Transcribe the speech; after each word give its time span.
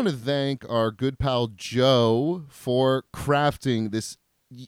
Want 0.00 0.16
to 0.16 0.16
thank 0.16 0.64
our 0.66 0.90
good 0.90 1.18
pal 1.18 1.48
Joe 1.48 2.46
for 2.48 3.04
crafting 3.14 3.90
this 3.90 4.16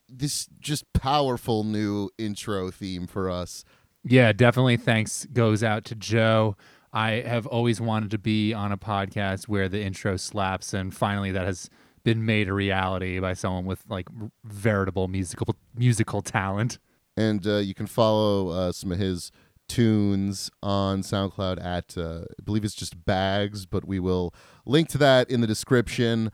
this 0.07 0.47
just 0.61 0.85
powerful 0.93 1.65
new 1.65 2.11
intro 2.19 2.71
theme 2.71 3.07
for 3.07 3.31
us. 3.31 3.65
Yeah, 4.05 4.33
definitely 4.33 4.77
thanks 4.77 5.27
goes 5.33 5.65
out 5.65 5.87
to 5.87 5.95
Joe. 5.95 6.55
I 6.93 7.23
have 7.25 7.47
always 7.47 7.81
wanted 7.81 8.11
to 8.11 8.19
be 8.19 8.53
on 8.53 8.73
a 8.73 8.77
podcast 8.77 9.49
where 9.49 9.71
the 9.71 9.81
intro 9.81 10.19
slaps 10.19 10.75
and 10.75 10.95
finally 10.95 11.33
that 11.33 11.47
has 11.47 11.71
been 12.05 12.27
made 12.27 12.51
a 12.51 12.53
reality 12.53 13.19
by 13.19 13.33
someone 13.33 13.65
with 13.65 13.85
like 13.89 14.09
veritable 14.45 15.09
musical 15.09 15.57
musical 15.75 16.21
talent. 16.21 16.79
And 17.17 17.47
uh, 17.47 17.57
you 17.57 17.73
can 17.73 17.87
follow 17.87 18.51
uh, 18.51 18.73
some 18.73 18.93
of 18.93 18.99
his 18.99 19.33
tunes 19.73 20.51
on 20.63 21.01
SoundCloud 21.01 21.65
at 21.65 21.97
uh, 21.97 22.25
I 22.39 22.43
believe 22.45 22.63
it's 22.63 22.75
just 22.75 23.07
Bags, 23.07 23.65
but 23.65 23.87
we 23.87 23.99
will 23.99 24.35
link 24.67 24.89
to 24.91 24.99
that 24.99 25.31
in 25.31 25.41
the 25.41 25.47
description. 25.47 26.31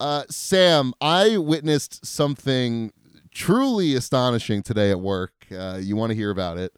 Uh, 0.00 0.24
Sam, 0.28 0.92
I 1.00 1.36
witnessed 1.36 2.04
something 2.04 2.92
truly 3.32 3.94
astonishing 3.94 4.64
today 4.64 4.90
at 4.90 4.98
work. 4.98 5.32
Uh, 5.52 5.78
you 5.80 5.94
want 5.94 6.10
to 6.10 6.16
hear 6.16 6.30
about 6.30 6.58
it? 6.58 6.72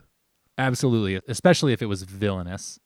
Absolutely, 0.59 1.19
especially 1.29 1.73
if 1.73 1.81
it 1.81 1.87
was 1.87 2.03
villainous. 2.03 2.79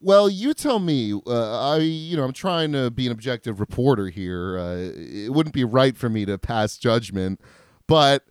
Well, 0.00 0.30
you 0.30 0.54
tell 0.54 0.78
me. 0.78 1.12
Uh, 1.12 1.72
I, 1.72 1.76
you 1.80 2.16
know, 2.16 2.24
I'm 2.24 2.32
trying 2.32 2.72
to 2.72 2.90
be 2.90 3.04
an 3.04 3.12
objective 3.12 3.60
reporter 3.60 4.08
here. 4.08 4.58
Uh, 4.58 4.76
it 4.96 5.34
wouldn't 5.34 5.54
be 5.54 5.64
right 5.64 5.94
for 5.94 6.08
me 6.08 6.24
to 6.24 6.38
pass 6.38 6.78
judgment, 6.78 7.42
but 7.86 8.24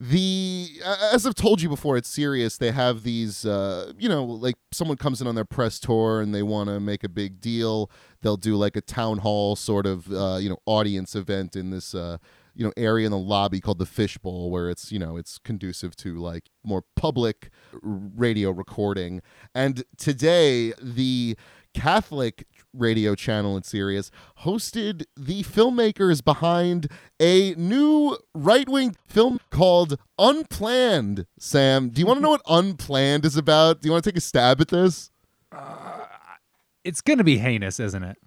the 0.00 0.80
as 1.12 1.26
I've 1.26 1.34
told 1.34 1.60
you 1.60 1.68
before, 1.68 1.98
it's 1.98 2.08
serious. 2.08 2.56
They 2.56 2.70
have 2.70 3.02
these, 3.02 3.44
uh, 3.44 3.92
you 3.98 4.08
know, 4.08 4.24
like 4.24 4.56
someone 4.72 4.96
comes 4.96 5.20
in 5.20 5.26
on 5.26 5.34
their 5.34 5.44
press 5.44 5.78
tour 5.78 6.22
and 6.22 6.34
they 6.34 6.42
want 6.42 6.70
to 6.70 6.80
make 6.80 7.04
a 7.04 7.08
big 7.08 7.38
deal. 7.38 7.90
They'll 8.22 8.38
do 8.38 8.56
like 8.56 8.76
a 8.76 8.80
town 8.80 9.18
hall 9.18 9.56
sort 9.56 9.84
of, 9.84 10.10
uh, 10.10 10.38
you 10.40 10.48
know, 10.48 10.56
audience 10.64 11.14
event 11.14 11.54
in 11.54 11.68
this, 11.68 11.94
uh, 11.94 12.16
you 12.54 12.64
know, 12.64 12.72
area 12.78 13.04
in 13.04 13.12
the 13.12 13.18
lobby 13.18 13.60
called 13.60 13.78
the 13.78 13.86
Fishbowl, 13.86 14.50
where 14.50 14.70
it's, 14.70 14.90
you 14.90 14.98
know, 14.98 15.18
it's 15.18 15.36
conducive 15.36 15.94
to 15.96 16.16
like 16.16 16.44
more 16.64 16.82
public 16.96 17.50
radio 17.82 18.50
recording. 18.50 19.20
And 19.54 19.84
today, 19.98 20.72
the 20.80 21.36
Catholic 21.74 22.46
radio 22.72 23.14
channel 23.14 23.56
in 23.56 23.62
Sirius 23.62 24.10
hosted 24.40 25.04
the 25.16 25.42
filmmakers 25.42 26.24
behind 26.24 26.88
a 27.20 27.54
new 27.54 28.16
right 28.34 28.68
wing 28.68 28.96
film 29.06 29.40
called 29.50 29.98
Unplanned. 30.18 31.26
Sam, 31.38 31.90
do 31.90 32.00
you 32.00 32.06
want 32.06 32.18
to 32.18 32.22
know 32.22 32.30
what 32.30 32.42
Unplanned 32.48 33.24
is 33.24 33.36
about? 33.36 33.80
Do 33.80 33.88
you 33.88 33.92
want 33.92 34.04
to 34.04 34.10
take 34.10 34.18
a 34.18 34.20
stab 34.20 34.60
at 34.60 34.68
this? 34.68 35.10
Uh, 35.52 36.06
it's 36.84 37.00
going 37.00 37.18
to 37.18 37.24
be 37.24 37.38
heinous, 37.38 37.80
isn't 37.80 38.02
it? 38.02 38.18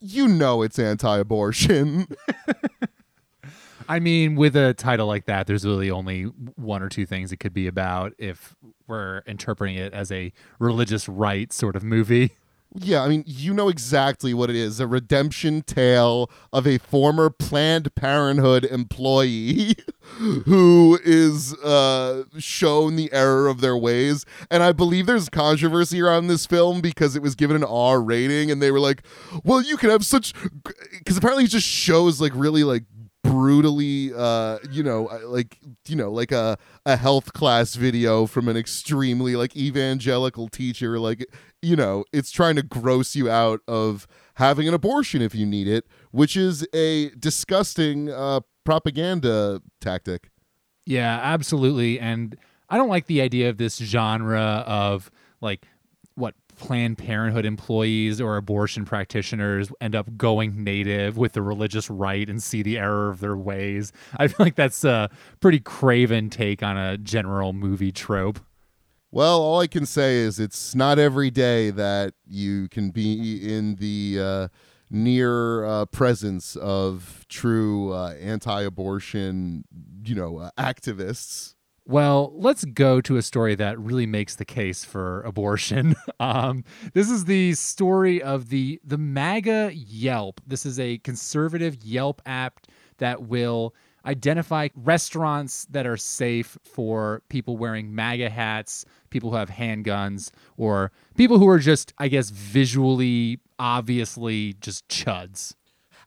You 0.00 0.28
know 0.28 0.62
it's 0.62 0.78
anti 0.78 1.18
abortion. 1.18 2.06
I 3.88 4.00
mean, 4.00 4.34
with 4.34 4.56
a 4.56 4.72
title 4.74 5.06
like 5.06 5.26
that, 5.26 5.46
there's 5.46 5.66
really 5.66 5.90
only 5.90 6.22
one 6.22 6.82
or 6.82 6.88
two 6.88 7.04
things 7.04 7.32
it 7.32 7.36
could 7.36 7.52
be 7.52 7.66
about 7.66 8.14
if 8.18 8.56
we're 8.86 9.22
interpreting 9.26 9.76
it 9.76 9.92
as 9.92 10.10
a 10.10 10.32
religious 10.58 11.08
right 11.08 11.52
sort 11.52 11.76
of 11.76 11.84
movie. 11.84 12.32
Yeah, 12.76 13.04
I 13.04 13.08
mean, 13.08 13.22
you 13.24 13.54
know 13.54 13.68
exactly 13.68 14.34
what 14.34 14.50
it 14.50 14.56
is 14.56 14.80
a 14.80 14.88
redemption 14.88 15.62
tale 15.62 16.28
of 16.52 16.66
a 16.66 16.78
former 16.78 17.30
Planned 17.30 17.94
Parenthood 17.94 18.64
employee 18.64 19.76
who 20.44 20.98
is 21.04 21.54
uh, 21.58 22.24
shown 22.38 22.96
the 22.96 23.12
error 23.12 23.46
of 23.46 23.60
their 23.60 23.76
ways. 23.76 24.26
And 24.50 24.60
I 24.64 24.72
believe 24.72 25.06
there's 25.06 25.28
controversy 25.28 26.02
around 26.02 26.26
this 26.26 26.46
film 26.46 26.80
because 26.80 27.14
it 27.14 27.22
was 27.22 27.36
given 27.36 27.54
an 27.54 27.62
R 27.62 28.02
rating, 28.02 28.50
and 28.50 28.60
they 28.60 28.72
were 28.72 28.80
like, 28.80 29.04
well, 29.44 29.62
you 29.62 29.76
can 29.76 29.90
have 29.90 30.04
such. 30.04 30.32
Because 30.98 31.16
apparently 31.16 31.44
it 31.44 31.50
just 31.50 31.68
shows 31.68 32.20
like 32.20 32.32
really 32.34 32.64
like 32.64 32.82
brutally 33.22 34.12
uh 34.14 34.58
you 34.70 34.82
know 34.82 35.04
like 35.24 35.58
you 35.88 35.96
know 35.96 36.10
like 36.12 36.30
a 36.30 36.58
a 36.84 36.94
health 36.94 37.32
class 37.32 37.74
video 37.74 38.26
from 38.26 38.48
an 38.48 38.56
extremely 38.56 39.34
like 39.34 39.56
evangelical 39.56 40.46
teacher 40.46 40.98
like 40.98 41.26
you 41.64 41.76
know 41.76 42.04
it's 42.12 42.30
trying 42.30 42.56
to 42.56 42.62
gross 42.62 43.16
you 43.16 43.30
out 43.30 43.60
of 43.66 44.06
having 44.34 44.68
an 44.68 44.74
abortion 44.74 45.22
if 45.22 45.34
you 45.34 45.46
need 45.46 45.66
it 45.66 45.86
which 46.10 46.36
is 46.36 46.66
a 46.74 47.10
disgusting 47.10 48.10
uh 48.10 48.40
propaganda 48.64 49.60
tactic 49.80 50.30
yeah 50.86 51.18
absolutely 51.22 51.98
and 51.98 52.36
i 52.68 52.76
don't 52.76 52.88
like 52.88 53.06
the 53.06 53.20
idea 53.20 53.48
of 53.48 53.56
this 53.56 53.76
genre 53.76 54.64
of 54.66 55.10
like 55.40 55.66
what 56.16 56.34
Planned 56.56 56.98
Parenthood 56.98 57.44
employees 57.44 58.20
or 58.20 58.36
abortion 58.36 58.84
practitioners 58.84 59.70
end 59.80 59.94
up 59.94 60.16
going 60.16 60.62
native 60.62 61.16
with 61.16 61.32
the 61.32 61.42
religious 61.42 61.90
right 61.90 62.28
and 62.28 62.42
see 62.42 62.62
the 62.62 62.78
error 62.78 63.10
of 63.10 63.20
their 63.20 63.36
ways. 63.36 63.92
I 64.16 64.28
feel 64.28 64.46
like 64.46 64.54
that's 64.54 64.84
a 64.84 65.10
pretty 65.40 65.60
craven 65.60 66.30
take 66.30 66.62
on 66.62 66.76
a 66.76 66.96
general 66.96 67.52
movie 67.52 67.92
trope. 67.92 68.40
Well, 69.14 69.40
all 69.40 69.60
I 69.60 69.68
can 69.68 69.86
say 69.86 70.16
is 70.16 70.40
it's 70.40 70.74
not 70.74 70.98
every 70.98 71.30
day 71.30 71.70
that 71.70 72.14
you 72.26 72.68
can 72.68 72.90
be 72.90 73.38
in 73.48 73.76
the 73.76 74.18
uh, 74.20 74.48
near 74.90 75.64
uh, 75.64 75.86
presence 75.86 76.56
of 76.56 77.24
true 77.28 77.92
uh, 77.92 78.14
anti-abortion, 78.14 79.66
you 80.04 80.16
know, 80.16 80.38
uh, 80.38 80.50
activists. 80.58 81.54
Well, 81.86 82.32
let's 82.34 82.64
go 82.64 83.00
to 83.02 83.16
a 83.16 83.22
story 83.22 83.54
that 83.54 83.78
really 83.78 84.06
makes 84.06 84.34
the 84.34 84.44
case 84.44 84.84
for 84.84 85.22
abortion. 85.22 85.94
um, 86.18 86.64
this 86.92 87.08
is 87.08 87.26
the 87.26 87.54
story 87.54 88.20
of 88.20 88.48
the 88.48 88.80
the 88.82 88.98
MAGA 88.98 89.70
Yelp. 89.74 90.40
This 90.44 90.66
is 90.66 90.80
a 90.80 90.98
conservative 90.98 91.76
Yelp 91.84 92.20
app 92.26 92.66
that 92.98 93.22
will 93.22 93.76
identify 94.04 94.68
restaurants 94.74 95.66
that 95.66 95.86
are 95.86 95.96
safe 95.96 96.58
for 96.64 97.22
people 97.28 97.56
wearing 97.56 97.94
MAGA 97.94 98.30
hats, 98.30 98.84
people 99.10 99.30
who 99.30 99.36
have 99.36 99.50
handguns, 99.50 100.30
or 100.56 100.92
people 101.16 101.38
who 101.38 101.48
are 101.48 101.58
just, 101.58 101.92
I 101.98 102.08
guess, 102.08 102.30
visually, 102.30 103.40
obviously 103.58 104.54
just 104.60 104.88
chuds. 104.88 105.54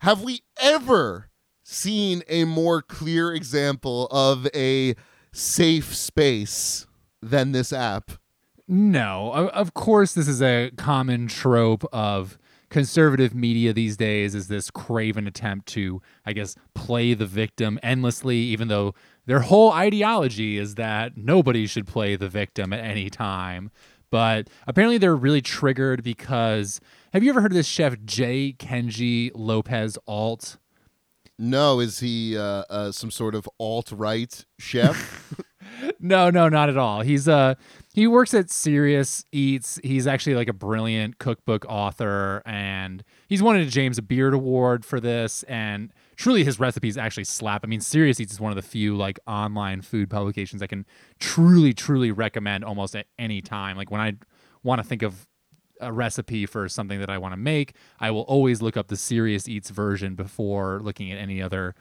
Have 0.02 0.22
we 0.22 0.42
ever 0.62 1.30
seen 1.64 2.24
a 2.30 2.46
more 2.46 2.82
clear 2.82 3.34
example 3.34 4.08
of 4.08 4.48
a 4.56 4.96
safe 5.34 5.94
space 5.96 6.88
than 7.22 7.52
this 7.52 7.74
app. 7.74 8.12
No, 8.68 9.32
of 9.34 9.74
course, 9.74 10.14
this 10.14 10.28
is 10.28 10.42
a 10.42 10.72
common 10.78 11.28
trope 11.28 11.86
of 11.94 12.38
conservative 12.70 13.34
media 13.34 13.74
these 13.74 13.98
days 13.98 14.36
is 14.36 14.48
this 14.48 14.70
craven 14.70 15.28
attempt 15.28 15.68
to, 15.70 16.02
I 16.26 16.34
guess, 16.34 16.56
play 16.74 17.14
the 17.14 17.26
victim 17.26 17.80
endlessly, 17.82 18.38
even 18.38 18.68
though 18.68 18.94
their 19.26 19.42
whole 19.42 19.72
ideology 19.72 20.58
is 20.58 20.76
that 20.76 21.18
nobody 21.18 21.68
should 21.68 21.88
play 21.88 22.16
the 22.16 22.30
victim 22.30 22.74
at 22.74 22.84
any 22.84 23.10
time. 23.10 23.72
But 24.10 24.50
apparently, 24.66 24.98
they're 24.98 25.16
really 25.16 25.42
triggered 25.42 26.04
because 26.04 26.80
have 27.14 27.24
you 27.24 27.30
ever 27.30 27.42
heard 27.42 27.52
of 27.52 27.58
this 27.58 27.68
chef 27.68 27.98
J. 28.06 28.54
Kenji 28.58 29.32
Lopez 29.34 29.98
Alt? 30.08 30.58
No, 31.40 31.80
is 31.80 32.00
he 32.00 32.38
uh, 32.38 32.64
uh, 32.70 32.92
some 32.92 33.12
sort 33.12 33.36
of 33.36 33.48
alt 33.60 33.92
right 33.92 34.46
chef? 34.58 35.34
no, 36.00 36.30
no, 36.30 36.50
not 36.50 36.70
at 36.70 36.78
all. 36.78 37.02
He's 37.02 37.28
uh 37.28 37.56
he 37.94 38.06
works 38.06 38.34
at 38.36 38.52
Serious 38.52 39.26
Eats. 39.32 39.80
He's 39.84 40.06
actually 40.06 40.36
like 40.36 40.48
a 40.48 40.54
brilliant 40.54 41.18
cookbook 41.18 41.66
author, 41.68 42.44
and 42.46 43.04
he's 43.28 43.42
won 43.42 43.56
a 43.56 43.66
James 43.66 44.00
Beard 44.02 44.36
Award 44.36 44.86
for 44.86 45.00
this. 45.00 45.42
And 45.44 45.92
truly, 46.16 46.44
his 46.44 46.60
recipes 46.60 46.96
actually 46.96 47.24
slap. 47.24 47.64
I 47.64 47.68
mean, 47.68 47.82
Serious 47.82 48.20
Eats 48.20 48.34
is 48.34 48.40
one 48.40 48.52
of 48.52 48.56
the 48.56 48.62
few 48.62 48.96
like 48.96 49.20
online 49.26 49.82
food 49.82 50.12
publications 50.12 50.62
I 50.62 50.68
can 50.68 50.86
truly, 51.20 51.74
truly 51.74 52.12
recommend 52.12 52.64
almost 52.64 52.96
at 52.96 53.08
any 53.18 53.42
time. 53.42 53.78
Like 53.78 53.90
when 53.90 54.02
I 54.02 54.14
want 54.62 54.80
to 54.80 54.88
think 54.88 55.02
of 55.02 55.28
a 55.82 55.92
recipe 55.92 56.46
for 56.46 56.70
something 56.70 57.00
that 57.00 57.10
I 57.10 57.18
want 57.18 57.34
to 57.34 57.38
make, 57.38 57.74
I 58.00 58.12
will 58.12 58.22
always 58.22 58.62
look 58.62 58.78
up 58.78 58.90
the 58.90 58.98
Serious 58.98 59.48
Eats 59.48 59.70
version 59.72 60.14
before 60.16 60.82
looking 60.84 61.12
at 61.12 61.18
any 61.18 61.42
other 61.42 61.76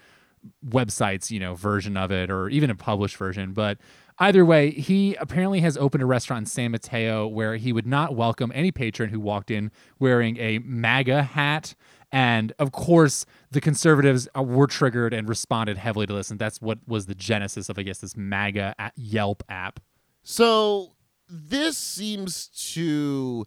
websites, 0.66 1.30
you 1.30 1.40
know, 1.40 1.54
version 1.54 1.96
of 1.96 2.10
it 2.10 2.30
or 2.30 2.48
even 2.48 2.70
a 2.70 2.74
published 2.74 3.16
version. 3.16 3.52
But 3.52 3.78
either 4.18 4.44
way, 4.44 4.70
he 4.70 5.14
apparently 5.16 5.60
has 5.60 5.76
opened 5.76 6.02
a 6.02 6.06
restaurant 6.06 6.42
in 6.42 6.46
San 6.46 6.70
Mateo 6.70 7.26
where 7.26 7.56
he 7.56 7.72
would 7.72 7.86
not 7.86 8.14
welcome 8.14 8.52
any 8.54 8.70
patron 8.70 9.10
who 9.10 9.20
walked 9.20 9.50
in 9.50 9.70
wearing 9.98 10.38
a 10.38 10.58
MAGA 10.60 11.22
hat. 11.22 11.74
And 12.12 12.52
of 12.58 12.72
course, 12.72 13.26
the 13.50 13.60
conservatives 13.60 14.28
uh, 14.36 14.42
were 14.42 14.66
triggered 14.66 15.12
and 15.12 15.28
responded 15.28 15.76
heavily 15.76 16.06
to 16.06 16.12
this. 16.12 16.30
And 16.30 16.38
that's 16.38 16.60
what 16.60 16.78
was 16.86 17.06
the 17.06 17.14
genesis 17.14 17.68
of, 17.68 17.78
I 17.78 17.82
guess, 17.82 17.98
this 17.98 18.16
MAGA 18.16 18.74
Yelp 18.94 19.42
app. 19.48 19.80
So 20.22 20.92
this 21.28 21.76
seems 21.76 22.48
to 22.72 23.44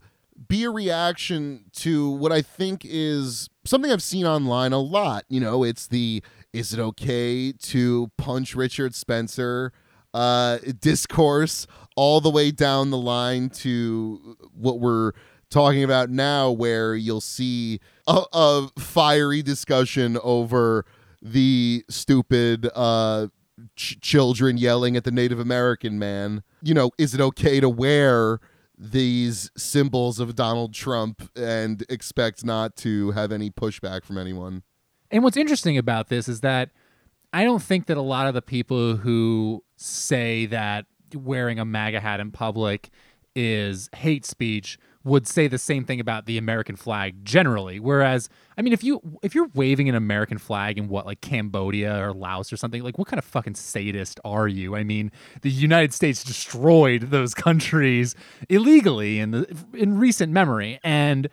be 0.48 0.64
a 0.64 0.70
reaction 0.70 1.64
to 1.72 2.10
what 2.10 2.32
I 2.32 2.42
think 2.42 2.82
is 2.84 3.48
something 3.64 3.90
I've 3.90 4.02
seen 4.02 4.26
online 4.26 4.72
a 4.72 4.78
lot. 4.78 5.24
You 5.28 5.40
know, 5.40 5.64
it's 5.64 5.86
the 5.86 6.22
is 6.52 6.72
it 6.72 6.80
okay 6.80 7.52
to 7.52 8.10
punch 8.16 8.54
Richard 8.54 8.94
Spencer 8.94 9.72
uh, 10.12 10.58
discourse 10.80 11.66
all 11.96 12.20
the 12.20 12.30
way 12.30 12.50
down 12.50 12.90
the 12.90 12.98
line 12.98 13.50
to 13.50 14.36
what 14.52 14.80
we're 14.80 15.12
talking 15.50 15.84
about 15.84 16.10
now, 16.10 16.50
where 16.50 16.94
you'll 16.94 17.20
see 17.20 17.80
a, 18.06 18.22
a 18.32 18.68
fiery 18.78 19.42
discussion 19.42 20.18
over 20.22 20.84
the 21.22 21.84
stupid 21.88 22.68
uh, 22.74 23.28
ch- 23.76 24.00
children 24.00 24.56
yelling 24.56 24.96
at 24.96 25.04
the 25.04 25.10
Native 25.10 25.38
American 25.38 25.98
man. 25.98 26.42
You 26.62 26.74
know, 26.74 26.90
is 26.98 27.14
it 27.14 27.20
okay 27.20 27.60
to 27.60 27.68
wear 27.68 28.40
these 28.78 29.50
symbols 29.56 30.20
of 30.20 30.34
Donald 30.34 30.72
Trump 30.72 31.30
and 31.36 31.84
expect 31.90 32.44
not 32.44 32.76
to 32.76 33.10
have 33.10 33.32
any 33.32 33.50
pushback 33.50 34.04
from 34.04 34.16
anyone? 34.16 34.62
And 35.10 35.22
what's 35.22 35.36
interesting 35.36 35.76
about 35.76 36.08
this 36.08 36.28
is 36.28 36.40
that 36.40 36.70
I 37.32 37.44
don't 37.44 37.62
think 37.62 37.86
that 37.86 37.96
a 37.96 38.02
lot 38.02 38.26
of 38.26 38.34
the 38.34 38.42
people 38.42 38.96
who 38.96 39.62
say 39.76 40.46
that 40.46 40.86
wearing 41.14 41.58
a 41.58 41.64
MAGA 41.64 42.00
hat 42.00 42.20
in 42.20 42.30
public 42.30 42.90
is 43.34 43.88
hate 43.94 44.24
speech 44.24 44.78
would 45.02 45.26
say 45.26 45.48
the 45.48 45.58
same 45.58 45.84
thing 45.84 45.98
about 45.98 46.26
the 46.26 46.36
American 46.36 46.76
flag 46.76 47.24
generally. 47.24 47.80
Whereas, 47.80 48.28
I 48.58 48.62
mean, 48.62 48.72
if 48.72 48.84
you 48.84 49.00
if 49.22 49.34
you're 49.34 49.48
waving 49.54 49.88
an 49.88 49.94
American 49.94 50.36
flag 50.36 50.76
in 50.76 50.88
what 50.88 51.06
like 51.06 51.20
Cambodia 51.22 52.06
or 52.06 52.12
Laos 52.12 52.52
or 52.52 52.56
something, 52.56 52.82
like 52.82 52.98
what 52.98 53.08
kind 53.08 53.18
of 53.18 53.24
fucking 53.24 53.54
sadist 53.54 54.20
are 54.24 54.46
you? 54.46 54.76
I 54.76 54.84
mean, 54.84 55.10
the 55.40 55.50
United 55.50 55.94
States 55.94 56.22
destroyed 56.22 57.10
those 57.10 57.32
countries 57.46 58.14
illegally 58.48 59.20
in 59.20 59.30
the 59.30 59.56
in 59.72 59.98
recent 59.98 60.32
memory, 60.32 60.78
and 60.84 61.28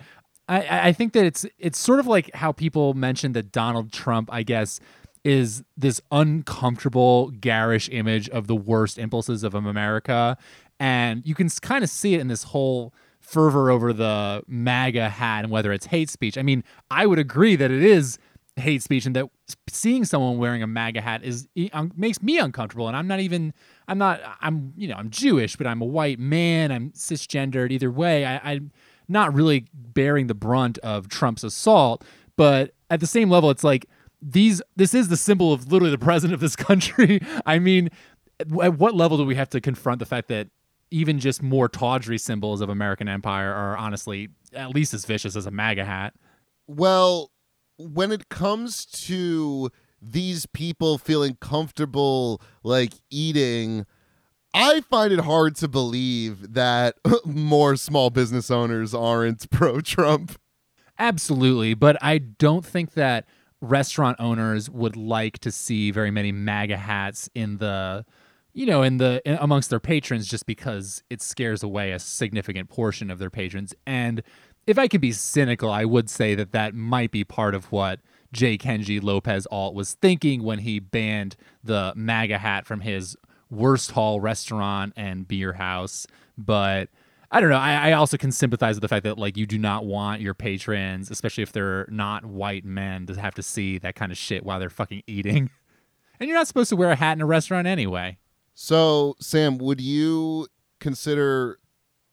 I, 0.47 0.89
I 0.89 0.93
think 0.93 1.13
that 1.13 1.25
it's 1.25 1.45
it's 1.57 1.77
sort 1.77 1.99
of 1.99 2.07
like 2.07 2.33
how 2.33 2.51
people 2.51 2.93
mentioned 2.93 3.35
that 3.35 3.51
Donald 3.51 3.91
Trump, 3.91 4.29
I 4.31 4.43
guess, 4.43 4.79
is 5.23 5.63
this 5.75 6.01
uncomfortable, 6.11 7.31
garish 7.31 7.89
image 7.91 8.29
of 8.29 8.47
the 8.47 8.55
worst 8.55 8.97
impulses 8.97 9.43
of 9.43 9.55
America, 9.55 10.37
and 10.79 11.21
you 11.25 11.35
can 11.35 11.49
kind 11.49 11.83
of 11.83 11.89
see 11.89 12.15
it 12.15 12.21
in 12.21 12.27
this 12.27 12.43
whole 12.43 12.93
fervor 13.19 13.69
over 13.69 13.91
the 13.91 14.41
MAGA 14.47 15.09
hat 15.09 15.43
and 15.43 15.51
whether 15.51 15.73
it's 15.73 15.87
hate 15.87 16.09
speech. 16.09 16.37
I 16.37 16.43
mean, 16.43 16.63
I 16.89 17.05
would 17.05 17.19
agree 17.19 17.57
that 17.57 17.71
it 17.71 17.83
is 17.83 18.17
hate 18.55 18.81
speech 18.81 19.05
and 19.05 19.15
that 19.15 19.25
seeing 19.69 20.05
someone 20.05 20.37
wearing 20.37 20.63
a 20.63 20.67
MAGA 20.67 21.01
hat 21.01 21.23
is 21.23 21.47
makes 21.95 22.21
me 22.21 22.37
uncomfortable. 22.39 22.87
And 22.87 22.95
I'm 22.95 23.07
not 23.07 23.19
even 23.19 23.53
I'm 23.87 23.97
not 23.97 24.21
I'm 24.41 24.73
you 24.77 24.87
know 24.87 24.95
I'm 24.95 25.09
Jewish, 25.09 25.55
but 25.55 25.67
I'm 25.67 25.81
a 25.81 25.85
white 25.85 26.19
man. 26.19 26.71
I'm 26.71 26.91
cisgendered. 26.91 27.71
Either 27.71 27.91
way, 27.91 28.25
I, 28.25 28.53
I'm 28.53 28.71
not 29.07 29.33
really 29.33 29.65
bearing 29.73 30.27
the 30.27 30.33
brunt 30.33 30.77
of 30.79 31.07
Trump's 31.07 31.43
assault. 31.43 32.03
But 32.35 32.73
at 32.89 32.99
the 32.99 33.07
same 33.07 33.29
level, 33.29 33.49
it's 33.49 33.63
like 33.63 33.85
these 34.21 34.61
this 34.75 34.93
is 34.93 35.09
the 35.09 35.17
symbol 35.17 35.53
of 35.53 35.71
literally 35.71 35.91
the 35.91 35.97
president 36.05 36.33
of 36.33 36.39
this 36.39 36.55
country. 36.55 37.21
I 37.45 37.59
mean, 37.59 37.89
at 38.39 38.49
what 38.49 38.95
level 38.95 39.17
do 39.17 39.25
we 39.25 39.35
have 39.35 39.49
to 39.49 39.61
confront 39.61 39.99
the 39.99 40.05
fact 40.05 40.27
that 40.29 40.49
even 40.91 41.19
just 41.19 41.43
more 41.43 41.67
tawdry 41.67 42.17
symbols 42.17 42.61
of 42.61 42.69
American 42.69 43.07
empire 43.07 43.51
are 43.51 43.77
honestly 43.77 44.29
at 44.53 44.69
least 44.69 44.93
as 44.93 45.05
vicious 45.05 45.35
as 45.35 45.45
a 45.45 45.51
MAGA 45.51 45.83
hat. 45.83 46.13
Well, 46.67 47.31
when 47.77 48.11
it 48.11 48.29
comes 48.29 48.85
to 48.85 49.69
these 50.01 50.45
people 50.45 50.97
feeling 50.97 51.37
comfortable 51.41 52.41
like 52.63 52.93
eating, 53.09 53.85
I 54.57 54.81
find 54.81 55.13
it 55.13 55.19
hard 55.19 55.55
to 55.57 55.67
believe 55.67 56.53
that 56.53 56.95
more 57.25 57.75
small 57.75 58.09
business 58.09 58.51
owners 58.51 58.93
aren't 58.93 59.49
pro 59.51 59.81
Trump. 59.81 60.39
Absolutely, 60.99 61.73
but 61.73 61.97
I 62.01 62.17
don't 62.17 62.65
think 62.65 62.93
that 62.93 63.25
restaurant 63.61 64.17
owners 64.19 64.69
would 64.69 64.95
like 64.95 65.39
to 65.39 65.51
see 65.51 65.91
very 65.91 66.11
many 66.11 66.31
MAGA 66.31 66.77
hats 66.77 67.29
in 67.33 67.57
the 67.57 68.05
you 68.53 68.65
know, 68.65 68.81
in 68.81 68.97
the 68.97 69.21
in, 69.23 69.37
amongst 69.39 69.69
their 69.69 69.79
patrons, 69.79 70.27
just 70.27 70.47
because 70.47 71.03
it 71.11 71.21
scares 71.21 71.61
away 71.61 71.91
a 71.91 71.99
significant 71.99 72.69
portion 72.69 73.11
of 73.11 73.19
their 73.19 73.29
patrons. 73.29 73.75
And 73.85 74.23
if 74.65 74.79
I 74.79 74.87
could 74.87 74.99
be 74.99 75.11
cynical, 75.11 75.71
I 75.71 75.85
would 75.85 76.09
say 76.09 76.33
that 76.33 76.53
that 76.53 76.73
might 76.73 77.11
be 77.11 77.23
part 77.23 77.53
of 77.53 77.71
what 77.71 77.99
J. 78.33 78.57
Kenji 78.57 79.01
Lopez 79.01 79.47
Alt 79.51 79.75
was 79.75 79.93
thinking 79.93 80.41
when 80.41 80.59
he 80.59 80.79
banned 80.79 81.35
the 81.63 81.93
MAGA 81.95 82.39
hat 82.39 82.65
from 82.65 82.81
his 82.81 83.15
Wursthall 83.53 84.21
restaurant 84.21 84.93
and 84.95 85.27
beer 85.27 85.53
house. 85.53 86.07
But 86.37 86.89
I 87.31 87.41
don't 87.41 87.49
know. 87.49 87.57
I, 87.57 87.89
I, 87.89 87.91
also 87.93 88.17
can 88.17 88.31
sympathize 88.31 88.75
with 88.75 88.81
the 88.81 88.87
fact 88.87 89.03
that 89.03 89.17
like 89.17 89.35
you 89.35 89.45
do 89.45 89.57
not 89.57 89.85
want 89.85 90.21
your 90.21 90.33
patrons, 90.33 91.11
especially 91.11 91.43
if 91.43 91.51
they're 91.51 91.87
not 91.89 92.25
white 92.25 92.63
men, 92.63 93.05
to 93.07 93.19
have 93.19 93.35
to 93.35 93.43
see 93.43 93.77
that 93.79 93.95
kind 93.95 94.11
of 94.11 94.17
shit 94.17 94.45
while 94.45 94.59
they're 94.59 94.69
fucking 94.69 95.03
eating. 95.07 95.49
And 96.19 96.27
you're 96.27 96.35
not 96.35 96.47
supposed 96.47 96.69
to 96.69 96.75
wear 96.75 96.89
a 96.89 96.95
hat 96.95 97.15
in 97.15 97.21
a 97.21 97.27
restaurant 97.27 97.67
anyway. 97.67 98.17
So, 98.55 99.15
Sam, 99.19 99.59
would 99.59 99.79
you 99.79 100.47
consider 100.79 101.59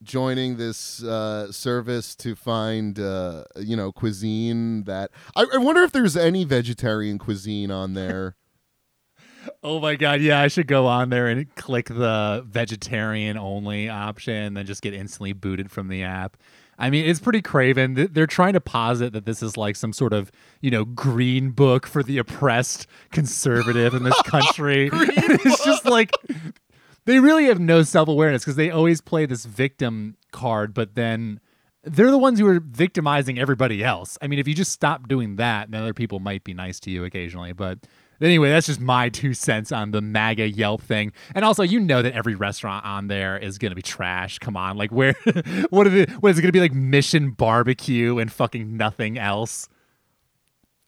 joining 0.02 0.56
this 0.56 1.02
uh, 1.02 1.50
service 1.50 2.14
to 2.16 2.34
find, 2.34 2.98
uh, 3.00 3.44
you 3.56 3.76
know, 3.76 3.90
cuisine 3.90 4.84
that 4.84 5.10
I, 5.34 5.46
I 5.54 5.58
wonder 5.58 5.82
if 5.82 5.92
there's 5.92 6.16
any 6.16 6.44
vegetarian 6.44 7.18
cuisine 7.18 7.70
on 7.70 7.94
there. 7.94 8.36
Oh 9.62 9.80
my 9.80 9.96
god, 9.96 10.20
yeah, 10.20 10.40
I 10.40 10.48
should 10.48 10.66
go 10.66 10.86
on 10.86 11.10
there 11.10 11.28
and 11.28 11.52
click 11.54 11.86
the 11.86 12.44
vegetarian 12.46 13.36
only 13.36 13.88
option, 13.88 14.34
and 14.34 14.56
then 14.56 14.66
just 14.66 14.82
get 14.82 14.94
instantly 14.94 15.32
booted 15.32 15.70
from 15.70 15.88
the 15.88 16.02
app. 16.02 16.36
I 16.78 16.90
mean, 16.90 17.04
it's 17.06 17.20
pretty 17.20 17.40
craven. 17.40 18.08
They're 18.12 18.26
trying 18.26 18.54
to 18.54 18.60
posit 18.60 19.12
that 19.12 19.24
this 19.24 19.42
is 19.42 19.56
like 19.56 19.76
some 19.76 19.92
sort 19.92 20.12
of, 20.12 20.32
you 20.60 20.70
know, 20.70 20.84
green 20.84 21.50
book 21.50 21.86
for 21.86 22.02
the 22.02 22.18
oppressed 22.18 22.86
conservative 23.12 23.94
in 23.94 24.02
this 24.02 24.20
country. 24.24 24.90
it's 24.92 25.64
just 25.64 25.84
like 25.84 26.10
they 27.04 27.20
really 27.20 27.46
have 27.46 27.60
no 27.60 27.82
self 27.82 28.08
awareness 28.08 28.42
because 28.42 28.56
they 28.56 28.70
always 28.70 29.00
play 29.00 29.26
this 29.26 29.44
victim 29.44 30.16
card, 30.32 30.74
but 30.74 30.94
then 30.94 31.40
they're 31.84 32.10
the 32.10 32.18
ones 32.18 32.38
who 32.38 32.46
are 32.46 32.60
victimizing 32.60 33.38
everybody 33.38 33.84
else. 33.84 34.18
I 34.20 34.26
mean, 34.26 34.38
if 34.38 34.48
you 34.48 34.54
just 34.54 34.72
stop 34.72 35.06
doing 35.06 35.36
that, 35.36 35.70
then 35.70 35.82
other 35.82 35.94
people 35.94 36.18
might 36.18 36.42
be 36.42 36.54
nice 36.54 36.80
to 36.80 36.90
you 36.90 37.04
occasionally. 37.04 37.52
But 37.52 37.80
Anyway, 38.24 38.48
that's 38.48 38.66
just 38.66 38.80
my 38.80 39.10
two 39.10 39.34
cents 39.34 39.70
on 39.70 39.90
the 39.90 40.00
MAGA 40.00 40.48
Yelp 40.48 40.80
thing. 40.80 41.12
And 41.34 41.44
also, 41.44 41.62
you 41.62 41.78
know 41.78 42.00
that 42.00 42.14
every 42.14 42.34
restaurant 42.34 42.84
on 42.86 43.08
there 43.08 43.36
is 43.36 43.58
going 43.58 43.70
to 43.70 43.76
be 43.76 43.82
trash. 43.82 44.38
Come 44.38 44.56
on. 44.56 44.78
Like, 44.78 44.90
where, 44.90 45.12
what, 45.70 45.86
are 45.86 45.90
the, 45.90 46.06
what 46.20 46.30
is 46.30 46.38
it 46.38 46.42
going 46.42 46.48
to 46.48 46.52
be 46.52 46.60
like 46.60 46.72
Mission 46.72 47.32
Barbecue 47.32 48.18
and 48.18 48.32
fucking 48.32 48.76
nothing 48.76 49.18
else? 49.18 49.68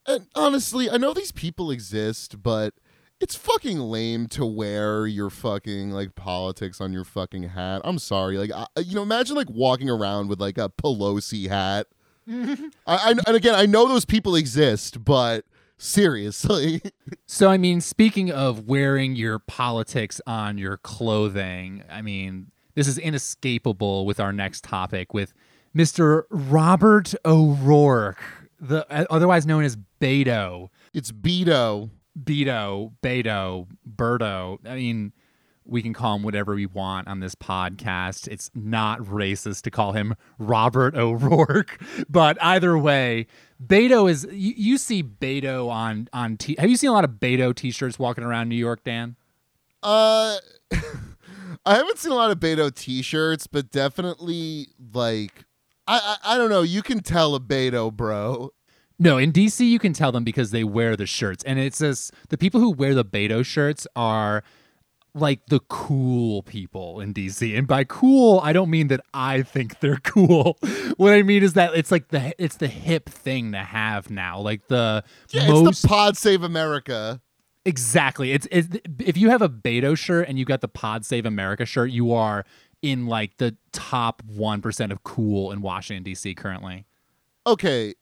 And 0.07 0.27
honestly, 0.35 0.89
I 0.89 0.97
know 0.97 1.13
these 1.13 1.33
people 1.33 1.71
exist, 1.71 2.43
but 2.43 2.73
it's 3.21 3.35
fucking 3.35 3.81
lame 3.81 4.29
to 4.29 4.47
wear 4.47 5.07
your 5.07 5.29
fucking 5.29 5.91
like 5.91 6.15
politics 6.15 6.81
on 6.81 6.93
your 6.93 7.05
fucking 7.05 7.45
hat. 7.51 7.83
I'm 7.85 7.99
sorry. 7.99 8.39
Like, 8.39 8.53
I, 8.53 8.67
you 8.81 8.95
know, 8.95 9.03
imagine 9.03 9.37
like 9.37 9.51
walking 9.51 9.91
around 9.91 10.29
with 10.29 10.41
like 10.41 10.57
a 10.57 10.71
Pelosi 10.71 11.49
hat. 11.49 11.87
I, 12.29 12.71
I, 12.87 13.15
and 13.27 13.37
again, 13.37 13.55
I 13.55 13.67
know 13.67 13.87
those 13.89 14.05
people 14.07 14.37
exist, 14.37 15.05
but 15.05 15.45
Seriously. 15.79 16.81
so, 17.27 17.51
I 17.51 17.59
mean, 17.59 17.81
speaking 17.81 18.31
of 18.31 18.67
wearing 18.67 19.17
your 19.17 19.39
politics 19.39 20.21
on 20.27 20.59
your 20.59 20.77
clothing, 20.79 21.85
I 21.91 22.03
mean, 22.03 22.51
this 22.75 22.89
is 22.89 22.99
inescapable 22.99 24.07
with 24.07 24.21
our 24.21 24.33
next 24.33 24.65
topic 24.65 25.13
with 25.13 25.33
Mr. 25.77 26.25
Robert 26.31 27.15
O'Rourke, 27.25 28.23
the 28.59 28.87
uh, 28.91 29.05
otherwise 29.11 29.47
known 29.47 29.65
as 29.65 29.77
Beto. 30.01 30.69
It's 30.95 31.13
Beto. 31.13 31.91
Beto, 32.19 32.93
Beto, 33.03 33.67
Berto. 33.87 34.59
I 34.67 34.77
mean, 34.77 35.13
we 35.67 35.83
can 35.83 35.93
call 35.93 36.17
him 36.17 36.23
whatever 36.23 36.55
we 36.55 36.67
want 36.67 37.09
on 37.09 37.21
this 37.21 37.35
podcast. 37.35 38.29
It's 38.29 38.51
not 38.55 39.01
racist 39.01 39.63
to 39.63 39.71
call 39.71 39.93
him 39.93 40.15
Robert 40.39 40.95
O'Rourke, 40.95 41.81
but 42.09 42.39
either 42.43 42.79
way, 42.79 43.27
Beto 43.65 44.11
is. 44.11 44.27
You, 44.31 44.55
you 44.57 44.79
see 44.79 45.03
Beto 45.03 45.69
on 45.71 46.09
on. 46.13 46.37
T- 46.37 46.57
have 46.59 46.71
you 46.71 46.77
seen 46.77 46.91
a 46.91 46.93
lot 46.93 47.05
of 47.05 47.13
Beto 47.13 47.55
t-shirts 47.55 47.99
walking 47.99 48.25
around 48.25 48.49
New 48.49 48.57
York, 48.57 48.85
Dan? 48.85 49.17
Uh, 49.83 50.37
I 50.73 51.75
haven't 51.75 51.99
seen 51.99 52.13
a 52.13 52.17
lot 52.17 52.31
of 52.31 52.39
Beto 52.39 52.75
t-shirts, 52.75 53.47
but 53.47 53.71
definitely 53.71 54.69
like 54.95 55.45
I, 55.87 56.17
I 56.25 56.35
I 56.35 56.39
don't 56.39 56.51
know. 56.51 56.63
You 56.63 56.83
can 56.83 57.01
tell 57.01 57.35
a 57.35 57.41
Beto, 57.41 57.93
bro. 57.93 58.53
No, 58.99 59.19
in 59.19 59.31
DC 59.31 59.67
you 59.69 59.79
can 59.79 59.93
tell 59.93 60.11
them 60.11 60.25
because 60.25 60.53
they 60.53 60.65
wear 60.65 60.97
the 60.97 61.07
shirts, 61.07 61.45
and 61.45 61.59
it 61.59 61.75
says 61.75 62.11
the 62.31 62.39
people 62.39 62.61
who 62.61 62.71
wear 62.71 62.95
the 62.95 63.05
Beto 63.05 63.45
shirts 63.45 63.87
are 63.95 64.43
like 65.17 65.47
the 65.47 65.61
cool 65.61 66.43
people 66.43 67.01
in 67.01 67.15
DC. 67.15 67.57
And 67.57 67.67
by 67.67 67.85
cool, 67.85 68.41
I 68.43 68.53
don't 68.53 68.71
mean 68.71 68.89
that 68.89 69.01
I 69.15 69.43
think 69.43 69.81
they're 69.81 69.97
cool. 70.05 70.59
what 70.97 71.13
I 71.13 71.23
mean 71.23 71.43
is 71.43 71.55
that 71.55 71.75
it's 71.75 71.91
like 71.91 72.09
the 72.09 72.35
it's 72.43 72.57
the 72.57 72.69
hip 72.69 73.09
thing 73.09 73.53
to 73.53 73.59
have 73.59 74.11
now. 74.11 74.39
Like 74.41 74.69
the 74.69 75.03
yeah, 75.31 75.49
most 75.49 75.69
it's 75.71 75.83
the 75.83 75.89
Pod 75.89 76.17
Save 76.17 76.43
America. 76.43 77.21
Exactly. 77.65 78.31
It's, 78.31 78.47
it's 78.53 78.69
if 79.01 79.17
you 79.17 79.31
have 79.31 79.43
a 79.43 79.49
Beto 79.49 79.99
shirt 79.99 80.29
and 80.29 80.39
you 80.39 80.45
got 80.45 80.61
the 80.61 80.69
Pod 80.69 81.05
Save 81.05 81.27
America 81.27 81.67
shirt, 81.67 81.91
you 81.91 82.13
are 82.13 82.45
in 82.81 83.07
like 83.07 83.39
the 83.39 83.57
top 83.73 84.23
1% 84.23 84.93
of 84.93 85.03
cool 85.03 85.51
in 85.51 85.63
Washington 85.63 86.05
DC 86.13 86.37
currently. 86.37 86.87
Okay. 87.45 87.95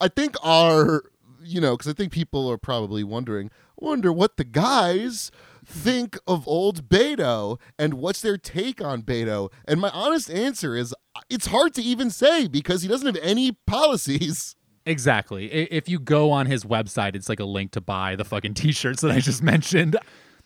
I 0.00 0.08
think 0.08 0.36
our 0.42 1.02
you 1.44 1.60
know, 1.60 1.76
cuz 1.76 1.88
I 1.88 1.92
think 1.92 2.12
people 2.12 2.50
are 2.50 2.58
probably 2.58 3.04
wondering, 3.04 3.50
wonder 3.78 4.12
what 4.12 4.36
the 4.36 4.44
guys 4.44 5.30
think 5.66 6.18
of 6.26 6.46
old 6.46 6.88
Beto 6.88 7.58
and 7.78 7.94
what's 7.94 8.20
their 8.20 8.36
take 8.36 8.82
on 8.82 9.02
Beto? 9.02 9.50
And 9.66 9.80
my 9.80 9.90
honest 9.90 10.30
answer 10.30 10.76
is 10.76 10.94
it's 11.30 11.46
hard 11.46 11.74
to 11.74 11.82
even 11.82 12.10
say 12.10 12.48
because 12.48 12.82
he 12.82 12.88
doesn't 12.88 13.14
have 13.14 13.24
any 13.24 13.52
policies. 13.66 14.56
Exactly. 14.86 15.46
If 15.50 15.88
you 15.88 15.98
go 15.98 16.30
on 16.30 16.44
his 16.44 16.64
website, 16.64 17.16
it's 17.16 17.30
like 17.30 17.40
a 17.40 17.46
link 17.46 17.70
to 17.70 17.80
buy 17.80 18.16
the 18.16 18.24
fucking 18.24 18.52
t-shirts 18.62 19.00
that 19.00 19.10
I 19.10 19.18
just 19.18 19.42
mentioned. 19.42 19.96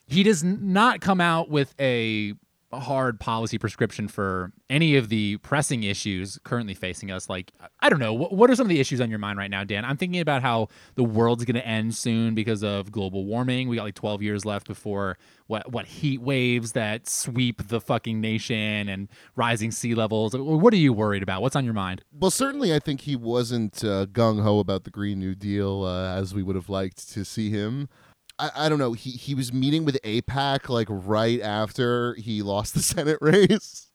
He 0.06 0.22
does 0.22 0.44
not 0.44 1.00
come 1.00 1.20
out 1.20 1.50
with 1.50 1.74
a 1.80 2.34
hard 2.72 3.18
policy 3.18 3.56
prescription 3.56 4.08
for 4.08 4.52
any 4.68 4.96
of 4.96 5.08
the 5.08 5.38
pressing 5.38 5.84
issues 5.84 6.38
currently 6.44 6.74
facing 6.74 7.10
us. 7.10 7.28
Like 7.28 7.52
i 7.80 7.88
don't 7.88 7.98
know 7.98 8.12
what, 8.12 8.32
what 8.32 8.50
are 8.50 8.56
some 8.56 8.66
of 8.66 8.68
the 8.68 8.80
issues 8.80 9.00
on 9.00 9.08
your 9.08 9.18
mind 9.18 9.38
right 9.38 9.50
now 9.50 9.64
dan? 9.64 9.84
I'm 9.84 9.96
thinking 9.96 10.20
about 10.20 10.42
how 10.42 10.68
the 10.94 11.04
world's 11.04 11.44
going 11.44 11.54
to 11.54 11.66
end 11.66 11.94
soon 11.94 12.34
because 12.34 12.62
of 12.62 12.92
global 12.92 13.24
warming. 13.24 13.68
We 13.68 13.76
got 13.76 13.84
like 13.84 13.94
12 13.94 14.22
years 14.22 14.44
left 14.44 14.66
before 14.66 15.16
what 15.46 15.72
what 15.72 15.86
heat 15.86 16.20
waves 16.20 16.72
that 16.72 17.08
sweep 17.08 17.68
the 17.68 17.80
fucking 17.80 18.20
nation 18.20 18.88
and 18.88 19.08
rising 19.34 19.70
sea 19.70 19.94
levels. 19.94 20.36
What 20.36 20.74
are 20.74 20.76
you 20.76 20.92
worried 20.92 21.22
about? 21.22 21.40
What's 21.40 21.56
on 21.56 21.64
your 21.64 21.74
mind? 21.74 22.02
Well 22.12 22.30
certainly 22.30 22.74
i 22.74 22.78
think 22.78 23.02
he 23.02 23.16
wasn't 23.16 23.82
uh, 23.82 24.06
gung-ho 24.06 24.58
about 24.58 24.84
the 24.84 24.90
green 24.90 25.18
new 25.18 25.34
deal 25.34 25.84
uh, 25.84 26.14
as 26.14 26.34
we 26.34 26.42
would 26.42 26.56
have 26.56 26.68
liked 26.68 27.10
to 27.12 27.24
see 27.24 27.50
him 27.50 27.88
I, 28.38 28.50
I 28.54 28.68
don't 28.68 28.78
know. 28.78 28.92
He 28.92 29.10
he 29.10 29.34
was 29.34 29.52
meeting 29.52 29.84
with 29.84 30.00
AIPAC 30.02 30.68
like 30.68 30.88
right 30.90 31.40
after 31.40 32.14
he 32.14 32.42
lost 32.42 32.74
the 32.74 32.82
Senate 32.82 33.18
race. 33.20 33.90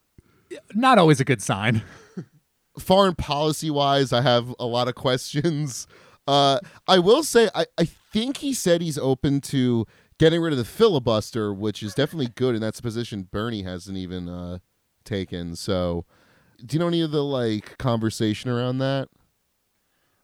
Not 0.73 0.97
always 0.97 1.19
a 1.19 1.25
good 1.25 1.41
sign. 1.41 1.81
Foreign 2.79 3.15
policy 3.15 3.69
wise, 3.69 4.12
I 4.12 4.21
have 4.21 4.53
a 4.59 4.65
lot 4.65 4.88
of 4.88 4.95
questions. 4.95 5.88
Uh, 6.27 6.59
I 6.88 7.00
will 7.00 7.23
say, 7.23 7.50
I, 7.53 7.65
I 7.77 7.85
think 7.85 8.38
he 8.38 8.53
said 8.53 8.81
he's 8.81 8.97
open 8.97 9.41
to 9.41 9.85
getting 10.17 10.41
rid 10.41 10.53
of 10.53 10.57
the 10.57 10.65
filibuster, 10.65 11.53
which 11.53 11.83
is 11.83 11.93
definitely 11.93 12.29
good, 12.35 12.55
and 12.55 12.63
that's 12.63 12.79
a 12.79 12.83
position 12.83 13.27
Bernie 13.31 13.63
hasn't 13.63 13.97
even 13.97 14.29
uh, 14.29 14.59
taken. 15.03 15.55
So, 15.55 16.05
do 16.65 16.75
you 16.75 16.79
know 16.79 16.88
any 16.88 17.01
of 17.01 17.12
the 17.12 17.23
like 17.23 17.77
conversation 17.77 18.50
around 18.50 18.77
that? 18.79 19.09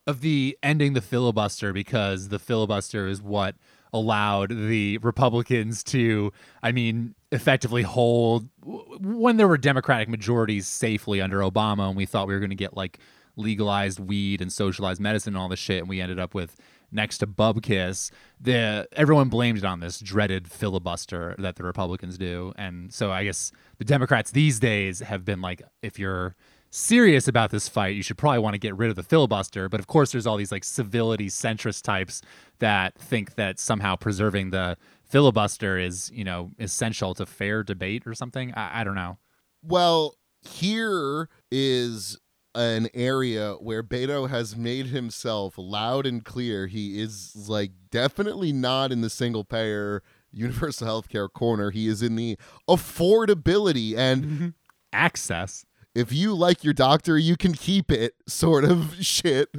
Of 0.08 0.22
the 0.22 0.58
ending 0.64 0.94
the 0.94 1.02
filibuster 1.02 1.72
because 1.72 2.30
the 2.30 2.40
filibuster 2.40 3.08
is 3.08 3.22
what 3.22 3.56
allowed 3.94 4.50
the 4.50 4.98
Republicans 5.00 5.84
to, 5.84 6.32
I 6.62 6.72
mean, 6.72 7.16
effectively 7.32 7.84
hold 7.84 8.50
when 8.64 9.38
there 9.38 9.48
were 9.48 9.58
Democratic 9.58 10.10
majorities 10.10 10.68
safely 10.68 11.22
under 11.22 11.40
Obama, 11.40 11.88
and 11.88 11.98
we 11.98 12.06
thought 12.06 12.28
we 12.28 12.34
were 12.34 12.40
going 12.40 12.50
to 12.50 12.56
get 12.56 12.76
like 12.76 13.00
legalized 13.36 14.00
weed 14.00 14.42
and 14.42 14.52
socialized 14.52 15.00
medicine 15.00 15.36
and 15.36 15.42
all 15.42 15.50
this 15.50 15.60
shit, 15.60 15.80
and 15.80 15.90
we 15.90 16.02
ended 16.02 16.20
up 16.20 16.34
with 16.34 16.56
next 16.92 17.20
to 17.20 17.28
Bubkiss. 17.28 18.12
The 18.40 18.88
everyone 18.94 19.30
blamed 19.30 19.60
it 19.60 19.66
on 19.66 19.80
this 19.80 20.00
dreaded 20.00 20.50
filibuster 20.50 21.36
that 21.38 21.56
the 21.56 21.64
Republicans 21.64 22.18
do, 22.18 22.54
and 22.58 22.94
so 22.94 23.12
I 23.12 23.24
guess 23.24 23.52
the 23.78 23.86
Democrats 23.86 24.32
these 24.32 24.60
days 24.60 25.00
have 25.00 25.24
been 25.24 25.42
like, 25.42 25.62
if 25.82 25.98
you're 26.00 26.36
serious 26.70 27.28
about 27.28 27.52
this 27.52 27.68
fight, 27.68 27.96
you 27.96 28.04
should 28.04 28.18
probably 28.18 28.40
want 28.40 28.54
to 28.54 28.60
get 28.60 28.76
rid 28.76 28.90
of 28.90 28.96
the 28.96 29.04
filibuster. 29.04 29.70
But 29.70 29.80
of 29.80 29.88
course, 29.88 30.12
there's 30.12 30.28
all 30.28 30.38
these 30.38 30.52
like 30.52 30.64
civility 30.64 31.28
centrist 31.28 31.84
types 31.84 32.22
that 32.60 32.96
think 32.98 33.36
that 33.36 33.60
somehow 33.60 33.96
preserving 33.96 34.52
the 34.52 34.78
filibuster 35.06 35.78
is, 35.78 36.12
you 36.14 36.24
know, 36.24 36.52
essential 36.60 37.14
to 37.16 37.26
fair 37.26 37.64
debate 37.64 38.06
or 38.06 38.14
something. 38.14 38.54
I, 38.54 38.82
I 38.82 38.84
don't 38.84 38.96
know. 38.96 39.18
Well, 39.64 40.16
here 40.42 41.30
is 41.52 42.18
an 42.56 42.90
area 42.94 43.54
where 43.54 43.84
Beto 43.84 44.30
has 44.30 44.56
made 44.56 44.88
himself 44.88 45.56
loud 45.58 46.06
and 46.06 46.24
clear. 46.24 46.68
He 46.68 47.02
is 47.02 47.48
like 47.48 47.72
definitely 47.92 48.52
not 48.52 48.92
in 48.92 49.02
the 49.02 49.10
single 49.10 49.44
payer 49.44 50.04
universal 50.32 50.88
healthcare 50.88 51.32
corner. 51.32 51.72
He 51.72 51.88
is 51.88 52.02
in 52.02 52.16
the 52.16 52.38
affordability 52.68 53.96
and 53.98 54.54
access 54.94 55.66
if 56.00 56.14
you 56.14 56.34
like 56.34 56.64
your 56.64 56.74
doctor, 56.74 57.18
you 57.18 57.36
can 57.36 57.54
keep 57.54 57.92
it 57.92 58.14
sort 58.26 58.64
of 58.64 58.96
shit. 59.02 59.50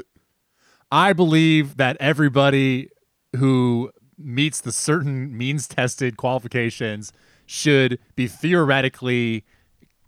I 0.91 1.13
believe 1.13 1.77
that 1.77 1.97
everybody 2.01 2.89
who 3.37 3.93
meets 4.19 4.61
the 4.61 4.73
certain 4.73 5.37
means 5.37 5.69
tested 5.69 6.17
qualifications 6.17 7.13
should 7.47 7.99
be 8.17 8.27
theoretically 8.27 9.45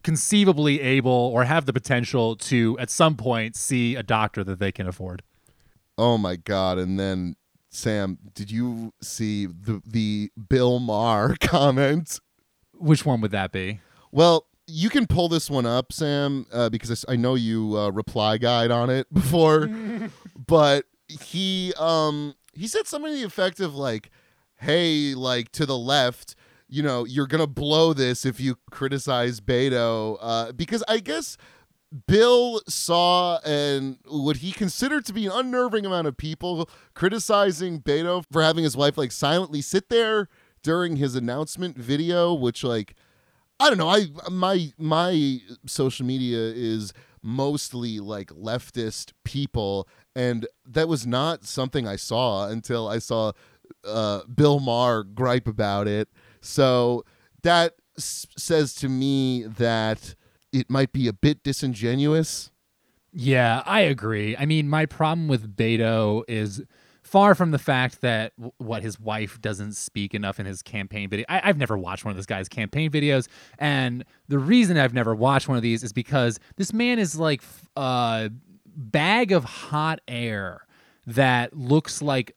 conceivably 0.03 0.81
able 0.81 1.13
or 1.13 1.45
have 1.45 1.67
the 1.67 1.73
potential 1.73 2.35
to 2.35 2.77
at 2.79 2.91
some 2.91 3.17
point 3.17 3.55
see 3.55 3.95
a 3.95 4.03
doctor 4.03 4.43
that 4.43 4.59
they 4.59 4.73
can 4.73 4.89
afford. 4.89 5.23
Oh 5.97 6.19
my 6.19 6.37
god, 6.37 6.79
and 6.79 6.99
then 6.99 7.37
Sam, 7.71 8.19
did 8.35 8.51
you 8.51 8.93
see 9.01 9.47
the 9.47 9.81
the 9.87 10.31
Bill 10.49 10.81
Maher 10.81 11.37
comment? 11.41 12.19
Which 12.75 13.07
one 13.07 13.21
would 13.21 13.31
that 13.31 13.53
be? 13.53 13.81
Well, 14.11 14.47
you 14.67 14.91
can 14.91 15.07
pull 15.07 15.29
this 15.29 15.51
one 15.51 15.67
up, 15.67 15.93
Sam, 15.93 16.47
uh, 16.53 16.69
because 16.69 17.05
I 17.09 17.17
know 17.17 17.35
you 17.35 17.77
uh, 17.77 17.91
reply 17.91 18.39
guide 18.39 18.71
on 18.71 18.91
it 18.91 19.07
before. 19.13 19.69
but 20.47 20.87
he 21.09 21.73
um 21.79 22.35
he 22.55 22.67
said 22.67 22.87
something 22.87 23.13
to 23.13 23.19
the 23.19 23.27
effect 23.27 23.61
of 23.61 23.75
like, 23.75 24.11
"Hey, 24.57 25.15
like 25.15 25.53
to 25.53 25.67
the 25.67 25.79
left." 25.79 26.35
You 26.69 26.83
know, 26.83 27.05
you're 27.05 27.27
gonna 27.27 27.47
blow 27.47 27.93
this 27.93 28.25
if 28.25 28.41
you 28.41 28.57
criticize 28.71 29.41
Beto, 29.41 30.17
uh, 30.21 30.53
because 30.53 30.83
I 30.89 31.01
guess 31.01 31.37
Bill 32.07 32.63
saw 32.67 33.39
and 33.45 33.99
what 34.07 34.39
he 34.39 34.53
considered 34.53 35.05
to 35.07 35.13
be 35.13 35.27
an 35.27 35.33
unnerving 35.33 35.85
amount 35.85 36.07
of 36.07 36.17
people 36.17 36.71
criticizing 36.95 37.83
Beto 37.83 38.25
for 38.33 38.43
having 38.43 38.65
his 38.65 38.75
wife 38.75 38.97
like 38.97 39.13
silently 39.13 39.61
sit 39.61 39.91
there 39.91 40.29
during 40.63 40.97
his 40.97 41.15
announcement 41.15 41.77
video, 41.77 42.33
which 42.33 42.65
like 42.65 42.95
I 43.63 43.69
don't 43.69 43.79
know. 43.79 43.89
I 43.89 44.07
my 44.31 44.73
my 44.79 45.39
social 45.67 46.05
media 46.05 46.39
is 46.39 46.93
mostly 47.23 48.01
like 48.01 48.29
leftist 48.31 49.13
people, 49.25 49.89
and 50.17 50.47
that 50.67 50.89
was 50.89 51.07
not 51.07 51.45
something 51.45 51.87
I 51.87 51.97
saw 51.97 52.49
until 52.49 52.89
I 52.89 52.99
saw 52.99 53.33
uh, 53.85 54.23
Bill 54.25 54.59
Maher 54.59 55.05
gripe 55.05 55.47
about 55.47 55.87
it. 55.87 56.09
So 56.41 57.05
that 57.43 57.75
s- 57.97 58.27
says 58.37 58.75
to 58.77 58.89
me 58.89 59.45
that 59.45 60.15
it 60.53 60.69
might 60.69 60.93
be 60.93 61.07
a 61.07 61.13
bit 61.13 61.43
disingenuous. 61.45 62.51
Yeah, 63.13 63.63
I 63.67 63.81
agree. 63.83 64.37
I 64.37 64.47
mean, 64.47 64.69
my 64.69 64.87
problem 64.87 65.29
with 65.29 65.57
Beto 65.57 66.25
is 66.27 66.63
far 67.13 67.35
from 67.35 67.51
the 67.51 67.59
fact 67.59 68.01
that 68.01 68.35
w- 68.37 68.53
what 68.57 68.83
his 68.83 68.99
wife 68.99 69.39
doesn't 69.43 69.75
speak 69.75 70.15
enough 70.15 70.41
in 70.41 70.47
his 70.47 70.63
campaign 70.63 71.11
video. 71.11 71.27
I- 71.29 71.47
have 71.47 71.59
never 71.59 71.77
watched 71.77 72.07
one 72.07 72.11
of 72.11 72.17
this 72.17 72.25
guy's 72.25 72.49
campaign 72.49 72.91
videos, 72.91 73.29
and 73.59 74.05
the 74.29 74.39
reason 74.39 74.79
I've 74.79 74.95
never 74.95 75.15
watched 75.15 75.47
one 75.47 75.59
of 75.59 75.63
these 75.63 75.85
is 75.85 75.93
because 75.93 76.41
this 76.57 76.73
man 76.73 76.99
is 76.99 77.19
like 77.19 77.43
a 77.77 78.31
bag 78.67 79.31
of 79.31 79.45
hot 79.45 80.01
air 80.09 80.67
that 81.07 81.55
looks 81.55 82.01
like 82.01 82.35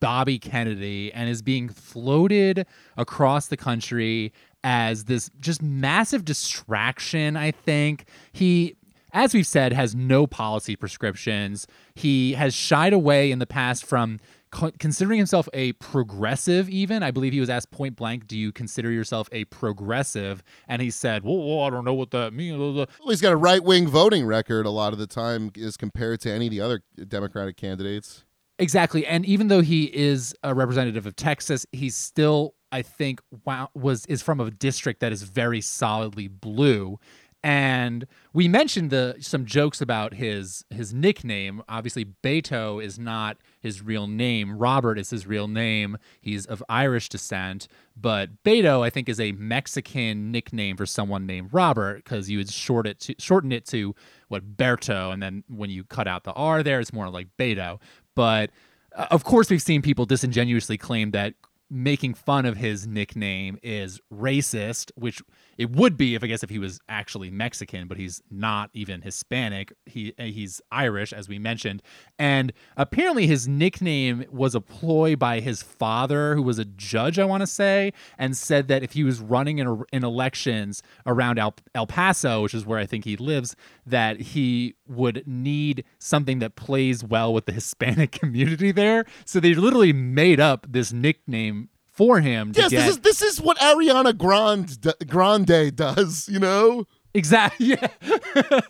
Bobby 0.00 0.40
Kennedy 0.40 1.12
and 1.12 1.28
is 1.28 1.40
being 1.40 1.68
floated 1.68 2.66
across 2.96 3.46
the 3.46 3.56
country 3.56 4.32
as 4.64 5.04
this 5.04 5.30
just 5.38 5.62
massive 5.62 6.24
distraction. 6.24 7.36
I 7.36 7.52
think 7.52 8.06
he 8.32 8.74
as 9.12 9.34
we've 9.34 9.46
said, 9.46 9.72
has 9.72 9.94
no 9.94 10.26
policy 10.26 10.76
prescriptions. 10.76 11.66
He 11.94 12.32
has 12.34 12.54
shied 12.54 12.92
away 12.92 13.30
in 13.30 13.38
the 13.38 13.46
past 13.46 13.84
from 13.84 14.18
co- 14.50 14.72
considering 14.78 15.18
himself 15.18 15.48
a 15.52 15.72
progressive, 15.74 16.68
even. 16.68 17.02
I 17.02 17.10
believe 17.10 17.32
he 17.32 17.40
was 17.40 17.50
asked 17.50 17.70
point 17.70 17.96
blank, 17.96 18.26
Do 18.26 18.38
you 18.38 18.52
consider 18.52 18.90
yourself 18.90 19.28
a 19.32 19.44
progressive? 19.46 20.42
And 20.68 20.82
he 20.82 20.90
said, 20.90 21.24
Well, 21.24 21.38
well 21.38 21.66
I 21.66 21.70
don't 21.70 21.84
know 21.84 21.94
what 21.94 22.10
that 22.10 22.32
means. 22.32 22.58
Well, 22.58 22.86
he's 23.08 23.20
got 23.20 23.32
a 23.32 23.36
right 23.36 23.62
wing 23.62 23.88
voting 23.88 24.24
record 24.26 24.66
a 24.66 24.70
lot 24.70 24.92
of 24.92 24.98
the 24.98 25.06
time 25.06 25.50
as 25.60 25.76
compared 25.76 26.20
to 26.22 26.32
any 26.32 26.46
of 26.46 26.50
the 26.50 26.60
other 26.60 26.82
Democratic 27.08 27.56
candidates. 27.56 28.24
Exactly. 28.58 29.06
And 29.06 29.24
even 29.24 29.48
though 29.48 29.62
he 29.62 29.84
is 29.84 30.34
a 30.42 30.54
representative 30.54 31.06
of 31.06 31.16
Texas, 31.16 31.64
he's 31.72 31.96
still 31.96 32.54
I 32.72 32.82
think 32.82 33.20
wow, 33.44 33.68
was 33.74 34.06
is 34.06 34.22
from 34.22 34.40
a 34.40 34.50
district 34.50 35.00
that 35.00 35.12
is 35.12 35.22
very 35.22 35.60
solidly 35.60 36.28
blue 36.28 36.98
and 37.42 38.06
we 38.34 38.48
mentioned 38.48 38.90
the 38.90 39.16
some 39.20 39.46
jokes 39.46 39.80
about 39.80 40.14
his 40.14 40.64
his 40.68 40.92
nickname. 40.92 41.62
Obviously, 41.68 42.04
Beto 42.22 42.82
is 42.82 42.98
not 42.98 43.38
his 43.60 43.82
real 43.82 44.06
name. 44.06 44.58
Robert 44.58 44.98
is 44.98 45.10
his 45.10 45.26
real 45.26 45.48
name. 45.48 45.96
He's 46.20 46.44
of 46.44 46.62
Irish 46.68 47.08
descent, 47.08 47.66
but 47.96 48.42
Beto 48.44 48.84
I 48.84 48.90
think 48.90 49.08
is 49.08 49.18
a 49.18 49.32
Mexican 49.32 50.30
nickname 50.30 50.76
for 50.76 50.84
someone 50.84 51.26
named 51.26 51.48
Robert 51.52 52.04
because 52.04 52.28
you 52.28 52.38
would 52.38 52.50
short 52.50 52.86
it 52.86 53.00
to 53.00 53.14
shorten 53.18 53.52
it 53.52 53.64
to 53.66 53.94
what 54.28 54.56
Berto, 54.56 55.12
and 55.12 55.22
then 55.22 55.42
when 55.48 55.70
you 55.70 55.84
cut 55.84 56.06
out 56.06 56.24
the 56.24 56.32
R 56.32 56.62
there, 56.62 56.78
it's 56.78 56.92
more 56.92 57.08
like 57.08 57.28
Beto. 57.38 57.80
But 58.14 58.50
uh, 58.94 59.06
of 59.10 59.24
course, 59.24 59.48
we've 59.48 59.62
seen 59.62 59.80
people 59.80 60.04
disingenuously 60.04 60.76
claim 60.76 61.12
that 61.12 61.34
making 61.70 62.14
fun 62.14 62.44
of 62.44 62.56
his 62.56 62.86
nickname 62.86 63.58
is 63.62 64.00
racist, 64.12 64.90
which 64.96 65.22
it 65.60 65.76
would 65.76 65.98
be 65.98 66.14
if 66.14 66.24
I 66.24 66.26
guess 66.26 66.42
if 66.42 66.48
he 66.48 66.58
was 66.58 66.80
actually 66.88 67.30
Mexican, 67.30 67.86
but 67.86 67.98
he's 67.98 68.22
not 68.30 68.70
even 68.72 69.02
Hispanic. 69.02 69.74
He 69.84 70.14
uh, 70.18 70.22
he's 70.24 70.62
Irish, 70.72 71.12
as 71.12 71.28
we 71.28 71.38
mentioned, 71.38 71.82
and 72.18 72.54
apparently 72.78 73.26
his 73.26 73.46
nickname 73.46 74.24
was 74.30 74.54
a 74.54 74.62
ploy 74.62 75.16
by 75.16 75.40
his 75.40 75.62
father, 75.62 76.34
who 76.34 76.42
was 76.42 76.58
a 76.58 76.64
judge, 76.64 77.18
I 77.18 77.26
want 77.26 77.42
to 77.42 77.46
say, 77.46 77.92
and 78.16 78.34
said 78.34 78.68
that 78.68 78.82
if 78.82 78.92
he 78.92 79.04
was 79.04 79.20
running 79.20 79.58
in, 79.58 79.84
in 79.92 80.02
elections 80.02 80.82
around 81.04 81.38
El, 81.38 81.54
El 81.74 81.86
Paso, 81.86 82.42
which 82.42 82.54
is 82.54 82.64
where 82.64 82.78
I 82.78 82.86
think 82.86 83.04
he 83.04 83.18
lives, 83.18 83.54
that 83.84 84.18
he 84.18 84.76
would 84.88 85.24
need 85.26 85.84
something 85.98 86.38
that 86.38 86.56
plays 86.56 87.04
well 87.04 87.34
with 87.34 87.44
the 87.44 87.52
Hispanic 87.60 88.12
community 88.12 88.72
there. 88.72 89.04
So 89.26 89.40
they 89.40 89.52
literally 89.52 89.92
made 89.92 90.40
up 90.40 90.66
this 90.70 90.90
nickname 90.90 91.68
for 92.00 92.18
him. 92.18 92.52
yes, 92.56 92.70
get... 92.70 92.78
this 92.78 92.88
is 92.88 92.98
this 93.00 93.22
is 93.22 93.40
what 93.42 93.58
Ariana 93.58 94.16
Grande 94.16 94.94
Grande 95.06 95.76
does. 95.76 96.28
You 96.30 96.38
know. 96.38 96.86
Exactly. 97.12 97.76
Yeah. 98.02 98.60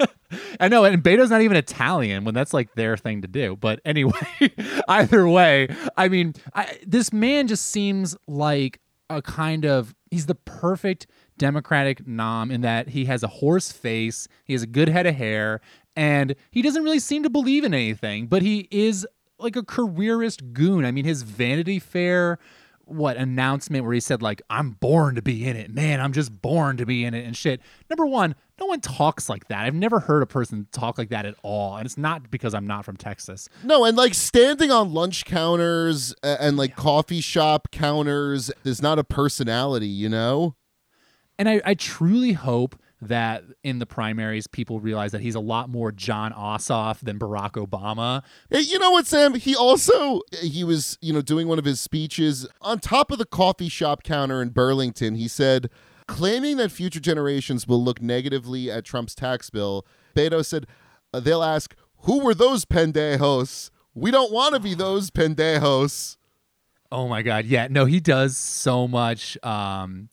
I 0.60 0.68
know, 0.68 0.84
and 0.84 1.02
Beto's 1.02 1.30
not 1.30 1.40
even 1.40 1.56
Italian 1.56 2.24
when 2.24 2.34
that's 2.34 2.54
like 2.54 2.74
their 2.74 2.96
thing 2.96 3.22
to 3.22 3.28
do. 3.28 3.56
But 3.56 3.80
anyway, 3.84 4.12
either 4.88 5.28
way, 5.28 5.68
I 5.96 6.08
mean, 6.08 6.34
I, 6.54 6.78
this 6.86 7.12
man 7.12 7.48
just 7.48 7.66
seems 7.66 8.16
like 8.28 8.80
a 9.08 9.20
kind 9.22 9.64
of 9.64 9.94
he's 10.10 10.26
the 10.26 10.36
perfect 10.36 11.08
Democratic 11.36 12.06
nom 12.06 12.50
in 12.50 12.60
that 12.60 12.90
he 12.90 13.06
has 13.06 13.22
a 13.22 13.28
horse 13.28 13.72
face, 13.72 14.28
he 14.44 14.52
has 14.52 14.62
a 14.62 14.68
good 14.68 14.88
head 14.88 15.06
of 15.06 15.16
hair, 15.16 15.60
and 15.96 16.36
he 16.50 16.62
doesn't 16.62 16.84
really 16.84 17.00
seem 17.00 17.22
to 17.24 17.30
believe 17.30 17.64
in 17.64 17.74
anything, 17.74 18.26
but 18.26 18.42
he 18.42 18.68
is 18.70 19.06
like 19.38 19.56
a 19.56 19.64
careerist 19.64 20.52
goon. 20.52 20.84
I 20.84 20.92
mean, 20.92 21.04
his 21.04 21.22
Vanity 21.22 21.78
Fair 21.78 22.38
what 22.90 23.16
announcement 23.16 23.84
where 23.84 23.94
he 23.94 24.00
said 24.00 24.22
like 24.22 24.42
I'm 24.50 24.72
born 24.72 25.14
to 25.14 25.22
be 25.22 25.46
in 25.46 25.56
it. 25.56 25.72
Man, 25.72 26.00
I'm 26.00 26.12
just 26.12 26.42
born 26.42 26.76
to 26.78 26.86
be 26.86 27.04
in 27.04 27.14
it 27.14 27.24
and 27.24 27.36
shit. 27.36 27.60
Number 27.88 28.06
1, 28.06 28.34
no 28.58 28.66
one 28.66 28.80
talks 28.80 29.28
like 29.28 29.48
that. 29.48 29.64
I've 29.64 29.74
never 29.74 30.00
heard 30.00 30.22
a 30.22 30.26
person 30.26 30.66
talk 30.72 30.98
like 30.98 31.08
that 31.10 31.24
at 31.24 31.34
all, 31.42 31.76
and 31.76 31.86
it's 31.86 31.96
not 31.96 32.30
because 32.30 32.54
I'm 32.54 32.66
not 32.66 32.84
from 32.84 32.96
Texas. 32.96 33.48
No, 33.64 33.84
and 33.84 33.96
like 33.96 34.14
standing 34.14 34.70
on 34.70 34.92
lunch 34.92 35.24
counters 35.24 36.14
and 36.22 36.56
like 36.56 36.76
coffee 36.76 37.20
shop 37.20 37.68
counters 37.70 38.50
is 38.64 38.82
not 38.82 38.98
a 38.98 39.04
personality, 39.04 39.88
you 39.88 40.08
know? 40.08 40.56
And 41.38 41.48
I, 41.48 41.62
I 41.64 41.74
truly 41.74 42.32
hope 42.32 42.76
that 43.02 43.44
in 43.62 43.78
the 43.78 43.86
primaries 43.86 44.46
people 44.46 44.80
realize 44.80 45.12
that 45.12 45.20
he's 45.20 45.34
a 45.34 45.40
lot 45.40 45.68
more 45.70 45.90
Jon 45.90 46.32
Ossoff 46.32 47.00
than 47.00 47.18
Barack 47.18 47.52
Obama. 47.52 48.22
Hey, 48.50 48.60
you 48.60 48.78
know 48.78 48.90
what, 48.90 49.06
Sam? 49.06 49.34
He 49.34 49.56
also 49.56 50.20
he 50.42 50.64
was 50.64 50.98
you 51.00 51.12
know 51.12 51.22
doing 51.22 51.48
one 51.48 51.58
of 51.58 51.64
his 51.64 51.80
speeches 51.80 52.46
on 52.60 52.78
top 52.78 53.10
of 53.10 53.18
the 53.18 53.24
coffee 53.24 53.68
shop 53.68 54.02
counter 54.02 54.42
in 54.42 54.50
Burlington. 54.50 55.14
He 55.14 55.28
said, 55.28 55.70
claiming 56.06 56.56
that 56.58 56.72
future 56.72 57.00
generations 57.00 57.66
will 57.66 57.82
look 57.82 58.02
negatively 58.02 58.70
at 58.70 58.84
Trump's 58.84 59.14
tax 59.14 59.48
bill. 59.48 59.86
Beto 60.14 60.44
said, 60.44 60.66
uh, 61.14 61.20
"They'll 61.20 61.42
ask 61.42 61.74
who 62.02 62.20
were 62.20 62.34
those 62.34 62.64
pendejos." 62.64 63.70
We 63.94 64.10
don't 64.10 64.32
want 64.32 64.54
to 64.54 64.60
be 64.60 64.74
those 64.74 65.10
pendejos. 65.10 66.16
Oh 66.92 67.08
my 67.08 67.22
god, 67.22 67.46
yeah. 67.46 67.68
No, 67.70 67.86
he 67.86 68.00
does 68.00 68.36
so 68.36 68.86
much 68.86 69.38
um 69.42 70.10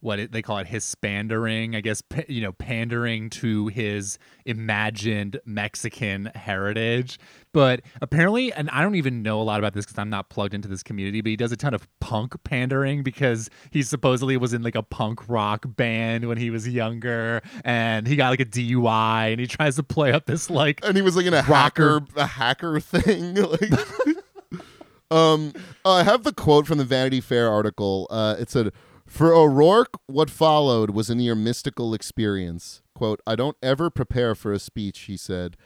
what 0.00 0.18
it, 0.18 0.32
they 0.32 0.42
call 0.42 0.58
it 0.58 0.66
hispandering 0.66 1.76
i 1.76 1.80
guess 1.80 2.02
you 2.28 2.40
know 2.40 2.52
pandering 2.52 3.30
to 3.30 3.68
his 3.68 4.18
imagined 4.44 5.38
mexican 5.44 6.30
heritage 6.34 7.18
but 7.52 7.80
apparently 8.00 8.52
and 8.52 8.68
i 8.70 8.82
don't 8.82 8.94
even 8.94 9.22
know 9.22 9.40
a 9.40 9.44
lot 9.44 9.58
about 9.58 9.74
this 9.74 9.84
because 9.84 9.98
i'm 9.98 10.10
not 10.10 10.28
plugged 10.30 10.54
into 10.54 10.68
this 10.68 10.82
community 10.82 11.20
but 11.20 11.28
he 11.28 11.36
does 11.36 11.52
a 11.52 11.56
ton 11.56 11.74
of 11.74 11.86
punk 12.00 12.34
pandering 12.44 13.02
because 13.02 13.50
he 13.70 13.82
supposedly 13.82 14.36
was 14.36 14.52
in 14.52 14.62
like 14.62 14.74
a 14.74 14.82
punk 14.82 15.28
rock 15.28 15.64
band 15.76 16.26
when 16.26 16.38
he 16.38 16.50
was 16.50 16.66
younger 16.68 17.42
and 17.64 18.06
he 18.06 18.16
got 18.16 18.30
like 18.30 18.40
a 18.40 18.44
dui 18.44 19.30
and 19.30 19.40
he 19.40 19.46
tries 19.46 19.76
to 19.76 19.82
play 19.82 20.12
up 20.12 20.26
this 20.26 20.50
like 20.50 20.80
and 20.84 20.96
he 20.96 21.02
was 21.02 21.16
like 21.16 21.26
in 21.26 21.34
a 21.34 21.42
rocker. 21.42 22.00
hacker 22.00 22.06
a 22.16 22.26
hacker 22.26 22.80
thing 22.80 23.34
like 23.34 23.70
um 25.10 25.52
i 25.84 26.02
have 26.02 26.22
the 26.22 26.32
quote 26.32 26.66
from 26.66 26.78
the 26.78 26.84
vanity 26.84 27.20
fair 27.20 27.50
article 27.50 28.06
uh 28.10 28.36
it 28.38 28.48
said 28.48 28.72
for 29.10 29.34
O'Rourke, 29.34 29.98
what 30.06 30.30
followed 30.30 30.90
was 30.90 31.10
a 31.10 31.16
near 31.16 31.34
mystical 31.34 31.94
experience. 31.94 32.80
Quote, 32.94 33.20
I 33.26 33.34
don't 33.34 33.56
ever 33.60 33.90
prepare 33.90 34.36
for 34.36 34.52
a 34.52 34.60
speech, 34.60 35.00
he 35.00 35.16
said. 35.16 35.56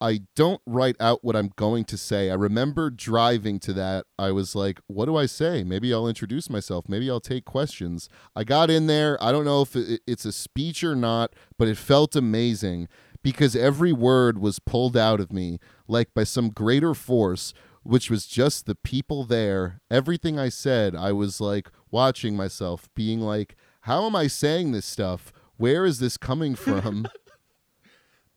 I 0.00 0.22
don't 0.34 0.60
write 0.66 0.96
out 0.98 1.22
what 1.22 1.36
I'm 1.36 1.52
going 1.54 1.84
to 1.84 1.96
say. 1.96 2.28
I 2.28 2.34
remember 2.34 2.90
driving 2.90 3.60
to 3.60 3.72
that. 3.74 4.06
I 4.18 4.32
was 4.32 4.56
like, 4.56 4.80
what 4.88 5.04
do 5.04 5.16
I 5.16 5.26
say? 5.26 5.62
Maybe 5.62 5.94
I'll 5.94 6.08
introduce 6.08 6.50
myself. 6.50 6.88
Maybe 6.88 7.08
I'll 7.08 7.20
take 7.20 7.44
questions. 7.44 8.08
I 8.34 8.42
got 8.42 8.68
in 8.68 8.88
there. 8.88 9.16
I 9.22 9.30
don't 9.30 9.44
know 9.44 9.62
if 9.62 9.76
it's 9.76 10.24
a 10.24 10.32
speech 10.32 10.82
or 10.82 10.96
not, 10.96 11.34
but 11.56 11.68
it 11.68 11.76
felt 11.76 12.16
amazing 12.16 12.88
because 13.22 13.54
every 13.54 13.92
word 13.92 14.38
was 14.38 14.58
pulled 14.58 14.96
out 14.96 15.20
of 15.20 15.32
me 15.32 15.60
like 15.86 16.12
by 16.14 16.24
some 16.24 16.50
greater 16.50 16.94
force 16.94 17.54
which 17.84 18.10
was 18.10 18.26
just 18.26 18.66
the 18.66 18.74
people 18.74 19.24
there. 19.24 19.80
Everything 19.90 20.38
I 20.38 20.48
said, 20.48 20.94
I 20.94 21.12
was 21.12 21.40
like 21.40 21.68
watching 21.92 22.36
myself, 22.36 22.88
being 22.94 23.20
like, 23.20 23.54
how 23.82 24.06
am 24.06 24.16
I 24.16 24.26
saying 24.26 24.72
this 24.72 24.86
stuff? 24.86 25.32
Where 25.56 25.84
is 25.84 26.00
this 26.00 26.16
coming 26.16 26.54
from? 26.56 27.06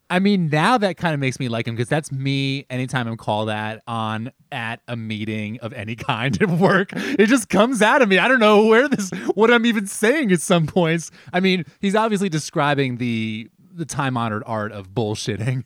I 0.10 0.20
mean, 0.20 0.50
now 0.50 0.78
that 0.78 0.98
kind 0.98 1.16
of 1.16 1.20
makes 1.20 1.40
me 1.40 1.50
like 1.50 1.68
him 1.68 1.76
because 1.76 1.90
that's 1.90 2.12
me 2.12 2.66
anytime 2.70 3.08
I'm 3.08 3.18
called 3.18 3.50
that 3.50 3.82
on 3.88 4.32
at 4.52 4.82
a 4.88 4.96
meeting 4.96 5.60
of 5.62 5.74
any 5.74 5.96
kind 5.96 6.40
at 6.42 6.50
work. 6.50 6.90
It 6.94 7.26
just 7.26 7.50
comes 7.50 7.82
out 7.82 8.02
of 8.02 8.10
me. 8.10 8.20
I 8.20 8.28
don't 8.28 8.40
know 8.40 8.66
where 8.66 8.88
this, 8.88 9.10
what 9.34 9.52
I'm 9.52 9.66
even 9.66 9.88
saying 9.88 10.32
at 10.32 10.42
some 10.42 10.68
points. 10.68 11.10
I 11.34 11.40
mean, 11.40 11.66
he's 11.80 11.96
obviously 11.96 12.30
describing 12.30 12.98
the 12.98 13.50
the 13.74 13.86
time 13.86 14.16
honored 14.16 14.44
art 14.46 14.72
of 14.72 14.92
bullshitting. 14.92 15.64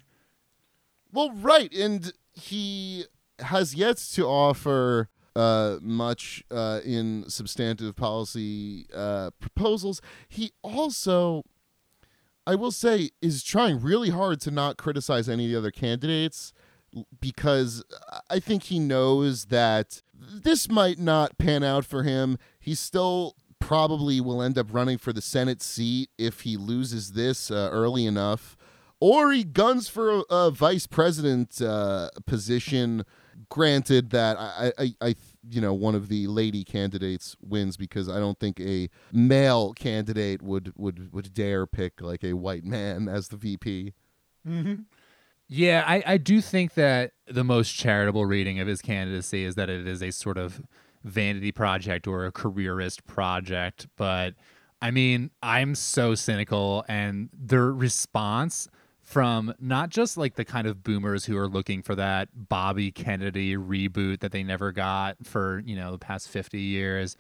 Well, 1.12 1.32
right, 1.32 1.72
and 1.74 2.12
he 2.34 3.06
has 3.40 3.76
yet 3.76 3.98
to 4.14 4.26
offer 4.26 5.10
uh, 5.36 5.78
much 5.82 6.44
uh, 6.52 6.80
in 6.84 7.26
substantive 7.28 7.96
policy 7.96 8.88
uh, 8.94 9.32
proposals. 9.40 10.02
He 10.28 10.52
also, 10.64 11.44
I 12.46 12.56
will 12.56 12.72
say, 12.72 13.12
is 13.22 13.44
trying 13.44 13.82
really 13.82 14.10
hard 14.10 14.42
to 14.42 14.52
not 14.52 14.78
criticize 14.78 15.30
any 15.30 15.46
of 15.46 15.52
the 15.52 15.58
other 15.58 15.72
candidates 15.72 16.54
because 17.20 17.84
I 18.30 18.40
think 18.40 18.64
he 18.64 18.80
knows 18.80 19.46
that 19.46 20.02
this 20.14 20.70
might 20.70 21.00
not 21.00 21.38
pan 21.38 21.64
out 21.64 21.86
for 21.86 22.04
him. 22.04 22.38
He 22.60 22.76
still 22.76 23.36
probably 23.60 24.20
will 24.20 24.42
end 24.42 24.58
up 24.58 24.74
running 24.74 24.98
for 24.98 25.14
the 25.14 25.22
Senate 25.22 25.62
seat 25.62 26.10
if 26.18 26.42
he 26.42 26.58
loses 26.58 27.12
this 27.12 27.52
uh, 27.52 27.70
early 27.72 28.06
enough. 28.06 28.58
Or 29.00 29.32
he 29.32 29.44
guns 29.44 29.88
for 29.88 30.10
a, 30.10 30.24
a 30.30 30.52
vice 30.52 30.88
president 30.88 31.62
uh, 31.62 32.10
position 32.26 33.06
granted 33.50 34.12
that 34.12 34.38
I, 34.38 34.72
I, 34.78 34.94
I, 35.02 35.16
you 35.50 35.60
know, 35.60 35.74
one 35.74 35.96
of 35.96 36.08
the 36.08 36.28
lady 36.28 36.64
candidates 36.64 37.36
wins 37.42 37.78
because 37.78 38.08
I 38.08 38.20
don't 38.20 38.40
think 38.40 38.60
a 38.60 38.90
male 39.12 39.74
candidate 39.74 40.42
would 40.42 40.74
would 40.78 41.12
would 41.12 41.34
dare 41.34 41.66
pick 41.66 42.02
like 42.02 42.24
a 42.24 42.34
white 42.34 42.64
man 42.64 43.08
as 43.08 43.30
the 43.30 43.38
VP. 43.38 43.94
Mm-hmm. 44.48 44.84
Yeah, 45.48 45.84
I, 45.88 46.04
I 46.06 46.18
do 46.18 46.42
think 46.42 46.76
that 46.76 47.14
the 47.28 47.44
most 47.44 47.72
charitable 47.72 48.28
reading 48.28 48.60
of 48.60 48.68
his 48.68 48.84
candidacy 48.84 49.44
is 49.44 49.56
that 49.56 49.68
it 49.68 49.88
is 49.88 50.04
a 50.04 50.12
sort 50.12 50.38
of 50.38 50.62
vanity 51.04 51.52
project 51.52 52.08
or 52.08 52.26
a 52.26 52.32
careerist 52.32 53.06
project. 53.08 53.88
But 53.96 54.36
I 54.80 54.92
mean, 54.92 55.32
I'm 55.42 55.74
so 55.74 56.14
cynical, 56.14 56.86
and 56.88 57.30
their 57.34 57.72
response 57.72 58.70
from 59.10 59.52
not 59.60 59.90
just 59.90 60.18
like 60.18 60.36
the 60.36 60.46
kind 60.46 60.68
of 60.68 60.84
boomers 60.84 61.26
who 61.26 61.36
are 61.36 61.48
looking 61.48 61.82
for 61.82 61.96
that 61.96 62.30
Bobby 62.48 62.92
Kennedy 62.92 63.58
reboot 63.58 64.20
that 64.20 64.32
they 64.32 64.44
never 64.44 64.72
got 64.72 65.18
for, 65.24 65.64
you 65.66 65.76
know, 65.76 65.94
the 65.94 65.98
past 65.98 66.30
50 66.30 66.62
years. 66.62 67.18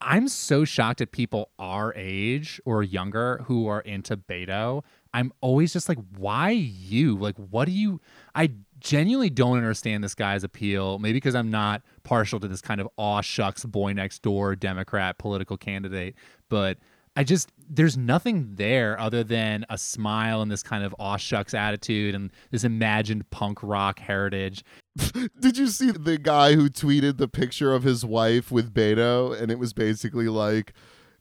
I'm 0.00 0.28
so 0.28 0.64
shocked 0.64 1.02
at 1.02 1.12
people 1.12 1.50
our 1.58 1.92
age 1.94 2.58
or 2.64 2.82
younger 2.82 3.44
who 3.44 3.66
are 3.66 3.82
into 3.82 4.16
Beto. 4.16 4.82
I'm 5.12 5.30
always 5.42 5.74
just 5.74 5.90
like, 5.90 5.98
why 6.16 6.52
you? 6.52 7.18
Like, 7.18 7.36
what 7.36 7.66
do 7.66 7.72
you? 7.72 8.00
I 8.34 8.52
genuinely 8.78 9.28
don't 9.28 9.58
understand 9.58 10.02
this 10.02 10.14
guy's 10.14 10.42
appeal. 10.42 10.98
Maybe 10.98 11.18
because 11.18 11.34
I'm 11.34 11.50
not 11.50 11.82
partial 12.02 12.40
to 12.40 12.48
this 12.48 12.62
kind 12.62 12.80
of 12.80 12.88
aw 12.96 13.20
shucks 13.20 13.66
boy 13.66 13.92
next 13.92 14.22
door 14.22 14.56
Democrat 14.56 15.18
political 15.18 15.58
candidate, 15.58 16.14
but 16.48 16.78
I 17.20 17.22
just 17.22 17.52
there's 17.68 17.98
nothing 17.98 18.54
there 18.54 18.98
other 18.98 19.22
than 19.22 19.66
a 19.68 19.76
smile 19.76 20.40
and 20.40 20.50
this 20.50 20.62
kind 20.62 20.82
of 20.82 20.94
aw 20.98 21.18
shucks 21.18 21.52
attitude 21.52 22.14
and 22.14 22.30
this 22.50 22.64
imagined 22.64 23.28
punk 23.28 23.58
rock 23.62 23.98
heritage. 23.98 24.64
Did 25.38 25.58
you 25.58 25.66
see 25.66 25.90
the 25.90 26.16
guy 26.16 26.54
who 26.54 26.70
tweeted 26.70 27.18
the 27.18 27.28
picture 27.28 27.74
of 27.74 27.82
his 27.82 28.06
wife 28.06 28.50
with 28.50 28.72
Beto 28.72 29.38
and 29.38 29.52
it 29.52 29.58
was 29.58 29.74
basically 29.74 30.28
like, 30.28 30.72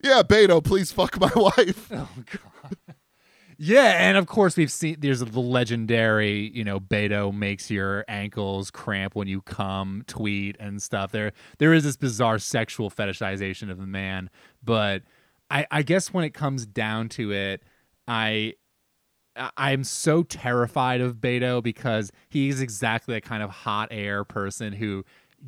"Yeah, 0.01 0.21
Beto, 0.23 0.63
please 0.63 0.89
fuck 0.93 1.19
my 1.19 1.31
wife." 1.35 1.91
Oh 1.93 2.07
god. 2.31 2.95
Yeah, 3.57 4.07
and 4.07 4.15
of 4.15 4.25
course 4.25 4.55
we've 4.55 4.71
seen 4.71 4.95
there's 4.99 5.19
the 5.19 5.37
legendary, 5.41 6.49
you 6.55 6.63
know, 6.63 6.79
Beto 6.79 7.33
makes 7.33 7.69
your 7.69 8.05
ankles 8.07 8.71
cramp 8.71 9.17
when 9.17 9.27
you 9.27 9.41
come 9.41 10.05
tweet 10.07 10.55
and 10.61 10.81
stuff. 10.81 11.11
There 11.11 11.33
there 11.57 11.73
is 11.73 11.83
this 11.83 11.97
bizarre 11.97 12.39
sexual 12.39 12.89
fetishization 12.89 13.69
of 13.69 13.79
the 13.79 13.85
man, 13.85 14.29
but 14.63 15.03
I, 15.49 15.65
I 15.71 15.81
guess 15.81 16.13
when 16.13 16.23
it 16.23 16.33
comes 16.33 16.65
down 16.65 17.09
to 17.09 17.31
it, 17.31 17.63
I 18.07 18.53
I'm 19.57 19.83
so 19.83 20.23
terrified 20.23 21.01
of 21.01 21.15
Beto 21.17 21.63
because 21.63 22.11
he's 22.29 22.61
exactly 22.61 23.13
the 23.13 23.21
kind 23.21 23.41
of 23.41 23.49
hot 23.49 23.89
air 23.91 24.23
person 24.23 24.73
who 24.73 25.05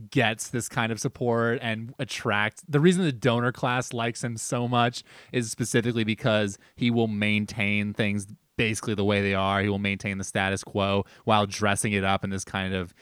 gets 0.10 0.48
this 0.50 0.70
kind 0.70 0.92
of 0.92 1.02
support 1.02 1.60
and 1.62 1.94
attracts 2.00 2.64
the 2.70 2.80
reason 2.80 3.04
the 3.04 3.12
donor 3.12 3.52
class 3.52 3.92
likes 3.92 4.24
him 4.24 4.38
so 4.38 4.66
much 4.66 5.04
is 5.34 5.52
specifically 5.52 6.06
because 6.06 6.58
he 6.76 6.90
will 6.90 7.10
maintain 7.10 7.94
things 7.94 8.26
basically 8.56 8.94
the 8.94 9.04
way 9.04 9.22
they 9.22 9.34
are. 9.34 9.62
He 9.62 9.70
will 9.70 9.80
maintain 9.80 10.18
the 10.18 10.24
status 10.24 10.64
quo 10.64 11.06
while 11.26 11.46
dressing 11.46 11.94
it 11.94 12.04
up 12.04 12.24
in 12.24 12.30
this 12.30 12.46
kind 12.46 12.74
of 12.74 12.94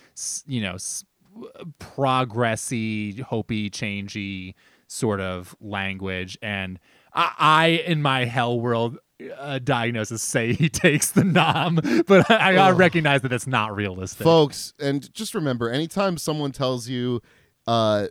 you 0.48 0.62
know 0.62 0.78
progressy 1.80 3.20
hopey 3.20 3.70
changey 3.70 4.56
sort 4.90 5.22
of 5.22 5.56
language 5.62 6.38
and 6.42 6.80
I, 7.14 7.34
I 7.38 7.68
in 7.86 8.02
my 8.02 8.26
hell 8.26 8.60
world 8.60 8.98
uh, 9.38 9.60
diagnosis 9.60 10.22
say 10.22 10.54
he 10.54 10.70
takes 10.70 11.12
the 11.12 11.24
nom, 11.24 11.80
but 12.08 12.30
I, 12.32 12.56
I 12.56 12.72
recognize 12.72 13.22
that 13.22 13.34
it's 13.34 13.48
not 13.48 13.76
realistic, 13.76 14.24
folks. 14.24 14.74
And 14.80 15.14
just 15.14 15.36
remember, 15.36 15.70
anytime 15.70 16.18
someone 16.18 16.52
tells 16.52 16.88
you, 16.88 17.22
uh, 17.68 18.08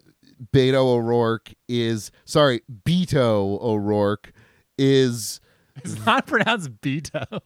Beto 0.53 0.75
O'Rourke 0.75 1.53
is 1.69 2.11
sorry, 2.25 2.62
Beto 2.85 3.61
O'Rourke 3.61 4.33
is. 4.77 5.41
It's 5.77 6.05
not 6.05 6.27
pronounced 6.27 6.81
Beto. 6.81 7.41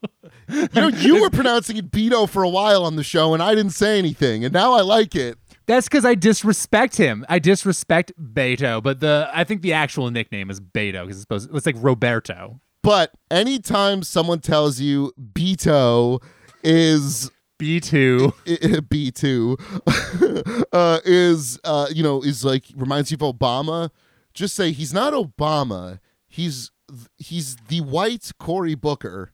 you 0.48 0.68
know, 0.74 0.88
you 0.88 1.20
were 1.20 1.28
pronouncing 1.28 1.76
it 1.76 1.90
Beto 1.90 2.26
for 2.26 2.42
a 2.42 2.48
while 2.48 2.84
on 2.84 2.96
the 2.96 3.04
show, 3.04 3.34
and 3.34 3.42
I 3.42 3.54
didn't 3.54 3.72
say 3.72 3.98
anything, 3.98 4.42
and 4.42 4.54
now 4.54 4.72
I 4.72 4.80
like 4.80 5.14
it. 5.14 5.36
That's 5.66 5.88
because 5.88 6.04
I 6.04 6.14
disrespect 6.14 6.96
him. 6.96 7.24
I 7.28 7.38
disrespect 7.38 8.12
Beto, 8.20 8.82
but 8.82 9.00
the 9.00 9.30
I 9.32 9.44
think 9.44 9.62
the 9.62 9.72
actual 9.72 10.10
nickname 10.10 10.50
is 10.50 10.60
Beto 10.60 11.02
because 11.02 11.16
it's 11.16 11.20
supposed 11.22 11.54
it's 11.54 11.66
like 11.66 11.76
Roberto. 11.78 12.60
But 12.82 13.12
anytime 13.30 14.02
someone 14.02 14.40
tells 14.40 14.80
you 14.80 15.12
Beto 15.34 16.20
is 16.64 17.30
B2 17.60 18.32
B2 18.88 20.64
uh, 20.72 21.00
is 21.04 21.60
uh, 21.64 21.86
you 21.92 22.02
know 22.02 22.22
is 22.22 22.44
like 22.44 22.64
reminds 22.74 23.10
you 23.10 23.16
of 23.20 23.38
Obama 23.38 23.90
just 24.34 24.54
say 24.54 24.72
he's 24.72 24.92
not 24.92 25.12
Obama 25.12 26.00
he's 26.28 26.70
he's 27.18 27.56
the 27.68 27.80
white 27.80 28.32
Cory 28.38 28.74
Booker 28.74 29.32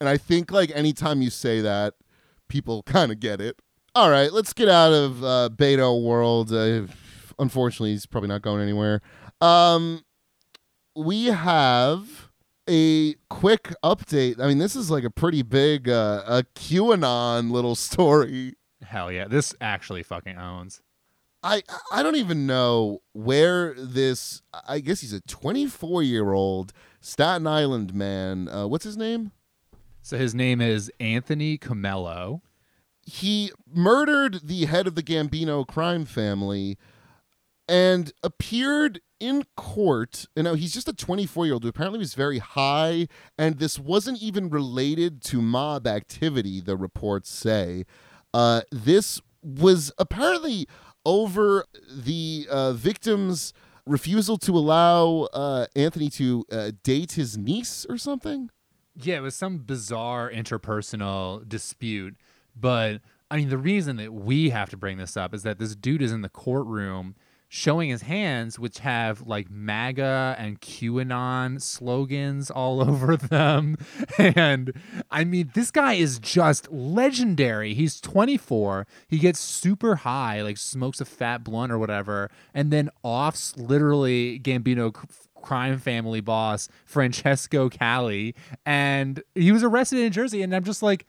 and 0.00 0.08
I 0.08 0.16
think 0.16 0.50
like 0.50 0.70
anytime 0.74 1.22
you 1.22 1.30
say 1.30 1.60
that 1.60 1.94
people 2.48 2.82
kind 2.82 3.12
of 3.12 3.20
get 3.20 3.40
it 3.40 3.60
all 3.98 4.10
right 4.10 4.32
let's 4.32 4.52
get 4.52 4.68
out 4.68 4.92
of 4.92 5.24
uh, 5.24 5.48
Beto 5.52 6.00
world 6.00 6.52
uh, 6.52 6.82
unfortunately 7.38 7.90
he's 7.90 8.06
probably 8.06 8.28
not 8.28 8.42
going 8.42 8.62
anywhere 8.62 9.02
um 9.40 10.04
we 10.94 11.26
have 11.26 12.28
a 12.68 13.14
quick 13.30 13.74
update. 13.82 14.38
I 14.40 14.46
mean, 14.46 14.58
this 14.58 14.76
is 14.76 14.90
like 14.90 15.04
a 15.04 15.10
pretty 15.10 15.42
big 15.42 15.88
uh, 15.88 16.22
a 16.26 16.44
QAnon 16.54 17.50
little 17.50 17.74
story. 17.76 18.54
Hell 18.82 19.10
yeah, 19.10 19.26
this 19.26 19.54
actually 19.60 20.02
fucking 20.02 20.36
owns. 20.36 20.82
I 21.42 21.62
I 21.92 22.02
don't 22.02 22.16
even 22.16 22.46
know 22.46 23.00
where 23.12 23.74
this. 23.74 24.42
I 24.66 24.80
guess 24.80 25.00
he's 25.00 25.12
a 25.12 25.20
24 25.22 26.02
year 26.02 26.32
old 26.32 26.72
Staten 27.00 27.46
Island 27.46 27.94
man. 27.94 28.48
Uh, 28.48 28.66
what's 28.66 28.84
his 28.84 28.96
name? 28.96 29.32
So 30.02 30.18
his 30.18 30.34
name 30.34 30.60
is 30.60 30.90
Anthony 31.00 31.58
Comello. 31.58 32.40
He 33.08 33.52
murdered 33.72 34.40
the 34.44 34.66
head 34.66 34.86
of 34.86 34.94
the 34.94 35.02
Gambino 35.02 35.66
crime 35.66 36.04
family 36.04 36.76
and 37.66 38.12
appeared 38.22 39.00
in 39.18 39.44
court. 39.56 40.26
You 40.36 40.42
know, 40.42 40.54
he's 40.54 40.74
just 40.74 40.88
a 40.88 40.92
24 40.92 41.46
year 41.46 41.54
old 41.54 41.62
who 41.62 41.70
apparently 41.70 41.98
was 41.98 42.12
very 42.12 42.38
high, 42.38 43.08
and 43.38 43.58
this 43.58 43.78
wasn't 43.78 44.20
even 44.20 44.50
related 44.50 45.22
to 45.22 45.40
mob 45.40 45.86
activity, 45.86 46.60
the 46.60 46.76
reports 46.76 47.30
say. 47.30 47.84
Uh, 48.34 48.60
this 48.70 49.22
was 49.42 49.90
apparently 49.96 50.68
over 51.06 51.64
the 51.90 52.46
uh, 52.50 52.72
victim's 52.72 53.54
refusal 53.86 54.36
to 54.36 54.52
allow 54.52 55.28
uh, 55.32 55.64
Anthony 55.74 56.10
to 56.10 56.44
uh, 56.52 56.72
date 56.82 57.12
his 57.12 57.38
niece 57.38 57.86
or 57.88 57.96
something. 57.96 58.50
Yeah, 58.94 59.16
it 59.16 59.20
was 59.20 59.34
some 59.34 59.58
bizarre 59.58 60.30
interpersonal 60.30 61.48
dispute. 61.48 62.16
But 62.58 63.00
I 63.30 63.36
mean, 63.36 63.48
the 63.48 63.58
reason 63.58 63.96
that 63.96 64.12
we 64.12 64.50
have 64.50 64.70
to 64.70 64.76
bring 64.76 64.98
this 64.98 65.16
up 65.16 65.34
is 65.34 65.42
that 65.42 65.58
this 65.58 65.74
dude 65.74 66.02
is 66.02 66.12
in 66.12 66.22
the 66.22 66.28
courtroom 66.28 67.14
showing 67.50 67.88
his 67.88 68.02
hands, 68.02 68.58
which 68.58 68.80
have 68.80 69.22
like 69.22 69.50
MAGA 69.50 70.36
and 70.38 70.60
QAnon 70.60 71.60
slogans 71.60 72.50
all 72.50 72.80
over 72.88 73.16
them. 73.16 73.76
And 74.18 74.72
I 75.10 75.24
mean, 75.24 75.50
this 75.54 75.70
guy 75.70 75.94
is 75.94 76.18
just 76.18 76.70
legendary. 76.70 77.74
He's 77.74 78.00
24. 78.00 78.86
He 79.08 79.18
gets 79.18 79.40
super 79.40 79.96
high, 79.96 80.42
like 80.42 80.58
smokes 80.58 81.00
a 81.00 81.04
fat 81.04 81.42
blunt 81.42 81.72
or 81.72 81.78
whatever, 81.78 82.30
and 82.52 82.70
then 82.70 82.90
offs 83.02 83.56
literally 83.56 84.38
Gambino 84.40 84.94
crime 85.42 85.78
family 85.78 86.20
boss 86.20 86.68
Francesco 86.84 87.68
Cali. 87.68 88.34
And 88.66 89.22
he 89.34 89.52
was 89.52 89.64
arrested 89.64 90.00
in 90.00 90.12
Jersey. 90.12 90.42
And 90.42 90.54
I'm 90.54 90.64
just 90.64 90.82
like, 90.82 91.06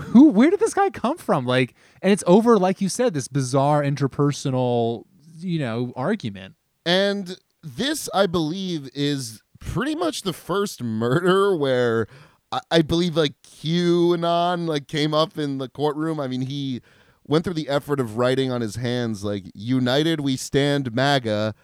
who 0.00 0.30
where 0.30 0.50
did 0.50 0.60
this 0.60 0.74
guy 0.74 0.90
come 0.90 1.16
from 1.16 1.46
like 1.46 1.74
and 2.02 2.12
it's 2.12 2.24
over 2.26 2.58
like 2.58 2.80
you 2.80 2.88
said 2.88 3.14
this 3.14 3.28
bizarre 3.28 3.82
interpersonal 3.82 5.04
you 5.44 5.58
know 5.58 5.92
argument. 5.96 6.54
And 6.86 7.38
this, 7.62 8.08
I 8.12 8.26
believe, 8.26 8.90
is 8.94 9.42
pretty 9.58 9.94
much 9.94 10.22
the 10.22 10.32
first 10.32 10.82
murder 10.82 11.56
where 11.56 12.06
I, 12.52 12.60
I 12.70 12.82
believe 12.82 13.16
like 13.16 13.34
QAnon 13.42 14.66
like 14.66 14.88
came 14.88 15.14
up 15.14 15.38
in 15.38 15.58
the 15.58 15.68
courtroom. 15.68 16.20
I 16.20 16.28
mean, 16.28 16.42
he 16.42 16.82
went 17.26 17.44
through 17.44 17.54
the 17.54 17.68
effort 17.68 18.00
of 18.00 18.16
writing 18.16 18.52
on 18.52 18.60
his 18.60 18.76
hands 18.76 19.24
like 19.24 19.44
"United 19.54 20.20
We 20.20 20.36
Stand, 20.36 20.94
MAGA." 20.94 21.54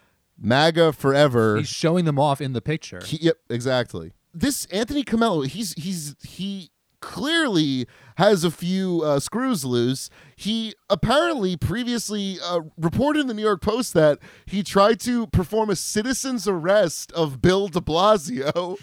MAGA 0.43 0.93
forever. 0.93 1.57
He's 1.57 1.67
showing 1.67 2.05
them 2.05 2.17
off 2.17 2.41
in 2.41 2.53
the 2.53 2.61
picture. 2.61 2.99
He, 3.05 3.17
yep, 3.17 3.37
exactly. 3.47 4.13
This 4.33 4.65
Anthony 4.65 5.03
Comello 5.03 5.45
he's 5.45 5.73
he's 5.73 6.15
he 6.23 6.71
clearly 7.01 7.87
has 8.17 8.43
a 8.43 8.51
few 8.51 9.01
uh, 9.03 9.19
screws 9.19 9.65
loose. 9.65 10.09
He 10.35 10.73
apparently 10.89 11.57
previously 11.57 12.37
uh, 12.43 12.61
reported 12.77 13.21
in 13.21 13.27
the 13.27 13.33
New 13.33 13.41
York 13.41 13.61
Post 13.61 13.93
that 13.95 14.19
he 14.45 14.63
tried 14.63 14.99
to 15.01 15.27
perform 15.27 15.69
a 15.69 15.75
citizen's 15.75 16.47
arrest 16.47 17.11
of 17.13 17.41
Bill 17.41 17.67
de 17.67 17.81
Blasio. 17.81 18.77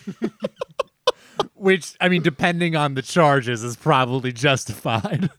Which, 1.55 1.95
I 2.01 2.09
mean, 2.09 2.23
depending 2.23 2.77
on 2.77 2.95
the 2.95 3.03
charges, 3.03 3.63
is 3.65 3.77
probably 3.77 4.33
justified. 4.33 5.31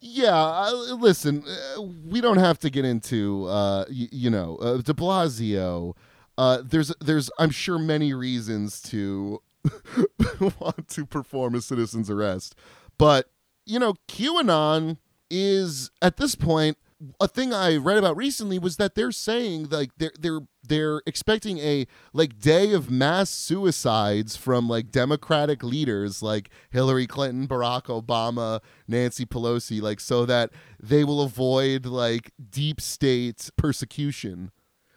Yeah, 0.00 0.34
uh, 0.34 0.94
listen, 0.98 1.44
uh, 1.46 1.82
we 1.82 2.20
don't 2.20 2.38
have 2.38 2.58
to 2.60 2.70
get 2.70 2.84
into, 2.84 3.46
uh, 3.46 3.84
y- 3.88 4.08
you 4.10 4.30
know, 4.30 4.56
uh, 4.56 4.78
De 4.78 4.92
Blasio. 4.92 5.94
Uh, 6.36 6.62
there's, 6.64 6.92
there's, 7.00 7.30
I'm 7.38 7.50
sure, 7.50 7.78
many 7.78 8.12
reasons 8.12 8.82
to 8.82 9.40
want 10.60 10.88
to 10.88 11.06
perform 11.06 11.54
a 11.54 11.60
citizen's 11.60 12.10
arrest. 12.10 12.54
But, 12.98 13.30
you 13.64 13.78
know, 13.78 13.94
QAnon 14.08 14.98
is 15.30 15.90
at 16.00 16.16
this 16.16 16.34
point 16.34 16.76
a 17.20 17.28
thing 17.28 17.52
I 17.52 17.76
read 17.76 17.98
about 17.98 18.16
recently 18.16 18.58
was 18.58 18.76
that 18.76 18.94
they're 18.94 19.12
saying 19.12 19.68
like 19.70 19.90
they're 19.98 20.12
they're 20.18 20.40
they're 20.62 21.02
expecting 21.06 21.58
a 21.58 21.86
like 22.12 22.38
day 22.38 22.72
of 22.72 22.90
mass 22.90 23.30
suicides 23.30 24.36
from 24.36 24.68
like 24.68 24.90
democratic 24.90 25.62
leaders 25.62 26.22
like 26.22 26.50
Hillary 26.70 27.06
Clinton, 27.06 27.48
Barack 27.48 27.84
Obama, 27.84 28.60
Nancy 28.86 29.24
Pelosi 29.26 29.80
like 29.80 30.00
so 30.00 30.24
that 30.26 30.50
they 30.80 31.04
will 31.04 31.22
avoid 31.22 31.86
like 31.86 32.32
deep 32.50 32.80
state 32.80 33.50
persecution. 33.56 34.50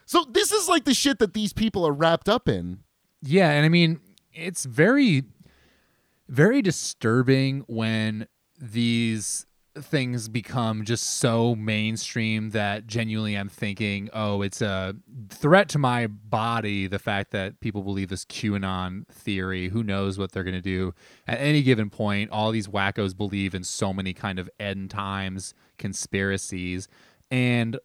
So 0.06 0.24
this 0.30 0.52
is 0.52 0.70
like 0.70 0.86
the 0.86 0.94
shit 0.94 1.20
that 1.20 1.34
these 1.34 1.54
people 1.54 1.86
are 1.88 1.94
wrapped 1.94 2.30
up 2.30 2.48
in. 2.48 2.80
Yeah, 3.22 3.50
and 3.50 3.66
I 3.66 3.70
mean 3.70 4.00
it's 4.36 4.66
very 4.66 5.24
very 6.28 6.62
disturbing 6.62 7.64
when 7.68 8.28
these 8.60 9.46
things 9.82 10.30
become 10.30 10.86
just 10.86 11.18
so 11.18 11.54
mainstream 11.56 12.52
that 12.52 12.88
genuinely 12.88 13.36
I'm 13.36 13.50
thinking, 13.50 14.10
oh, 14.14 14.42
it's 14.42 14.62
a 14.62 14.96
threat 15.30 15.68
to 15.70 15.78
my 15.78 16.08
body. 16.08 16.88
The 16.88 17.00
fact 17.00 17.32
that 17.32 17.60
people 17.60 17.84
believe 17.84 18.10
this 18.10 18.26
QAnon 18.26 19.08
theory, 19.10 19.70
who 19.70 19.84
knows 19.84 20.18
what 20.18 20.32
they're 20.32 20.44
going 20.44 20.56
to 20.56 20.62
do 20.62 20.94
at 21.28 21.40
any 21.40 21.62
given 21.62 21.90
point. 21.90 22.32
All 22.32 22.52
these 22.52 22.68
wackos 22.68 23.16
believe 23.16 23.54
in 23.54 23.64
so 23.64 23.94
many 23.94 24.14
kind 24.14 24.40
of 24.40 24.50
end 24.60 24.92
times 24.92 25.54
conspiracies. 25.78 26.88
And 27.30 27.78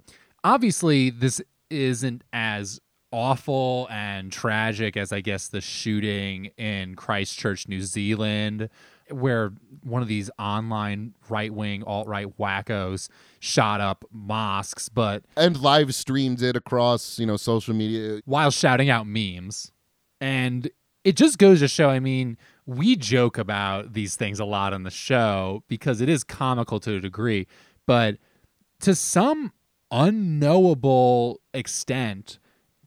obviously, 0.44 1.10
this 1.10 1.42
isn't 1.70 2.22
as 2.32 2.80
awful 3.12 3.88
and 3.90 4.32
tragic 4.32 4.96
as 4.96 5.12
I 5.12 5.20
guess 5.20 5.48
the 5.48 5.60
shooting 5.60 6.46
in 6.56 6.94
Christchurch, 6.94 7.68
New 7.68 7.82
Zealand, 7.82 8.68
where 9.10 9.52
one 9.82 10.02
of 10.02 10.08
these 10.08 10.30
online 10.38 11.14
right 11.28 11.52
wing, 11.52 11.82
alt 11.84 12.06
right 12.06 12.26
wackos 12.38 13.08
shot 13.40 13.80
up 13.80 14.04
mosques, 14.12 14.88
but 14.88 15.24
and 15.36 15.60
live 15.60 15.94
streamed 15.94 16.42
it 16.42 16.56
across, 16.56 17.18
you 17.18 17.26
know, 17.26 17.36
social 17.36 17.74
media. 17.74 18.20
while 18.24 18.50
shouting 18.50 18.90
out 18.90 19.06
memes. 19.06 19.72
And 20.20 20.70
it 21.04 21.16
just 21.16 21.38
goes 21.38 21.60
to 21.60 21.68
show, 21.68 21.88
I 21.88 21.98
mean, 21.98 22.36
we 22.66 22.94
joke 22.94 23.38
about 23.38 23.94
these 23.94 24.16
things 24.16 24.38
a 24.38 24.44
lot 24.44 24.72
on 24.72 24.82
the 24.82 24.90
show 24.90 25.64
because 25.66 26.00
it 26.00 26.08
is 26.08 26.22
comical 26.22 26.78
to 26.80 26.96
a 26.96 27.00
degree, 27.00 27.46
but 27.86 28.18
to 28.80 28.94
some 28.94 29.52
unknowable 29.90 31.40
extent, 31.52 32.38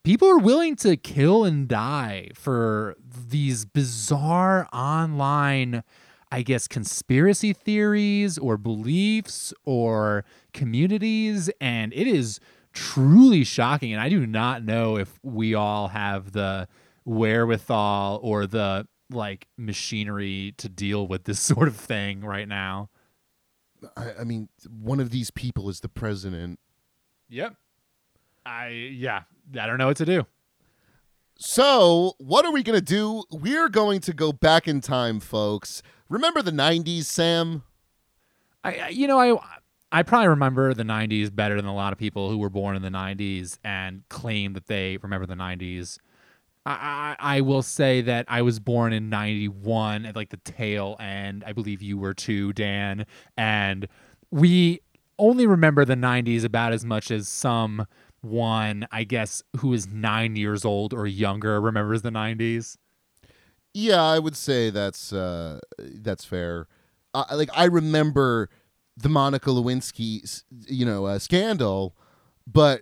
people 0.03 0.27
are 0.27 0.37
willing 0.37 0.75
to 0.75 0.97
kill 0.97 1.43
and 1.45 1.67
die 1.67 2.29
for 2.33 2.95
these 3.29 3.65
bizarre 3.65 4.67
online 4.73 5.83
I 6.31 6.41
guess 6.41 6.67
conspiracy 6.67 7.53
theories 7.53 8.39
or 8.39 8.57
beliefs 8.57 9.53
or 9.65 10.25
communities 10.51 11.49
and 11.61 11.93
it 11.93 12.07
is 12.07 12.39
truly 12.73 13.43
shocking 13.43 13.93
and 13.93 14.01
I 14.01 14.09
do 14.09 14.25
not 14.25 14.63
know 14.63 14.97
if 14.97 15.19
we 15.21 15.53
all 15.53 15.89
have 15.89 16.31
the 16.31 16.67
wherewithal 17.05 18.19
or 18.23 18.47
the 18.47 18.87
like 19.09 19.47
machinery 19.57 20.53
to 20.57 20.69
deal 20.69 21.07
with 21.07 21.25
this 21.25 21.39
sort 21.51 21.67
of 21.67 21.75
thing 21.75 22.21
right 22.21 22.47
now. 22.47 22.89
I, 23.95 24.13
I 24.21 24.23
mean, 24.23 24.49
one 24.69 24.99
of 24.99 25.09
these 25.09 25.29
people 25.29 25.69
is 25.69 25.81
the 25.81 25.89
president. 25.89 26.59
Yep. 27.29 27.55
I 28.45 28.67
yeah, 28.69 29.23
I 29.59 29.65
don't 29.67 29.77
know 29.77 29.87
what 29.87 29.97
to 29.97 30.05
do. 30.05 30.25
So, 31.35 32.13
what 32.19 32.45
are 32.45 32.51
we 32.51 32.63
going 32.63 32.79
to 32.79 32.85
do? 32.85 33.23
We're 33.31 33.69
going 33.69 33.99
to 34.01 34.13
go 34.13 34.31
back 34.31 34.67
in 34.67 34.81
time, 34.81 35.19
folks. 35.19 35.81
Remember 36.09 36.41
the 36.41 36.51
90s, 36.51 37.05
Sam? 37.05 37.63
I 38.63 38.75
I- 38.75 38.87
you 38.89 39.07
know 39.07 39.19
I 39.19 39.37
I 39.91 40.03
probably 40.03 40.27
remember 40.29 40.73
the 40.73 40.83
90s 40.83 41.29
better 41.35 41.55
than 41.55 41.65
a 41.65 41.73
lot 41.75 41.91
of 41.93 41.99
people 41.99 42.29
who 42.29 42.37
were 42.37 42.49
born 42.49 42.75
in 42.75 42.81
the 42.81 42.89
90s 42.89 43.57
and 43.63 44.03
claim 44.09 44.53
that 44.53 44.67
they 44.67 44.97
remember 44.97 45.25
the 45.25 45.35
90s. 45.35 45.97
I, 46.65 47.15
I 47.19 47.37
I 47.37 47.41
will 47.41 47.61
say 47.61 48.01
that 48.01 48.25
I 48.29 48.41
was 48.41 48.59
born 48.59 48.93
in 48.93 49.09
91 49.09 50.05
at 50.05 50.15
like 50.15 50.29
the 50.29 50.37
tail 50.37 50.95
end. 50.99 51.43
I 51.45 51.51
believe 51.53 51.81
you 51.81 51.97
were 51.97 52.13
too, 52.13 52.53
Dan. 52.53 53.05
And 53.37 53.87
we 54.31 54.81
only 55.19 55.45
remember 55.45 55.83
the 55.85 55.95
90s 55.95 56.43
about 56.43 56.73
as 56.73 56.85
much 56.85 57.11
as 57.11 57.27
someone, 58.23 58.87
I 58.91 59.03
guess, 59.03 59.43
who 59.57 59.73
is 59.73 59.87
nine 59.87 60.35
years 60.35 60.65
old 60.65 60.93
or 60.93 61.05
younger 61.07 61.59
remembers 61.59 62.01
the 62.01 62.09
90s. 62.09 62.77
Yeah, 63.73 64.03
I 64.03 64.19
would 64.19 64.35
say 64.35 64.69
that's 64.69 65.11
uh, 65.11 65.59
that's 65.79 66.25
fair. 66.25 66.67
Uh, 67.13 67.25
like 67.33 67.49
I 67.55 67.65
remember 67.65 68.49
the 68.95 69.09
Monica 69.09 69.49
Lewinsky, 69.49 70.43
you 70.67 70.85
know, 70.85 71.05
uh, 71.05 71.17
scandal, 71.17 71.95
but 72.45 72.81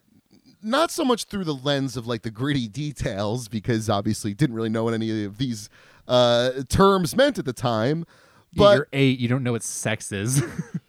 not 0.61 0.91
so 0.91 1.05
much 1.05 1.25
through 1.25 1.45
the 1.45 1.55
lens 1.55 1.95
of 1.95 2.07
like 2.07 2.23
the 2.23 2.31
gritty 2.31 2.67
details, 2.67 3.47
because 3.47 3.89
obviously 3.89 4.33
didn't 4.33 4.55
really 4.55 4.69
know 4.69 4.83
what 4.83 4.93
any 4.93 5.23
of 5.23 5.37
these 5.37 5.69
uh, 6.09 6.51
terms 6.67 7.15
meant 7.15 7.39
at 7.39 7.45
the 7.45 7.53
time. 7.53 8.05
But 8.53 8.75
You're 8.75 8.87
eight, 8.91 9.19
you 9.19 9.29
don't 9.29 9.43
know 9.43 9.53
what 9.53 9.63
sex 9.63 10.11
is. 10.11 10.43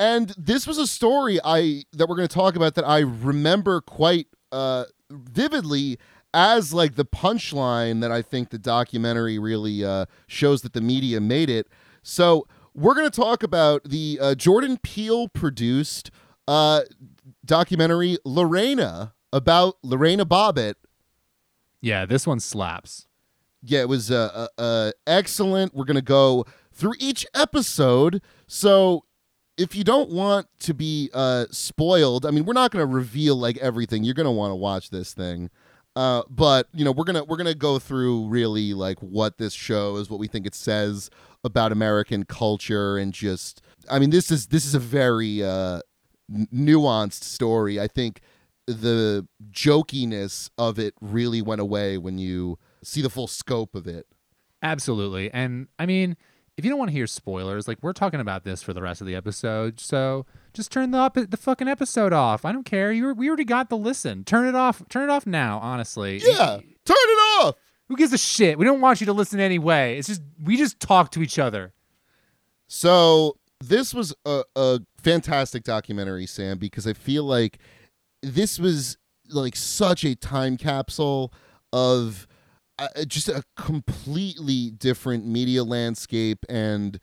and 0.00 0.34
this 0.38 0.66
was 0.66 0.78
a 0.78 0.86
story 0.86 1.38
I 1.44 1.84
that 1.92 2.08
we're 2.08 2.16
going 2.16 2.26
to 2.26 2.34
talk 2.34 2.56
about 2.56 2.74
that 2.76 2.88
I 2.88 3.00
remember 3.00 3.82
quite 3.82 4.28
uh, 4.50 4.86
vividly 5.10 5.98
as 6.32 6.72
like 6.72 6.94
the 6.94 7.04
punchline 7.04 8.00
that 8.00 8.10
I 8.10 8.22
think 8.22 8.48
the 8.48 8.58
documentary 8.58 9.38
really 9.38 9.84
uh, 9.84 10.06
shows 10.26 10.62
that 10.62 10.72
the 10.72 10.80
media 10.80 11.20
made 11.20 11.50
it. 11.50 11.68
So 12.02 12.46
we're 12.74 12.94
going 12.94 13.10
to 13.10 13.20
talk 13.20 13.42
about 13.42 13.84
the 13.84 14.18
uh, 14.20 14.34
Jordan 14.34 14.78
Peele 14.82 15.28
produced 15.28 16.10
uh, 16.48 16.82
documentary 17.44 18.16
Lorena 18.24 19.12
about 19.34 19.76
Lorena 19.82 20.24
Bobbitt. 20.24 20.74
yeah, 21.82 22.06
this 22.06 22.26
one 22.26 22.40
slaps. 22.40 23.06
Yeah, 23.62 23.80
it 23.80 23.88
was 23.90 24.10
uh, 24.10 24.48
uh, 24.56 24.60
uh, 24.60 24.92
excellent. 25.06 25.74
We're 25.74 25.84
going 25.84 25.96
to 25.96 26.02
go 26.02 26.46
through 26.72 26.94
each 26.98 27.26
episode. 27.34 28.22
So 28.46 29.04
if 29.60 29.76
you 29.76 29.84
don't 29.84 30.10
want 30.10 30.46
to 30.60 30.72
be 30.72 31.10
uh, 31.12 31.44
spoiled, 31.50 32.24
I 32.24 32.30
mean, 32.30 32.46
we're 32.46 32.54
not 32.54 32.70
going 32.70 32.82
to 32.82 32.92
reveal 32.92 33.36
like 33.36 33.58
everything. 33.58 34.04
You're 34.04 34.14
going 34.14 34.24
to 34.24 34.30
want 34.32 34.52
to 34.52 34.56
watch 34.56 34.88
this 34.88 35.12
thing. 35.12 35.50
Uh, 35.94 36.22
but 36.30 36.68
you 36.72 36.84
know, 36.84 36.92
we're 36.92 37.04
gonna 37.04 37.24
we're 37.24 37.36
gonna 37.36 37.52
go 37.52 37.80
through 37.80 38.28
really 38.28 38.72
like 38.74 39.00
what 39.00 39.38
this 39.38 39.52
show 39.52 39.96
is, 39.96 40.08
what 40.08 40.20
we 40.20 40.28
think 40.28 40.46
it 40.46 40.54
says 40.54 41.10
about 41.42 41.72
American 41.72 42.24
culture, 42.24 42.96
and 42.96 43.12
just 43.12 43.60
I 43.90 43.98
mean, 43.98 44.10
this 44.10 44.30
is 44.30 44.46
this 44.46 44.64
is 44.64 44.72
a 44.72 44.78
very 44.78 45.42
uh, 45.42 45.80
nuanced 46.30 47.24
story. 47.24 47.80
I 47.80 47.88
think 47.88 48.20
the 48.68 49.26
jokiness 49.50 50.48
of 50.56 50.78
it 50.78 50.94
really 51.00 51.42
went 51.42 51.60
away 51.60 51.98
when 51.98 52.18
you 52.18 52.56
see 52.84 53.02
the 53.02 53.10
full 53.10 53.26
scope 53.26 53.74
of 53.74 53.88
it. 53.88 54.06
Absolutely. 54.62 55.28
And 55.32 55.66
I 55.76 55.86
mean, 55.86 56.16
if 56.60 56.64
you 56.66 56.70
don't 56.70 56.78
want 56.78 56.90
to 56.90 56.92
hear 56.92 57.06
spoilers, 57.06 57.66
like 57.66 57.78
we're 57.80 57.94
talking 57.94 58.20
about 58.20 58.44
this 58.44 58.62
for 58.62 58.74
the 58.74 58.82
rest 58.82 59.00
of 59.00 59.06
the 59.06 59.16
episode, 59.16 59.80
so 59.80 60.26
just 60.52 60.70
turn 60.70 60.90
the 60.90 60.98
up 60.98 61.14
the 61.14 61.36
fucking 61.38 61.68
episode 61.68 62.12
off. 62.12 62.44
I 62.44 62.52
don't 62.52 62.66
care. 62.66 62.92
You 62.92 63.14
we 63.14 63.28
already 63.28 63.46
got 63.46 63.70
the 63.70 63.78
listen. 63.78 64.24
Turn 64.24 64.46
it 64.46 64.54
off. 64.54 64.82
Turn 64.90 65.04
it 65.04 65.10
off 65.10 65.26
now, 65.26 65.58
honestly. 65.60 66.18
Yeah, 66.22 66.58
turn 66.58 66.96
it 66.98 67.40
off. 67.40 67.54
Who 67.88 67.96
gives 67.96 68.12
a 68.12 68.18
shit? 68.18 68.58
We 68.58 68.66
don't 68.66 68.82
want 68.82 69.00
you 69.00 69.06
to 69.06 69.14
listen 69.14 69.40
anyway. 69.40 69.96
It's 69.96 70.08
just 70.08 70.20
we 70.44 70.58
just 70.58 70.80
talk 70.80 71.10
to 71.12 71.22
each 71.22 71.38
other. 71.38 71.72
So 72.66 73.38
this 73.58 73.94
was 73.94 74.14
a, 74.26 74.42
a 74.54 74.80
fantastic 74.98 75.64
documentary, 75.64 76.26
Sam, 76.26 76.58
because 76.58 76.86
I 76.86 76.92
feel 76.92 77.24
like 77.24 77.58
this 78.22 78.58
was 78.58 78.98
like 79.30 79.56
such 79.56 80.04
a 80.04 80.14
time 80.14 80.58
capsule 80.58 81.32
of 81.72 82.26
uh, 82.80 83.04
just 83.04 83.28
a 83.28 83.44
completely 83.56 84.70
different 84.70 85.26
media 85.26 85.62
landscape 85.62 86.44
and 86.48 86.98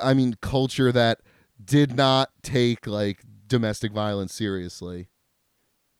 I 0.00 0.14
mean 0.14 0.36
culture 0.40 0.92
that 0.92 1.20
did 1.62 1.96
not 1.96 2.30
take 2.42 2.86
like 2.86 3.22
domestic 3.46 3.92
violence 3.92 4.32
seriously. 4.32 5.08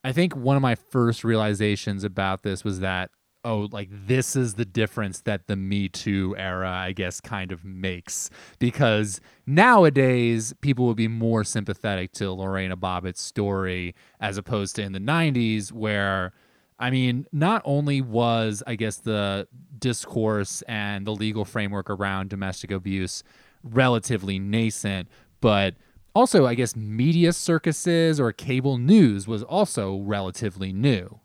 I 0.05 0.13
think 0.13 0.35
one 0.35 0.57
of 0.57 0.63
my 0.63 0.75
first 0.75 1.25
realizations 1.25 2.05
about 2.05 2.43
this 2.43 2.65
was 2.65 2.81
that 2.81 3.11
oh, 3.45 3.69
like 3.73 3.89
this 3.91 4.37
is 4.37 4.55
the 4.55 4.65
difference 4.65 5.21
that 5.23 5.47
the 5.49 5.57
Me 5.57 5.89
Too 5.89 6.35
era, 6.39 6.71
I 6.71 6.93
guess, 6.93 7.21
kind 7.21 7.51
of 7.51 7.65
makes 7.65 8.31
because 8.59 9.21
nowadays 9.47 10.55
people 10.61 10.87
would 10.87 10.97
be 10.97 11.09
more 11.09 11.45
sympathetic 11.45 12.13
to 12.13 12.31
Lorena 12.31 12.77
Bobbitt's 12.77 13.21
story 13.21 13.95
as 14.21 14.37
opposed 14.37 14.77
to 14.77 14.83
in 14.83 14.93
the 14.93 15.01
90s 15.01 15.73
where 15.73 16.33
I 16.83 16.91
mean, 16.91 17.27
not 17.31 17.63
only 17.65 18.01
was, 18.01 18.61
I 18.67 18.75
guess, 18.75 18.97
the 18.97 19.47
discourse 19.79 20.63
and 20.63 21.07
the 21.07 21.13
legal 21.13 21.45
framework 21.45 21.89
around 21.89 22.29
domestic 22.29 22.73
abuse 22.73 23.23
relatively 23.63 24.41
nascent, 24.41 25.09
but 25.41 25.77
also, 26.13 26.45
I 26.45 26.57
guess, 26.57 26.75
media 26.75 27.33
circuses 27.33 28.19
or 28.19 28.33
cable 28.33 28.79
news 28.79 29.29
was 29.29 29.45
also 29.45 29.99
relatively 29.99 30.73
new. 30.73 31.21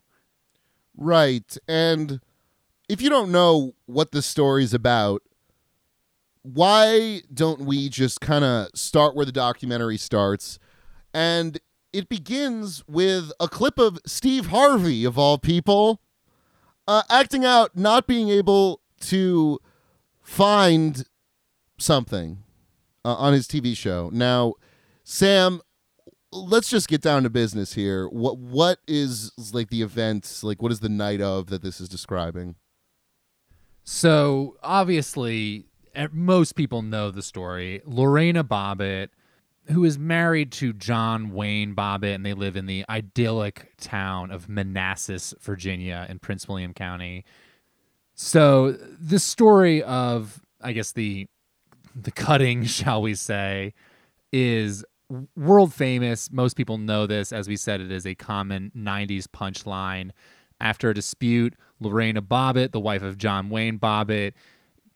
Right. 0.96 1.58
And 1.68 2.22
if 2.88 3.02
you 3.02 3.10
don't 3.10 3.32
know 3.32 3.74
what 3.88 4.12
the 4.12 4.22
story's 4.22 4.76
about, 4.76 5.24
why 6.44 7.24
don't 7.34 7.62
we 7.62 7.90
just 7.90 8.22
kind 8.22 8.46
of 8.46 8.68
start 8.76 9.16
where 9.16 9.26
the 9.26 9.32
documentary 9.32 9.98
starts? 9.98 10.60
And 11.16 11.60
it 11.98 12.10
begins 12.10 12.84
with 12.88 13.32
a 13.40 13.48
clip 13.48 13.80
of 13.80 13.98
Steve 14.06 14.48
Harvey, 14.48 15.04
of 15.04 15.18
all 15.18 15.40
people, 15.40 16.00
uh, 16.88 17.02
acting 17.10 17.44
out 17.44 17.76
not 17.76 18.06
being 18.06 18.30
able 18.30 18.82
to 19.02 19.58
find 20.22 21.06
something 21.80 22.44
uh, 23.04 23.16
on 23.16 23.34
his 23.34 23.48
TV 23.48 23.76
show. 23.76 24.12
Now, 24.14 24.54
Sam, 25.04 25.60
let's 26.32 26.70
just 26.70 26.88
get 26.88 27.02
down 27.02 27.24
to 27.24 27.32
business 27.32 27.74
here. 27.74 28.08
What 28.08 28.38
what 28.38 28.78
is 28.88 29.32
like 29.52 29.70
the 29.70 29.82
event? 29.82 30.42
Like 30.44 30.62
what 30.62 30.72
is 30.72 30.82
the 30.82 30.90
night 30.90 31.20
of 31.20 31.48
that 31.48 31.64
this 31.64 31.82
is 31.82 31.90
describing? 31.90 32.54
So 33.84 34.58
obviously, 34.62 35.66
most 36.12 36.54
people 36.54 36.84
know 36.84 37.10
the 37.10 37.24
story. 37.24 37.82
Lorena 37.86 38.44
Bobbitt, 38.44 39.10
who 39.70 39.84
is 39.84 39.98
married 39.98 40.52
to 40.54 40.74
John 40.74 41.32
Wayne 41.32 41.76
Bobbitt, 41.76 42.16
and 42.16 42.26
they 42.26 42.34
live 42.34 42.56
in 42.56 42.66
the 42.66 42.86
idyllic 42.90 43.74
town 43.78 44.32
of 44.32 44.48
Manassas, 44.48 45.34
Virginia, 45.42 46.06
in 46.10 46.20
Prince 46.20 46.48
William 46.48 46.74
County. 46.74 47.26
So 48.16 48.72
the 48.72 49.20
story 49.20 49.84
of, 49.84 50.42
I 50.62 50.72
guess 50.72 50.92
the 50.92 51.28
the 51.96 52.12
cutting, 52.12 52.64
shall 52.66 53.02
we 53.02 53.16
say, 53.16 53.74
is 54.32 54.86
world 55.36 55.74
famous. 55.74 56.32
Most 56.32 56.56
people 56.56 56.78
know 56.78 57.08
this. 57.08 57.32
As 57.32 57.48
we 57.48 57.56
said, 57.56 57.82
it 57.82 57.92
is 57.92 58.06
a 58.06 58.16
common 58.16 58.72
90s 58.76 59.26
punchline. 59.28 60.12
after 60.60 60.90
a 60.90 60.94
dispute, 60.94 61.54
Lorena 61.80 62.20
Bobbitt, 62.20 62.72
the 62.72 62.80
wife 62.80 63.04
of 63.04 63.20
John 63.20 63.50
Wayne 63.50 63.78
Bobbitt, 63.78 64.34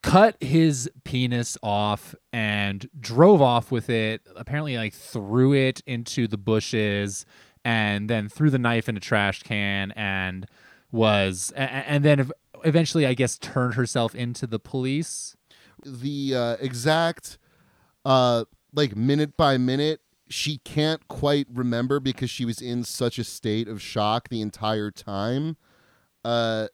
cut 0.02 0.36
his 0.42 0.90
penis 1.04 1.58
off 1.62 2.16
and 2.34 2.90
drove 3.00 3.42
off 3.42 3.72
with 3.72 3.90
it. 3.90 4.22
Apparently, 4.36 4.78
like 4.78 4.94
threw 4.94 5.54
it 5.54 5.82
into 5.86 6.28
the 6.28 6.38
bushes 6.38 7.26
and 7.64 8.10
then 8.10 8.28
threw 8.28 8.50
the 8.50 8.60
knife 8.60 8.90
in 8.90 8.98
a 8.98 9.00
trash 9.00 9.44
can 9.44 9.92
and 9.92 10.48
was 10.92 11.54
and 11.56 12.04
then 12.04 12.32
eventually, 12.64 13.06
I 13.06 13.14
guess, 13.14 13.38
turned 13.38 13.76
herself 13.76 14.16
into 14.16 14.48
the 14.48 14.60
police. 14.60 15.36
The 15.84 16.36
uh, 16.36 16.58
exact, 16.60 17.38
uh, 18.06 18.46
like 18.74 18.96
minute 18.96 19.36
by 19.38 19.58
minute, 19.58 20.02
she 20.30 20.60
can't 20.60 21.08
quite 21.08 21.48
remember 21.52 22.00
because 22.00 22.30
she 22.30 22.46
was 22.46 22.62
in 22.62 22.84
such 22.84 23.20
a 23.20 23.24
state 23.24 23.68
of 23.68 23.82
shock 23.82 24.30
the 24.30 24.42
entire 24.42 24.92
time. 24.92 25.58
Uh, 26.24 26.68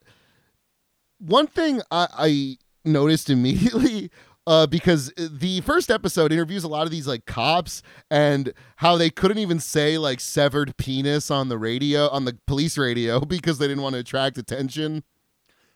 one 1.20 1.48
thing 1.48 1.82
I, 1.90 2.08
I 2.18 2.58
noticed 2.88 3.30
immediately 3.30 4.10
uh, 4.48 4.66
because 4.66 5.12
the 5.18 5.60
first 5.62 5.92
episode 5.92 6.32
interviews 6.32 6.64
a 6.64 6.70
lot 6.70 6.84
of 6.84 6.92
these 6.92 7.06
like 7.06 7.26
cops 7.26 7.84
and 8.10 8.54
how 8.78 8.98
they 8.98 9.10
couldn't 9.10 9.40
even 9.40 9.60
say 9.60 9.98
like 9.98 10.22
severed 10.22 10.76
penis 10.78 11.30
on 11.30 11.50
the 11.50 11.58
radio 11.58 12.08
on 12.10 12.24
the 12.24 12.38
police 12.48 12.78
radio 12.78 13.20
because 13.26 13.58
they 13.58 13.68
didn't 13.68 13.84
want 13.84 13.94
to 13.94 14.00
attract 14.00 14.38
attention. 14.38 15.04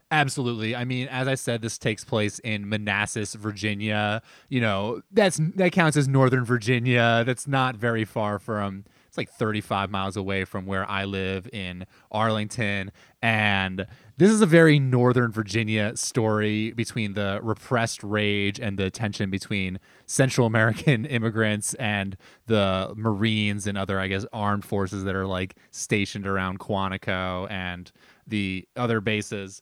Absolutely. 0.09 0.75
I 0.75 0.83
mean, 0.83 1.07
as 1.07 1.27
I 1.27 1.35
said, 1.35 1.61
this 1.61 1.77
takes 1.77 2.03
place 2.03 2.39
in 2.39 2.67
Manassas, 2.67 3.33
Virginia. 3.33 4.21
You 4.49 4.59
know, 4.59 5.01
that's 5.11 5.39
that 5.55 5.71
counts 5.71 5.95
as 5.95 6.07
Northern 6.07 6.43
Virginia. 6.43 7.23
That's 7.25 7.47
not 7.47 7.77
very 7.77 8.03
far 8.03 8.37
from 8.37 8.83
it's 9.11 9.17
like 9.17 9.29
35 9.29 9.91
miles 9.91 10.15
away 10.15 10.45
from 10.45 10.65
where 10.65 10.89
I 10.89 11.03
live 11.03 11.45
in 11.51 11.85
Arlington. 12.13 12.93
And 13.21 13.85
this 14.15 14.31
is 14.31 14.39
a 14.39 14.45
very 14.45 14.79
Northern 14.79 15.33
Virginia 15.33 15.97
story 15.97 16.71
between 16.71 17.11
the 17.11 17.41
repressed 17.43 18.05
rage 18.05 18.57
and 18.57 18.79
the 18.79 18.89
tension 18.89 19.29
between 19.29 19.81
Central 20.05 20.47
American 20.47 21.03
immigrants 21.17 21.73
and 21.73 22.15
the 22.45 22.93
Marines 22.95 23.67
and 23.67 23.77
other, 23.77 23.99
I 23.99 24.07
guess, 24.07 24.25
armed 24.31 24.63
forces 24.63 25.03
that 25.03 25.13
are 25.13 25.27
like 25.27 25.57
stationed 25.71 26.25
around 26.25 26.59
Quantico 26.59 27.51
and 27.51 27.91
the 28.25 28.65
other 28.77 29.01
bases 29.01 29.61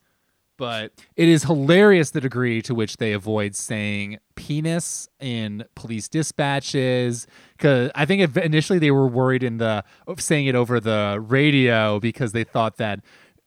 but 0.60 0.91
it 1.15 1.28
is 1.28 1.43
hilarious 1.45 2.12
the 2.12 2.22
degree 2.22 2.62
to 2.62 2.76
which 2.76 2.98
they 2.98 3.13
avoid 3.13 3.56
saying 3.56 4.19
penis 4.36 5.10
in 5.19 5.63
police 5.74 6.08
dispatches 6.08 7.26
because 7.58 7.89
i 7.95 8.06
think 8.06 8.38
initially 8.38 8.78
they 8.78 8.91
were 8.91 9.08
worried 9.08 9.41
in 9.41 9.58
the 9.58 9.84
saying 10.17 10.45
it 10.45 10.56
over 10.56 10.80
the 10.80 11.17
radio 11.28 12.00
because 12.00 12.34
they 12.34 12.43
thought 12.43 12.78
that 12.78 13.00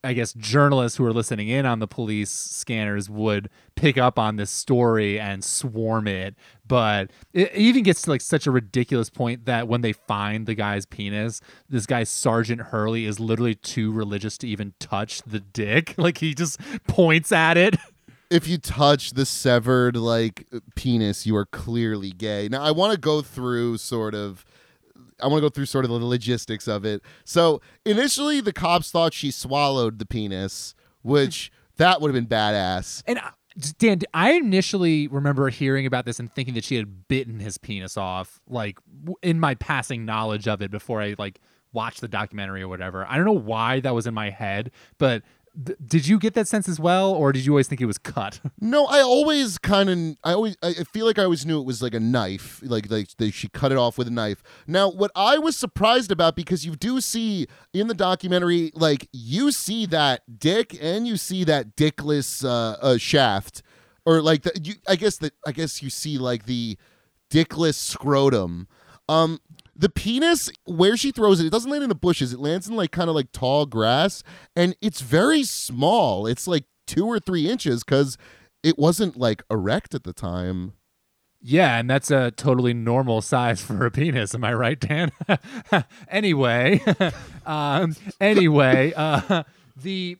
I 0.04 0.14
guess 0.14 0.32
journalists 0.32 0.98
who 0.98 1.04
are 1.06 1.12
listening 1.12 1.48
in 1.48 1.64
on 1.64 1.78
the 1.78 1.86
police 1.86 2.30
scanners 2.30 3.08
would 3.08 3.48
pick 3.76 3.96
up 3.96 4.18
on 4.18 4.34
this 4.34 4.50
story 4.50 5.20
and 5.20 5.44
swarm 5.44 6.08
it. 6.08 6.34
But 6.72 7.10
it 7.34 7.54
even 7.54 7.82
gets 7.82 8.00
to 8.00 8.10
like 8.10 8.22
such 8.22 8.46
a 8.46 8.50
ridiculous 8.50 9.10
point 9.10 9.44
that 9.44 9.68
when 9.68 9.82
they 9.82 9.92
find 9.92 10.46
the 10.46 10.54
guy's 10.54 10.86
penis, 10.86 11.42
this 11.68 11.84
guy 11.84 12.02
Sergeant 12.04 12.62
Hurley 12.62 13.04
is 13.04 13.20
literally 13.20 13.54
too 13.54 13.92
religious 13.92 14.38
to 14.38 14.48
even 14.48 14.72
touch 14.80 15.20
the 15.20 15.40
dick. 15.40 15.94
Like 16.02 16.16
he 16.16 16.34
just 16.34 16.58
points 16.88 17.30
at 17.30 17.58
it. 17.58 17.76
If 18.30 18.48
you 18.48 18.56
touch 18.56 19.10
the 19.10 19.26
severed 19.26 19.94
like 19.94 20.46
penis, 20.74 21.26
you 21.26 21.36
are 21.36 21.44
clearly 21.44 22.10
gay. 22.10 22.48
Now 22.50 22.62
I 22.62 22.70
want 22.70 22.94
to 22.94 22.98
go 22.98 23.20
through 23.20 23.76
sort 23.76 24.14
of 24.14 24.46
I 25.20 25.26
want 25.26 25.42
to 25.42 25.42
go 25.42 25.50
through 25.50 25.66
sort 25.66 25.84
of 25.84 25.90
the 25.90 25.98
logistics 25.98 26.66
of 26.66 26.86
it. 26.86 27.02
So 27.26 27.60
initially, 27.84 28.40
the 28.40 28.54
cops 28.54 28.90
thought 28.90 29.12
she 29.12 29.30
swallowed 29.30 29.98
the 29.98 30.06
penis, 30.06 30.74
which 31.02 31.52
that 31.76 32.00
would 32.00 32.08
have 32.08 32.14
been 32.14 32.26
badass. 32.26 33.02
And 33.06 33.20
Dan, 33.78 34.00
I 34.14 34.32
initially 34.32 35.08
remember 35.08 35.48
hearing 35.48 35.86
about 35.86 36.04
this 36.04 36.18
and 36.18 36.32
thinking 36.32 36.54
that 36.54 36.64
she 36.64 36.76
had 36.76 37.08
bitten 37.08 37.38
his 37.40 37.58
penis 37.58 37.96
off, 37.96 38.40
like 38.48 38.78
in 39.22 39.38
my 39.40 39.54
passing 39.56 40.04
knowledge 40.04 40.48
of 40.48 40.62
it 40.62 40.70
before 40.70 41.02
I 41.02 41.14
like 41.18 41.40
watched 41.72 42.00
the 42.00 42.08
documentary 42.08 42.62
or 42.62 42.68
whatever. 42.68 43.06
I 43.08 43.16
don't 43.16 43.24
know 43.24 43.32
why 43.32 43.80
that 43.80 43.94
was 43.94 44.06
in 44.06 44.14
my 44.14 44.30
head, 44.30 44.70
but 44.98 45.22
did 45.86 46.06
you 46.06 46.18
get 46.18 46.34
that 46.34 46.48
sense 46.48 46.68
as 46.68 46.80
well, 46.80 47.12
or 47.12 47.30
did 47.32 47.44
you 47.44 47.52
always 47.52 47.68
think 47.68 47.80
it 47.80 47.86
was 47.86 47.98
cut? 47.98 48.40
No, 48.60 48.86
I 48.86 49.00
always 49.00 49.58
kind 49.58 49.90
of, 49.90 50.16
I 50.24 50.32
always, 50.32 50.56
I 50.62 50.72
feel 50.84 51.04
like 51.04 51.18
I 51.18 51.24
always 51.24 51.44
knew 51.44 51.60
it 51.60 51.66
was 51.66 51.82
like 51.82 51.94
a 51.94 52.00
knife, 52.00 52.60
like 52.62 52.90
like 52.90 53.08
they, 53.18 53.30
she 53.30 53.48
cut 53.48 53.72
it 53.72 53.76
off 53.76 53.98
with 53.98 54.06
a 54.06 54.10
knife. 54.10 54.42
Now, 54.66 54.88
what 54.88 55.10
I 55.16 55.36
was 55.38 55.56
surprised 55.56 56.10
about 56.10 56.36
because 56.36 56.64
you 56.64 56.76
do 56.76 57.00
see 57.00 57.48
in 57.74 57.88
the 57.88 57.94
documentary, 57.94 58.70
like 58.74 59.08
you 59.12 59.50
see 59.52 59.84
that 59.86 60.38
dick 60.38 60.76
and 60.80 61.06
you 61.06 61.16
see 61.16 61.44
that 61.44 61.76
dickless 61.76 62.44
uh, 62.44 62.76
uh, 62.80 62.98
shaft, 62.98 63.62
or 64.06 64.22
like 64.22 64.42
the, 64.42 64.52
you, 64.62 64.74
I 64.88 64.96
guess 64.96 65.18
that 65.18 65.34
I 65.46 65.52
guess 65.52 65.82
you 65.82 65.90
see 65.90 66.18
like 66.18 66.46
the 66.46 66.78
dickless 67.30 67.74
scrotum. 67.74 68.68
Um, 69.08 69.40
the 69.74 69.88
penis 69.88 70.50
where 70.64 70.96
she 70.96 71.10
throws 71.10 71.40
it 71.40 71.46
it 71.46 71.52
doesn't 71.52 71.70
land 71.70 71.82
in 71.82 71.88
the 71.88 71.94
bushes 71.94 72.32
it 72.32 72.40
lands 72.40 72.68
in 72.68 72.76
like 72.76 72.92
kind 72.92 73.08
of 73.08 73.14
like 73.14 73.32
tall 73.32 73.66
grass 73.66 74.22
and 74.54 74.76
it's 74.80 75.00
very 75.00 75.42
small 75.42 76.26
it's 76.26 76.46
like 76.46 76.64
two 76.86 77.06
or 77.06 77.18
three 77.18 77.48
inches 77.48 77.82
because 77.82 78.18
it 78.62 78.78
wasn't 78.78 79.16
like 79.16 79.42
erect 79.50 79.94
at 79.94 80.04
the 80.04 80.12
time 80.12 80.74
yeah, 81.44 81.78
and 81.78 81.90
that's 81.90 82.10
a 82.10 82.30
totally 82.30 82.72
normal 82.72 83.20
size 83.20 83.60
for 83.60 83.84
a 83.84 83.90
penis. 83.90 84.34
Am 84.34 84.44
I 84.44 84.54
right, 84.54 84.78
Dan? 84.78 85.10
anyway, 86.08 86.80
um, 87.46 87.96
anyway, 88.20 88.92
uh, 88.96 89.42
the 89.76 90.18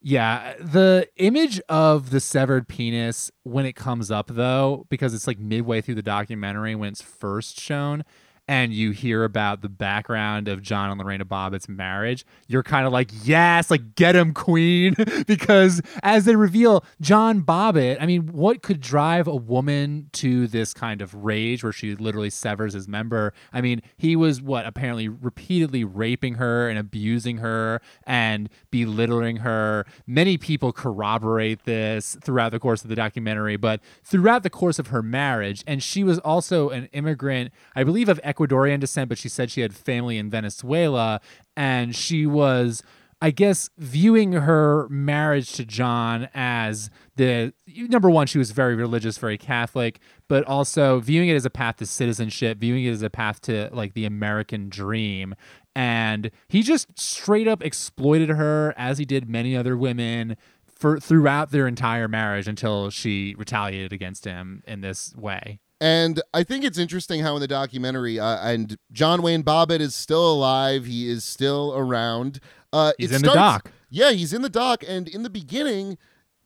yeah, 0.00 0.54
the 0.60 1.08
image 1.16 1.60
of 1.68 2.10
the 2.10 2.20
severed 2.20 2.68
penis 2.68 3.30
when 3.44 3.64
it 3.64 3.74
comes 3.76 4.10
up 4.10 4.28
though, 4.28 4.86
because 4.90 5.14
it's 5.14 5.26
like 5.26 5.38
midway 5.38 5.80
through 5.80 5.96
the 5.96 6.02
documentary 6.02 6.74
when 6.74 6.90
it's 6.90 7.02
first 7.02 7.58
shown, 7.58 8.04
and 8.48 8.72
you 8.72 8.92
hear 8.92 9.24
about 9.24 9.60
the 9.60 9.68
background 9.68 10.48
of 10.48 10.62
John 10.62 10.90
and 10.90 10.98
Lorena 10.98 11.26
Bobbitt's 11.26 11.68
marriage, 11.68 12.24
you're 12.46 12.62
kind 12.62 12.86
of 12.86 12.92
like, 12.92 13.10
yes, 13.22 13.70
like 13.70 13.94
get 13.94 14.16
him, 14.16 14.32
queen. 14.32 14.96
because 15.26 15.82
as 16.02 16.24
they 16.24 16.34
reveal, 16.34 16.82
John 17.00 17.42
Bobbitt, 17.42 17.98
I 18.00 18.06
mean, 18.06 18.28
what 18.28 18.62
could 18.62 18.80
drive 18.80 19.28
a 19.28 19.36
woman 19.36 20.08
to 20.14 20.46
this 20.46 20.72
kind 20.72 21.02
of 21.02 21.14
rage 21.14 21.62
where 21.62 21.72
she 21.72 21.94
literally 21.94 22.30
severs 22.30 22.72
his 22.72 22.88
member? 22.88 23.34
I 23.52 23.60
mean, 23.60 23.82
he 23.98 24.16
was 24.16 24.40
what 24.40 24.66
apparently 24.66 25.08
repeatedly 25.08 25.84
raping 25.84 26.34
her 26.34 26.68
and 26.70 26.78
abusing 26.78 27.38
her 27.38 27.82
and 28.06 28.48
belittling 28.70 29.38
her. 29.38 29.84
Many 30.06 30.38
people 30.38 30.72
corroborate 30.72 31.64
this 31.64 32.16
throughout 32.22 32.52
the 32.52 32.58
course 32.58 32.82
of 32.82 32.88
the 32.88 32.96
documentary, 32.96 33.56
but 33.56 33.80
throughout 34.02 34.42
the 34.42 34.50
course 34.50 34.78
of 34.78 34.86
her 34.86 35.02
marriage, 35.02 35.62
and 35.66 35.82
she 35.82 36.02
was 36.02 36.18
also 36.20 36.70
an 36.70 36.88
immigrant, 36.92 37.52
I 37.76 37.84
believe, 37.84 38.08
of 38.08 38.18
Ecuadorian 38.38 38.80
descent, 38.80 39.08
but 39.08 39.18
she 39.18 39.28
said 39.28 39.50
she 39.50 39.60
had 39.62 39.74
family 39.74 40.18
in 40.18 40.30
Venezuela, 40.30 41.20
and 41.56 41.94
she 41.94 42.26
was. 42.26 42.82
I 43.20 43.32
guess 43.32 43.68
viewing 43.76 44.30
her 44.30 44.88
marriage 44.90 45.52
to 45.54 45.64
John 45.64 46.28
as 46.34 46.88
the 47.16 47.52
number 47.66 48.08
one, 48.08 48.28
she 48.28 48.38
was 48.38 48.52
very 48.52 48.76
religious, 48.76 49.18
very 49.18 49.36
Catholic, 49.36 49.98
but 50.28 50.44
also 50.44 51.00
viewing 51.00 51.28
it 51.28 51.34
as 51.34 51.44
a 51.44 51.50
path 51.50 51.78
to 51.78 51.86
citizenship, 51.86 52.58
viewing 52.58 52.84
it 52.84 52.92
as 52.92 53.02
a 53.02 53.10
path 53.10 53.40
to 53.40 53.70
like 53.72 53.94
the 53.94 54.04
American 54.04 54.68
dream. 54.68 55.34
And 55.74 56.30
he 56.48 56.62
just 56.62 56.96
straight 56.96 57.48
up 57.48 57.60
exploited 57.60 58.28
her 58.28 58.72
as 58.76 58.98
he 58.98 59.04
did 59.04 59.28
many 59.28 59.56
other 59.56 59.76
women 59.76 60.36
for 60.64 61.00
throughout 61.00 61.50
their 61.50 61.66
entire 61.66 62.06
marriage 62.06 62.46
until 62.46 62.88
she 62.88 63.34
retaliated 63.36 63.92
against 63.92 64.26
him 64.26 64.62
in 64.64 64.80
this 64.80 65.12
way. 65.16 65.58
And 65.80 66.20
I 66.34 66.42
think 66.42 66.64
it's 66.64 66.78
interesting 66.78 67.20
how 67.20 67.36
in 67.36 67.40
the 67.40 67.48
documentary, 67.48 68.18
uh, 68.18 68.38
and 68.48 68.76
John 68.90 69.22
Wayne 69.22 69.44
Bobbitt 69.44 69.80
is 69.80 69.94
still 69.94 70.32
alive. 70.32 70.86
He 70.86 71.08
is 71.08 71.24
still 71.24 71.72
around. 71.76 72.40
Uh, 72.72 72.92
he's 72.98 73.12
in 73.12 73.20
starts, 73.20 73.34
the 73.34 73.38
dock. 73.38 73.72
Yeah, 73.88 74.10
he's 74.10 74.32
in 74.32 74.42
the 74.42 74.48
dock. 74.48 74.82
And 74.86 75.06
in 75.06 75.22
the 75.22 75.30
beginning, 75.30 75.96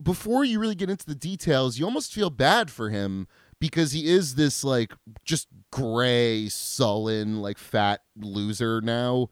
before 0.01 0.43
you 0.43 0.59
really 0.59 0.75
get 0.75 0.89
into 0.89 1.05
the 1.05 1.15
details, 1.15 1.79
you 1.79 1.85
almost 1.85 2.13
feel 2.13 2.29
bad 2.29 2.69
for 2.69 2.89
him 2.89 3.27
because 3.59 3.93
he 3.93 4.07
is 4.07 4.35
this 4.35 4.63
like 4.63 4.93
just 5.23 5.47
gray, 5.71 6.47
sullen, 6.49 7.41
like 7.41 7.57
fat 7.57 8.01
loser 8.15 8.81
now. 8.81 9.29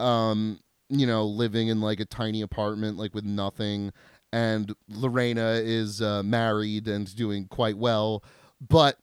Um, 0.00 0.58
you 0.88 1.06
know, 1.06 1.24
living 1.24 1.68
in 1.68 1.80
like 1.80 2.00
a 2.00 2.04
tiny 2.04 2.42
apartment, 2.42 2.96
like 2.96 3.14
with 3.14 3.24
nothing. 3.24 3.92
And 4.32 4.74
Lorena 4.88 5.60
is 5.62 6.02
uh, 6.02 6.24
married 6.24 6.88
and 6.88 7.14
doing 7.14 7.46
quite 7.46 7.78
well. 7.78 8.24
But 8.60 8.98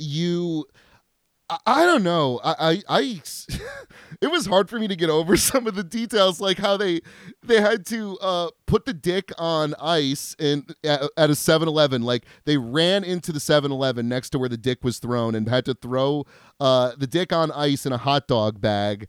you 0.00 0.66
I, 1.66 1.84
don't 1.84 2.02
know. 2.02 2.40
I, 2.44 2.54
I, 2.58 2.82
I 2.88 3.00
it 4.20 4.30
was 4.30 4.46
hard 4.46 4.68
for 4.70 4.78
me 4.78 4.88
to 4.88 4.96
get 4.96 5.10
over 5.10 5.36
some 5.36 5.66
of 5.66 5.74
the 5.74 5.82
details, 5.84 6.40
like 6.40 6.58
how 6.58 6.76
they 6.76 7.00
they 7.42 7.60
had 7.60 7.86
to 7.86 8.18
uh, 8.20 8.50
put 8.66 8.84
the 8.84 8.94
dick 8.94 9.32
on 9.38 9.74
ice 9.80 10.36
in 10.38 10.66
at, 10.84 11.02
at 11.16 11.30
a 11.30 11.34
7-Eleven. 11.34 12.02
Like 12.02 12.26
they 12.44 12.56
ran 12.56 13.04
into 13.04 13.32
the 13.32 13.38
7-Eleven 13.38 14.08
next 14.08 14.30
to 14.30 14.38
where 14.38 14.48
the 14.48 14.56
dick 14.56 14.84
was 14.84 14.98
thrown 14.98 15.34
and 15.34 15.48
had 15.48 15.64
to 15.64 15.74
throw 15.74 16.24
uh, 16.60 16.92
the 16.96 17.06
dick 17.06 17.32
on 17.32 17.50
ice 17.50 17.86
in 17.86 17.92
a 17.92 17.98
hot 17.98 18.28
dog 18.28 18.60
bag, 18.60 19.08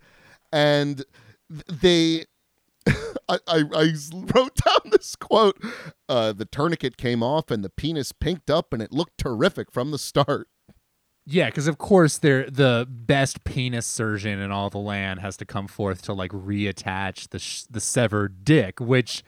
and 0.51 1.03
they 1.49 2.25
I, 2.87 3.37
I, 3.47 3.63
I 3.75 3.93
wrote 4.13 4.55
down 4.55 4.91
this 4.91 5.15
quote. 5.15 5.61
Uh, 6.09 6.33
the 6.33 6.45
tourniquet 6.45 6.97
came 6.97 7.21
off 7.21 7.51
and 7.51 7.63
the 7.63 7.69
penis 7.69 8.11
pinked 8.11 8.49
up 8.49 8.73
and 8.73 8.81
it 8.81 8.91
looked 8.91 9.19
terrific 9.19 9.71
from 9.71 9.91
the 9.91 9.99
start. 9.99 10.47
Yeah, 11.25 11.47
because 11.47 11.67
of 11.67 11.77
course 11.77 12.17
they're 12.17 12.49
the 12.49 12.87
best 12.89 13.43
penis 13.43 13.85
surgeon 13.85 14.39
in 14.39 14.51
all 14.51 14.69
the 14.69 14.79
land 14.79 15.19
has 15.19 15.37
to 15.37 15.45
come 15.45 15.67
forth 15.67 16.01
to 16.03 16.13
like 16.13 16.31
reattach 16.31 17.29
the 17.29 17.39
sh- 17.39 17.63
the 17.69 17.79
severed 17.79 18.43
dick, 18.43 18.79
which 18.79 19.23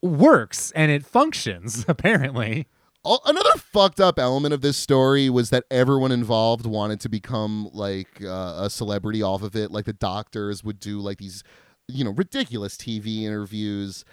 works 0.00 0.72
and 0.72 0.90
it 0.90 1.04
functions 1.04 1.84
apparently. 1.88 2.68
Another 3.04 3.58
fucked 3.58 3.98
up 4.00 4.20
element 4.20 4.54
of 4.54 4.60
this 4.60 4.76
story 4.76 5.28
was 5.28 5.50
that 5.50 5.64
everyone 5.72 6.12
involved 6.12 6.64
wanted 6.66 7.00
to 7.00 7.08
become 7.08 7.68
like 7.72 8.22
uh, 8.22 8.60
a 8.62 8.70
celebrity 8.70 9.22
off 9.24 9.42
of 9.42 9.56
it. 9.56 9.72
Like 9.72 9.86
the 9.86 9.92
doctors 9.92 10.62
would 10.62 10.78
do 10.78 11.00
like 11.00 11.18
these, 11.18 11.42
you 11.88 12.04
know, 12.04 12.12
ridiculous 12.12 12.76
TV 12.76 13.22
interviews, 13.22 14.04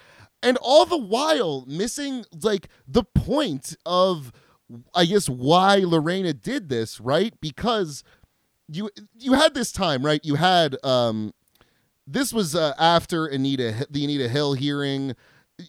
and 0.42 0.58
all 0.60 0.86
the 0.86 0.98
while 0.98 1.64
missing 1.68 2.24
like 2.42 2.68
the 2.88 3.04
point 3.04 3.76
of 3.86 4.32
I 4.94 5.04
guess 5.04 5.28
why 5.28 5.76
Lorena 5.78 6.32
did 6.32 6.68
this, 6.68 7.00
right? 7.00 7.34
Because 7.40 8.04
you 8.68 8.90
you 9.18 9.32
had 9.32 9.54
this 9.54 9.72
time, 9.72 10.04
right? 10.04 10.24
You 10.24 10.36
had 10.36 10.76
um 10.84 11.32
this 12.06 12.32
was 12.32 12.54
uh, 12.54 12.74
after 12.78 13.26
Anita 13.26 13.86
the 13.90 14.04
Anita 14.04 14.28
Hill 14.28 14.54
hearing. 14.54 15.14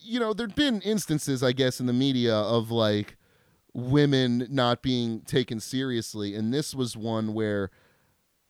You 0.03 0.19
know, 0.19 0.33
there'd 0.33 0.55
been 0.55 0.81
instances, 0.81 1.43
I 1.43 1.51
guess, 1.51 1.79
in 1.79 1.85
the 1.85 1.93
media 1.93 2.33
of 2.33 2.71
like 2.71 3.17
women 3.73 4.47
not 4.49 4.81
being 4.81 5.21
taken 5.21 5.59
seriously, 5.59 6.33
and 6.35 6.53
this 6.53 6.73
was 6.73 6.95
one 6.95 7.33
where 7.33 7.69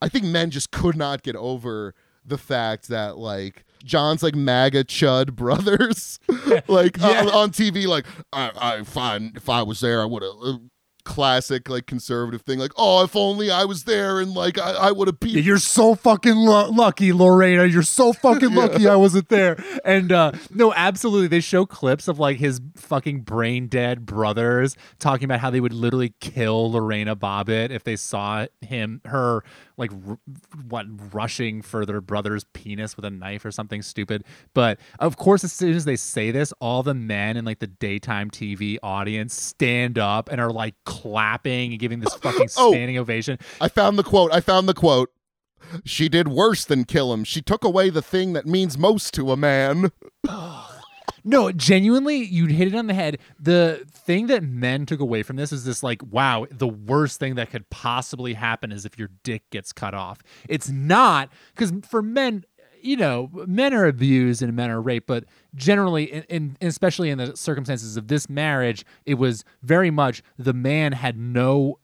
I 0.01 0.09
think 0.09 0.25
men 0.25 0.51
just 0.51 0.71
could 0.71 0.95
not 0.95 1.23
get 1.23 1.35
over 1.35 1.93
the 2.25 2.37
fact 2.37 2.87
that 2.89 3.17
like 3.17 3.65
John's 3.81 4.23
like 4.23 4.35
MAGA 4.35 4.85
chud 4.85 5.33
brothers, 5.33 6.19
like 6.67 6.97
yeah. 6.99 7.21
on, 7.21 7.29
on, 7.29 7.51
TV. 7.51 7.87
Like 7.87 8.05
I, 8.33 8.51
I, 8.55 8.83
fine 8.83 9.33
if 9.35 9.49
I 9.49 9.63
was 9.63 9.79
there, 9.79 10.01
I 10.01 10.05
would 10.05 10.23
have. 10.23 10.33
Uh, 10.41 10.57
Classic 11.03 11.67
like 11.69 11.85
conservative 11.87 12.41
thing 12.41 12.59
like 12.59 12.71
oh 12.77 13.03
if 13.03 13.15
only 13.15 13.49
i 13.51 13.65
was 13.65 13.83
there 13.83 14.19
and 14.19 14.33
like 14.33 14.57
i, 14.57 14.71
I 14.71 14.91
would 14.91 15.07
have 15.07 15.19
beat 15.19 15.33
yeah, 15.33 15.41
you're 15.41 15.57
so 15.57 15.95
fucking 15.95 16.35
lucky 16.35 17.13
lorena. 17.13 17.65
You're 17.65 17.83
so 17.83 18.13
fucking 18.13 18.53
lucky 18.55 18.87
i 18.87 18.95
wasn't 18.95 19.29
there. 19.29 19.61
And 19.83 20.11
uh 20.11 20.31
no 20.49 20.73
absolutely 20.73 21.27
they 21.27 21.39
show 21.39 21.65
clips 21.65 22.07
of 22.07 22.19
like 22.19 22.37
his 22.37 22.61
fucking 22.75 23.21
brain 23.21 23.67
dead 23.67 24.05
brothers 24.05 24.75
talking 24.99 25.25
about 25.25 25.39
how 25.39 25.49
they 25.49 25.59
would 25.59 25.73
literally 25.73 26.13
kill 26.19 26.71
lorena 26.71 27.15
bobbitt 27.15 27.71
if 27.71 27.83
they 27.83 27.95
saw 27.95 28.45
him 28.61 29.01
her 29.05 29.43
like 29.81 29.91
r- 30.07 30.19
what 30.69 30.85
rushing 31.13 31.61
for 31.61 31.85
their 31.85 32.01
brother's 32.01 32.43
penis 32.53 32.95
with 32.95 33.03
a 33.03 33.09
knife 33.09 33.43
or 33.43 33.51
something 33.51 33.81
stupid. 33.81 34.23
But 34.53 34.79
of 34.99 35.17
course, 35.17 35.43
as 35.43 35.51
soon 35.51 35.73
as 35.73 35.85
they 35.85 35.95
say 35.95 36.31
this, 36.31 36.53
all 36.61 36.83
the 36.83 36.93
men 36.93 37.35
in 37.35 37.45
like 37.45 37.59
the 37.59 37.67
daytime 37.67 38.29
TV 38.29 38.77
audience 38.83 39.33
stand 39.33 39.97
up 39.97 40.29
and 40.29 40.39
are 40.39 40.51
like 40.51 40.75
clapping 40.91 41.71
and 41.71 41.79
giving 41.79 41.99
this 41.99 42.13
fucking 42.21 42.49
oh, 42.57 42.71
standing 42.71 42.97
ovation. 42.97 43.39
I 43.59 43.67
found 43.67 43.97
the 43.97 44.03
quote. 44.03 44.33
I 44.33 44.41
found 44.41 44.67
the 44.67 44.73
quote. 44.73 45.11
She 45.85 46.09
did 46.09 46.27
worse 46.27 46.65
than 46.65 46.83
kill 46.83 47.13
him. 47.13 47.23
She 47.23 47.41
took 47.41 47.63
away 47.63 47.89
the 47.89 48.01
thing 48.01 48.33
that 48.33 48.45
means 48.45 48.77
most 48.77 49.13
to 49.13 49.31
a 49.31 49.37
man. 49.37 49.91
No, 51.23 51.51
genuinely, 51.51 52.17
you 52.17 52.47
hit 52.47 52.67
it 52.67 52.75
on 52.75 52.87
the 52.87 52.93
head. 52.93 53.19
The 53.39 53.85
thing 53.87 54.27
that 54.27 54.41
men 54.43 54.85
took 54.85 54.99
away 54.99 55.21
from 55.21 55.35
this 55.35 55.51
is 55.51 55.65
this 55.65 55.83
like, 55.83 56.01
wow, 56.03 56.47
the 56.49 56.67
worst 56.67 57.19
thing 57.19 57.35
that 57.35 57.51
could 57.51 57.69
possibly 57.69 58.33
happen 58.33 58.71
is 58.71 58.85
if 58.85 58.97
your 58.97 59.09
dick 59.23 59.43
gets 59.51 59.71
cut 59.71 59.93
off. 59.93 60.23
It's 60.49 60.69
not 60.69 61.29
because 61.53 61.73
for 61.87 62.01
men, 62.01 62.45
you 62.83 62.97
know, 62.97 63.29
men 63.47 63.73
are 63.73 63.85
abused 63.85 64.41
and 64.41 64.55
men 64.55 64.69
are 64.69 64.81
raped, 64.81 65.07
but 65.07 65.25
generally, 65.55 66.05
in, 66.05 66.23
in, 66.23 66.57
especially 66.61 67.09
in 67.09 67.17
the 67.17 67.35
circumstances 67.35 67.97
of 67.97 68.07
this 68.07 68.29
marriage, 68.29 68.85
it 69.05 69.15
was 69.15 69.43
very 69.61 69.91
much 69.91 70.23
the 70.37 70.53
man 70.53 70.93
had 70.93 71.17
no 71.17 71.79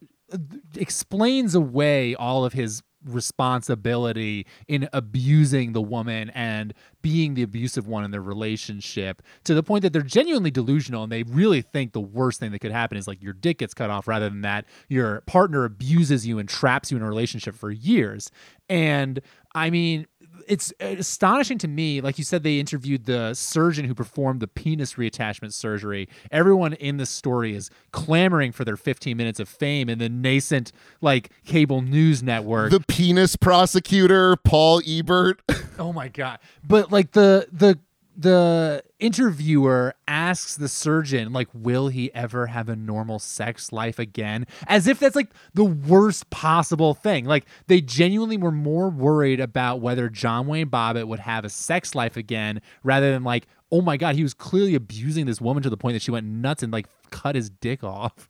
explains 0.76 1.56
away 1.56 2.14
all 2.16 2.44
of 2.44 2.52
his 2.52 2.84
responsibility 3.06 4.46
in 4.68 4.90
abusing 4.92 5.72
the 5.72 5.82
woman 5.82 6.30
and 6.32 6.74
being 7.02 7.36
the 7.36 7.44
abusive 7.44 7.88
one 7.88 8.04
in 8.04 8.12
their 8.12 8.22
relationship 8.22 9.22
to 9.44 9.54
the 9.54 9.64
point 9.64 9.82
that 9.82 9.94
they're 9.94 10.02
genuinely 10.02 10.52
delusional 10.52 11.04
and 11.04 11.12
they 11.12 11.24
really 11.24 11.62
think 11.62 11.94
the 11.94 12.02
worst 12.02 12.40
thing 12.40 12.52
that 12.52 12.60
could 12.60 12.72
happen 12.72 12.98
is 12.98 13.08
like 13.08 13.22
your 13.22 13.34
dick 13.34 13.60
gets 13.60 13.74
cut 13.74 13.90
off 13.90 14.08
rather 14.08 14.30
than 14.30 14.42
that 14.42 14.66
your 14.90 15.22
partner 15.22 15.64
abuses 15.64 16.28
you 16.28 16.40
and 16.40 16.50
traps 16.50 16.92
you 16.92 16.98
in 16.98 17.04
a 17.04 17.08
relationship 17.08 17.56
for 17.56 17.72
years. 17.72 18.30
And 18.68 19.22
I 19.56 19.70
mean, 19.70 20.08
it's 20.48 20.74
astonishing 20.80 21.58
to 21.60 21.68
me. 21.68 22.02
Like 22.02 22.18
you 22.18 22.24
said, 22.24 22.44
they 22.44 22.60
interviewed 22.60 23.06
the 23.06 23.34
surgeon 23.34 23.86
who 23.86 23.94
performed 23.94 24.40
the 24.40 24.48
penis 24.48 24.94
reattachment 24.94 25.54
surgery. 25.54 26.08
Everyone 26.32 26.74
in 26.74 26.98
this 26.98 27.10
story 27.10 27.56
is 27.56 27.70
clamoring 27.92 28.52
for 28.52 28.66
their 28.66 28.78
15 28.78 29.16
minutes 29.16 29.40
of 29.40 29.50
fame 29.50 29.90
in 29.90 30.00
the 30.00 30.10
nascent 30.10 30.72
like 31.02 31.30
cable 31.46 31.82
news 31.82 32.24
network. 32.24 32.72
The 32.72 32.80
penis 32.80 33.36
prosecutor, 33.36 34.36
Paul 34.38 34.82
Ebert. 34.88 35.42
oh 35.80 35.94
my 35.94 36.08
god! 36.08 36.40
But 36.64 36.92
like 36.92 37.12
the 37.12 37.48
the 37.52 37.80
the 38.16 38.84
interviewer 39.00 39.94
asks 40.08 40.56
the 40.56 40.68
surgeon 40.68 41.32
like 41.32 41.48
will 41.54 41.88
he 41.88 42.14
ever 42.16 42.48
have 42.48 42.68
a 42.68 42.76
normal 42.76 43.20
sex 43.20 43.72
life 43.72 44.00
again? 44.00 44.46
As 44.68 44.88
if 44.88 45.00
that's 45.00 45.16
like 45.16 45.30
the 45.54 45.66
worst 45.66 46.30
possible 46.30 46.94
thing. 46.94 47.26
Like 47.26 47.46
they 47.68 47.82
genuinely 47.82 48.38
were 48.38 48.52
more 48.52 48.90
worried 48.90 49.40
about 49.40 49.82
whether 49.82 50.10
john 50.10 50.48
wayne 50.48 50.70
bobbitt 50.70 51.08
would 51.08 51.20
have 51.20 51.46
a 51.46 51.50
sex 51.50 51.94
life 51.94 52.18
again 52.18 52.62
rather 52.84 53.12
than 53.12 53.24
like 53.24 53.48
oh 53.72 53.82
my 53.82 53.98
god 53.98 54.16
he 54.16 54.24
was 54.24 54.34
clearly 54.34 54.76
abusing 54.76 55.26
this 55.26 55.42
woman 55.42 55.62
to 55.62 55.70
the 55.70 55.78
point 55.78 55.94
that 55.94 56.02
she 56.02 56.12
went 56.12 56.26
nuts 56.26 56.64
and 56.64 56.74
like 56.74 56.88
cut 57.12 57.36
his 57.36 57.50
dick 57.50 57.84
off. 57.84 58.28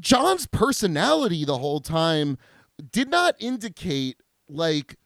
John's 0.00 0.46
personality 0.46 1.44
the 1.44 1.58
whole 1.58 1.80
time 1.80 2.38
did 2.92 3.08
not 3.08 3.34
indicate 3.38 4.16
like 4.48 4.96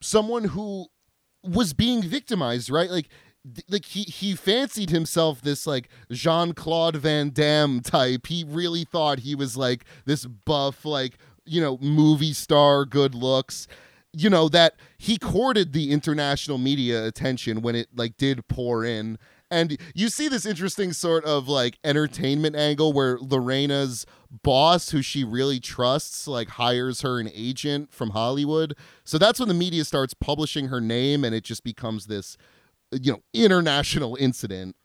someone 0.00 0.44
who 0.44 0.86
was 1.42 1.72
being 1.72 2.02
victimized 2.02 2.70
right? 2.70 2.90
Like 2.90 3.08
like 3.68 3.84
he 3.84 4.02
he 4.02 4.34
fancied 4.34 4.90
himself 4.90 5.42
this 5.42 5.66
like 5.66 5.88
Jean 6.10 6.52
Claude 6.52 6.96
Van 6.96 7.30
Damme 7.30 7.80
type. 7.80 8.26
He 8.26 8.44
really 8.46 8.84
thought 8.84 9.20
he 9.20 9.34
was 9.34 9.56
like 9.56 9.84
this 10.04 10.26
buff, 10.26 10.84
like 10.84 11.18
you 11.44 11.60
know, 11.60 11.78
movie 11.78 12.32
star, 12.32 12.84
good 12.84 13.14
looks. 13.14 13.66
You 14.12 14.30
know 14.30 14.48
that 14.48 14.74
he 14.96 15.18
courted 15.18 15.72
the 15.72 15.92
international 15.92 16.58
media 16.58 17.06
attention 17.06 17.62
when 17.62 17.74
it 17.74 17.88
like 17.94 18.16
did 18.16 18.46
pour 18.48 18.84
in. 18.84 19.18
And 19.50 19.78
you 19.94 20.10
see 20.10 20.28
this 20.28 20.44
interesting 20.44 20.92
sort 20.92 21.24
of 21.24 21.48
like 21.48 21.78
entertainment 21.82 22.54
angle 22.54 22.92
where 22.92 23.18
Lorena's 23.18 24.04
boss, 24.42 24.90
who 24.90 25.00
she 25.00 25.24
really 25.24 25.58
trusts, 25.58 26.28
like 26.28 26.48
hires 26.48 27.00
her 27.00 27.18
an 27.18 27.30
agent 27.32 27.90
from 27.90 28.10
Hollywood. 28.10 28.76
So 29.04 29.16
that's 29.16 29.38
when 29.40 29.48
the 29.48 29.54
media 29.54 29.84
starts 29.86 30.12
publishing 30.12 30.68
her 30.68 30.82
name 30.82 31.24
and 31.24 31.34
it 31.34 31.44
just 31.44 31.64
becomes 31.64 32.06
this 32.06 32.36
you 32.92 33.12
know 33.12 33.20
international 33.32 34.16
incident. 34.16 34.76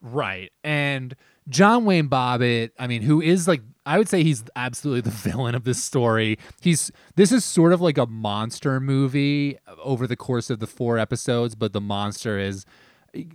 Right. 0.00 0.50
And 0.64 1.14
john 1.48 1.84
wayne 1.84 2.08
bobbitt 2.08 2.70
i 2.78 2.86
mean 2.86 3.02
who 3.02 3.20
is 3.20 3.48
like 3.48 3.60
i 3.84 3.98
would 3.98 4.08
say 4.08 4.22
he's 4.22 4.44
absolutely 4.54 5.00
the 5.00 5.10
villain 5.30 5.56
of 5.56 5.64
this 5.64 5.82
story. 5.82 6.38
He's 6.60 6.92
this 7.16 7.32
is 7.32 7.44
sort 7.44 7.72
of 7.72 7.80
like 7.80 7.98
a 7.98 8.06
monster 8.06 8.78
movie 8.78 9.58
over 9.82 10.06
the 10.06 10.14
course 10.14 10.50
of 10.50 10.60
the 10.60 10.68
four 10.68 10.98
episodes 10.98 11.56
but 11.56 11.72
the 11.72 11.80
monster 11.80 12.38
is 12.38 12.64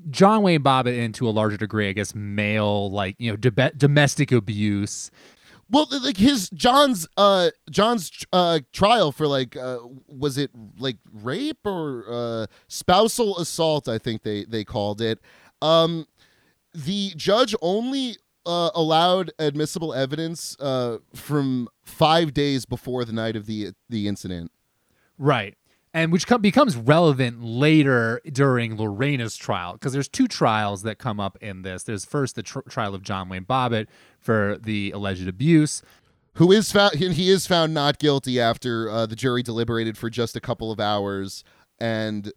John 0.10 0.42
Wayne 0.42 0.64
Bobbitt, 0.64 0.98
and 0.98 1.14
to 1.16 1.30
a 1.30 1.32
larger 1.32 1.58
degree, 1.58 1.88
I 1.88 1.94
guess, 1.94 2.16
male 2.16 2.90
like 2.90 3.16
you 3.20 3.32
know 3.32 3.38
domestic 3.38 4.32
abuse. 4.32 5.12
Well, 5.70 5.88
like 6.04 6.18
his 6.18 6.50
John's 6.52 7.08
uh 7.18 7.50
John's 7.70 8.12
uh 8.32 8.60
trial 8.72 9.12
for 9.12 9.28
like 9.28 9.56
uh 9.58 9.80
was 10.08 10.38
it 10.38 10.52
like 10.80 10.98
rape 11.12 11.66
or 11.66 12.06
uh 12.10 12.46
spousal 12.68 13.38
assault 13.38 13.88
I 13.88 13.98
think 13.98 14.24
they 14.24 14.46
they 14.46 14.64
called 14.64 15.02
it. 15.02 15.20
Um 15.62 16.08
the 16.74 17.14
judge 17.16 17.56
only 17.62 18.18
uh, 18.46 18.70
allowed 18.76 19.32
admissible 19.40 19.94
evidence 19.94 20.56
uh 20.60 21.00
from 21.14 21.68
5 21.84 22.34
days 22.34 22.66
before 22.66 23.04
the 23.04 23.12
night 23.14 23.36
of 23.36 23.46
the 23.46 23.74
the 23.90 24.08
incident. 24.08 24.52
Right 25.18 25.58
and 25.98 26.12
which 26.12 26.28
com- 26.28 26.42
becomes 26.42 26.76
relevant 26.76 27.42
later 27.42 28.22
during 28.32 28.78
Lorena's 28.78 29.36
trial 29.36 29.74
because 29.74 29.94
there's 29.94 30.08
two 30.08 30.28
trials 30.28 30.84
that 30.84 31.00
come 31.00 31.20
up 31.20 31.38
in 31.42 31.64
this. 31.64 31.82
There's 31.84 32.06
first 32.06 32.36
the 32.36 32.44
tr- 32.44 32.60
trial 32.70 32.94
of 32.94 33.02
John 33.02 33.30
Wayne 33.30 33.46
Bobbitt 33.46 33.88
for 34.28 34.58
the 34.62 34.92
alleged 34.92 35.26
abuse, 35.26 35.82
who 36.34 36.52
is 36.52 36.70
found 36.70 36.96
he 36.96 37.30
is 37.30 37.48
found 37.48 37.74
not 37.74 37.98
guilty 37.98 38.42
after 38.42 38.90
uh, 38.90 39.06
the 39.06 39.16
jury 39.16 39.42
deliberated 39.42 39.98
for 39.98 40.10
just 40.10 40.36
a 40.36 40.42
couple 40.42 40.70
of 40.70 40.82
hours 40.82 41.46
and 41.80 42.34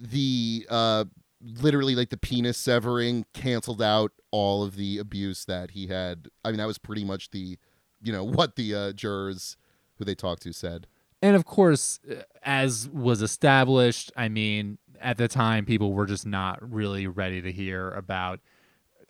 the 0.00 0.66
uh, 0.68 1.04
literally 1.40 1.94
like 1.94 2.10
the 2.10 2.16
penis 2.16 2.58
severing 2.58 3.24
canceled 3.32 3.80
out 3.80 4.10
all 4.32 4.64
of 4.64 4.74
the 4.74 4.98
abuse 4.98 5.44
that 5.44 5.70
he 5.70 5.86
had. 5.86 6.26
I 6.44 6.48
mean 6.48 6.58
that 6.58 6.66
was 6.66 6.78
pretty 6.78 7.04
much 7.04 7.30
the 7.30 7.56
you 8.02 8.12
know 8.12 8.24
what 8.24 8.56
the 8.56 8.74
uh, 8.74 8.92
jurors 8.92 9.56
who 9.98 10.04
they 10.04 10.16
talked 10.16 10.42
to 10.42 10.52
said. 10.52 10.88
And 11.22 11.36
of 11.36 11.44
course, 11.44 12.00
uh, 12.10 12.22
as 12.42 12.88
was 12.88 13.22
established, 13.22 14.10
I 14.16 14.28
mean, 14.28 14.78
at 15.00 15.18
the 15.18 15.28
time 15.28 15.66
people 15.66 15.92
were 15.92 16.06
just 16.06 16.26
not 16.26 16.58
really 16.68 17.06
ready 17.06 17.40
to 17.42 17.52
hear 17.52 17.92
about 17.92 18.40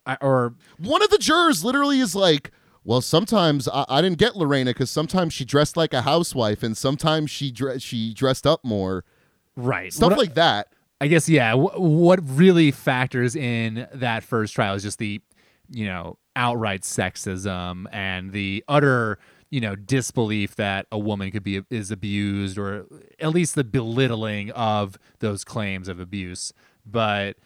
I- 0.06 0.18
or 0.20 0.54
One 0.78 1.02
of 1.02 1.10
the 1.10 1.18
jurors 1.18 1.64
literally 1.64 2.00
is 2.00 2.14
like, 2.14 2.50
"Well, 2.84 3.00
sometimes 3.00 3.68
I, 3.68 3.84
I 3.88 4.00
didn't 4.02 4.18
get 4.18 4.36
Lorena 4.36 4.70
because 4.70 4.90
sometimes 4.90 5.32
she 5.34 5.44
dressed 5.44 5.76
like 5.76 5.92
a 5.92 6.02
housewife, 6.02 6.62
and 6.62 6.76
sometimes 6.76 7.30
she 7.30 7.50
dre- 7.50 7.78
she 7.78 8.14
dressed 8.14 8.46
up 8.46 8.64
more, 8.64 9.04
right 9.56 9.92
stuff 9.92 10.10
What- 10.10 10.18
like 10.18 10.34
that." 10.34 10.68
I 11.00 11.08
guess 11.08 11.28
yeah. 11.28 11.50
W- 11.50 11.78
what 11.78 12.20
really 12.22 12.70
factors 12.70 13.36
in 13.36 13.86
that 13.92 14.24
first 14.24 14.54
trial 14.54 14.74
is 14.76 14.82
just 14.82 14.98
the, 14.98 15.20
you 15.70 15.84
know, 15.84 16.16
outright 16.34 16.82
sexism 16.82 17.84
and 17.92 18.32
the 18.32 18.64
utter, 18.66 19.18
you 19.50 19.60
know, 19.60 19.76
disbelief 19.76 20.56
that 20.56 20.86
a 20.90 20.98
woman 20.98 21.30
could 21.30 21.42
be 21.42 21.62
is 21.68 21.90
abused, 21.90 22.56
or 22.56 22.86
at 23.20 23.30
least 23.30 23.56
the 23.56 23.64
belittling 23.64 24.50
of 24.52 24.96
those 25.18 25.44
claims 25.44 25.88
of 25.88 26.00
abuse. 26.00 26.54
But 26.86 27.36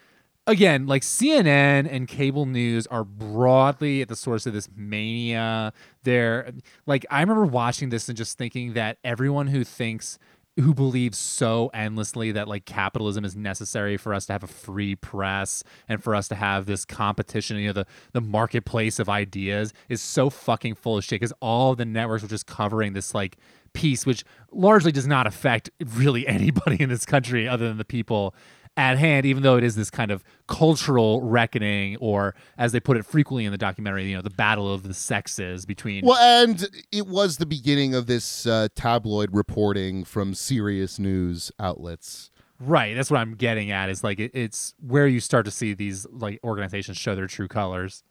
again, 0.47 0.87
like 0.87 1.01
CNN 1.01 1.87
and 1.89 2.07
cable 2.07 2.45
news 2.45 2.87
are 2.87 3.03
broadly 3.03 4.01
at 4.01 4.07
the 4.07 4.15
source 4.15 4.45
of 4.45 4.53
this 4.53 4.69
mania. 4.75 5.73
They're 6.03 6.51
like 6.85 7.05
I 7.09 7.21
remember 7.21 7.45
watching 7.45 7.89
this 7.89 8.07
and 8.09 8.17
just 8.17 8.37
thinking 8.37 8.73
that 8.73 8.97
everyone 9.03 9.47
who 9.47 9.63
thinks 9.63 10.17
who 10.59 10.73
believes 10.73 11.17
so 11.17 11.71
endlessly 11.73 12.33
that 12.33 12.47
like 12.47 12.65
capitalism 12.65 13.23
is 13.23 13.35
necessary 13.37 13.95
for 13.95 14.13
us 14.13 14.25
to 14.25 14.33
have 14.33 14.43
a 14.43 14.47
free 14.47 14.95
press 14.95 15.63
and 15.87 16.03
for 16.03 16.13
us 16.13 16.27
to 16.27 16.35
have 16.35 16.65
this 16.65 16.83
competition, 16.83 17.57
you 17.57 17.67
know, 17.67 17.73
the 17.73 17.85
the 18.13 18.21
marketplace 18.21 18.99
of 18.99 19.07
ideas 19.07 19.73
is 19.89 20.01
so 20.01 20.29
fucking 20.29 20.75
full 20.75 20.97
of 20.97 21.03
shit 21.03 21.21
because 21.21 21.33
all 21.41 21.75
the 21.75 21.85
networks 21.85 22.23
were 22.23 22.29
just 22.29 22.47
covering 22.47 22.93
this 22.93 23.15
like 23.15 23.37
piece, 23.73 24.05
which 24.05 24.25
largely 24.51 24.91
does 24.91 25.07
not 25.07 25.25
affect 25.25 25.69
really 25.95 26.27
anybody 26.27 26.81
in 26.81 26.89
this 26.89 27.05
country 27.05 27.47
other 27.47 27.67
than 27.67 27.77
the 27.77 27.85
people 27.85 28.35
at 28.81 28.97
hand, 28.97 29.27
even 29.27 29.43
though 29.43 29.57
it 29.57 29.63
is 29.63 29.75
this 29.75 29.91
kind 29.91 30.09
of 30.09 30.23
cultural 30.47 31.21
reckoning, 31.21 31.97
or 31.97 32.33
as 32.57 32.71
they 32.71 32.79
put 32.79 32.97
it 32.97 33.05
frequently 33.05 33.45
in 33.45 33.51
the 33.51 33.57
documentary, 33.57 34.09
you 34.09 34.15
know, 34.15 34.23
the 34.23 34.31
battle 34.31 34.73
of 34.73 34.81
the 34.81 34.93
sexes 34.93 35.67
between 35.67 36.03
Well, 36.03 36.17
and 36.17 36.67
it 36.91 37.05
was 37.05 37.37
the 37.37 37.45
beginning 37.45 37.93
of 37.93 38.07
this 38.07 38.47
uh, 38.47 38.69
tabloid 38.75 39.29
reporting 39.33 40.03
from 40.03 40.33
serious 40.33 40.97
news 40.97 41.51
outlets. 41.59 42.31
Right. 42.59 42.95
That's 42.95 43.11
what 43.11 43.19
I'm 43.19 43.35
getting 43.35 43.69
at. 43.69 43.89
Is 43.89 44.03
like 44.03 44.19
it, 44.19 44.31
it's 44.33 44.73
where 44.79 45.07
you 45.07 45.19
start 45.19 45.45
to 45.45 45.51
see 45.51 45.73
these 45.73 46.07
like 46.11 46.39
organizations 46.43 46.97
show 46.97 47.15
their 47.15 47.27
true 47.27 47.47
colors. 47.47 48.03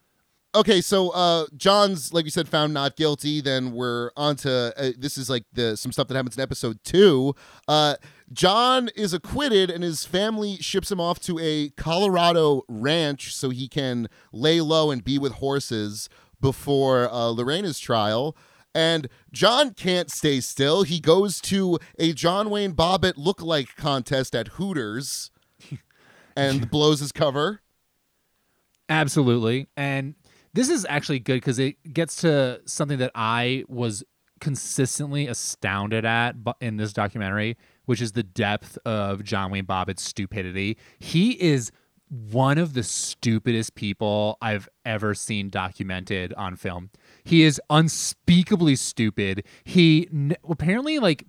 Okay, 0.53 0.81
so 0.81 1.11
uh, 1.11 1.47
John's 1.57 2.13
like 2.13 2.25
you 2.25 2.31
said 2.31 2.49
found 2.49 2.75
not 2.75 2.97
guilty. 2.97 3.41
Then 3.41 3.71
we're 3.71 4.11
on 4.17 4.35
to 4.37 4.75
uh, 4.77 4.91
this 4.99 5.17
is 5.17 5.31
like 5.31 5.45
the 5.53 5.77
some 5.77 5.93
stuff 5.93 6.09
that 6.09 6.17
happens 6.17 6.37
in 6.37 6.43
episode 6.43 6.83
two. 6.83 7.37
Uh, 7.69 7.95
John 8.33 8.89
is 8.97 9.15
acquitted, 9.15 9.71
and 9.71 9.85
his 9.85 10.05
family 10.05 10.57
ships 10.57 10.91
him 10.91 11.01
off 11.01 11.21
to 11.21 11.39
a 11.39 11.71
Colorado 11.71 12.63
ranch 12.69 13.33
so 13.35 13.51
he 13.51 13.69
can 13.69 14.09
lay 14.33 14.61
low 14.61 14.91
and 14.91 15.05
be 15.05 15.19
with 15.19 15.35
horses 15.35 16.09
before 16.41 17.09
uh, 17.13 17.29
Lorena's 17.29 17.79
trial. 17.79 18.37
And 18.75 19.09
John 19.33 19.75
can't 19.75 20.11
stay 20.11 20.41
still. 20.41 20.83
He 20.83 20.99
goes 20.99 21.41
to 21.43 21.79
a 21.99 22.13
John 22.13 22.51
Wayne 22.51 22.73
Bobbitt 22.73 23.15
look-like 23.17 23.77
contest 23.77 24.35
at 24.35 24.49
Hooters 24.49 25.31
and 26.37 26.71
blows 26.71 27.01
his 27.01 27.11
cover. 27.13 27.63
Absolutely. 28.89 29.69
And 29.77 30.15
this 30.53 30.69
is 30.69 30.87
actually 30.89 31.21
good 31.21 31.37
because 31.37 31.59
it 31.59 31.77
gets 31.93 32.17
to 32.17 32.61
something 32.65 32.99
that 32.99 33.13
I 33.15 33.65
was 33.69 34.05
consistently 34.41 35.27
astounded 35.27 36.05
at 36.05 36.35
in 36.61 36.77
this 36.77 36.93
documentary, 36.93 37.57
which 37.85 38.01
is 38.01 38.13
the 38.13 38.23
depth 38.23 38.79
of 38.85 39.23
John 39.23 39.51
Wayne 39.51 39.67
Bobbitt's 39.67 40.03
stupidity. 40.03 40.79
He 40.99 41.33
is 41.41 41.71
one 42.09 42.59
of 42.59 42.75
the 42.75 42.83
stupidest 42.83 43.77
people 43.77 44.37
I've 44.43 44.69
ever 44.85 45.15
seen 45.15 45.49
documented 45.49 46.35
on 46.35 46.57
film. 46.57 46.91
He 47.23 47.45
is 47.45 47.61
unspeakably 47.71 48.75
stupid. 48.75 49.45
He 49.63 50.09
n- 50.13 50.35
apparently 50.49 50.99
like 50.99 51.25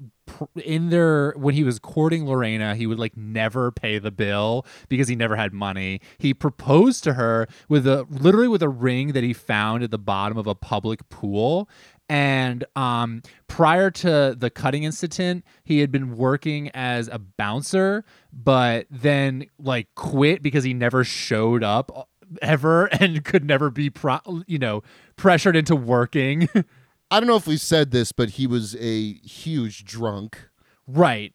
in 0.63 0.89
their 0.89 1.33
when 1.37 1.53
he 1.53 1.63
was 1.63 1.79
courting 1.79 2.25
Lorena, 2.25 2.75
he 2.75 2.87
would 2.87 2.99
like 2.99 3.15
never 3.17 3.71
pay 3.71 3.99
the 3.99 4.11
bill 4.11 4.65
because 4.89 5.07
he 5.07 5.15
never 5.15 5.35
had 5.35 5.53
money. 5.53 6.01
He 6.17 6.33
proposed 6.33 7.03
to 7.05 7.13
her 7.13 7.47
with 7.69 7.87
a 7.87 8.05
literally 8.09 8.47
with 8.47 8.63
a 8.63 8.69
ring 8.69 9.13
that 9.13 9.23
he 9.23 9.33
found 9.33 9.83
at 9.83 9.91
the 9.91 9.99
bottom 9.99 10.37
of 10.37 10.47
a 10.47 10.55
public 10.55 11.07
pool. 11.09 11.69
And 12.09 12.65
um, 12.75 13.21
prior 13.47 13.89
to 13.89 14.35
the 14.37 14.49
cutting 14.49 14.83
incident, 14.83 15.45
he 15.63 15.79
had 15.79 15.91
been 15.91 16.17
working 16.17 16.69
as 16.73 17.07
a 17.07 17.19
bouncer, 17.19 18.03
but 18.33 18.85
then 18.91 19.45
like 19.57 19.87
quit 19.95 20.41
because 20.43 20.65
he 20.65 20.73
never 20.73 21.05
showed 21.05 21.63
up 21.63 22.09
ever 22.41 22.85
and 22.99 23.23
could 23.23 23.45
never 23.45 23.69
be 23.69 23.89
pro- 23.89 24.43
you 24.47 24.59
know 24.59 24.83
pressured 25.15 25.55
into 25.55 25.75
working. 25.75 26.49
I 27.11 27.19
don't 27.19 27.27
know 27.27 27.35
if 27.35 27.45
we've 27.45 27.59
said 27.59 27.91
this, 27.91 28.13
but 28.13 28.31
he 28.31 28.47
was 28.47 28.75
a 28.77 29.13
huge 29.15 29.83
drunk. 29.83 30.49
right. 30.87 31.33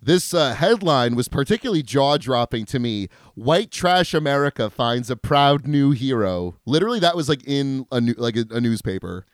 This 0.00 0.32
uh, 0.34 0.54
headline 0.54 1.16
was 1.16 1.26
particularly 1.26 1.82
jaw 1.82 2.16
dropping 2.16 2.64
to 2.66 2.78
me. 2.78 3.08
White 3.34 3.72
trash 3.72 4.14
America 4.14 4.70
finds 4.70 5.10
a 5.10 5.16
proud 5.16 5.66
new 5.66 5.90
hero. 5.90 6.58
Literally, 6.64 7.00
that 7.00 7.16
was 7.16 7.28
like 7.28 7.42
in 7.44 7.86
a 7.90 8.00
new, 8.00 8.14
like 8.16 8.36
a, 8.36 8.44
a 8.50 8.60
newspaper. 8.60 9.26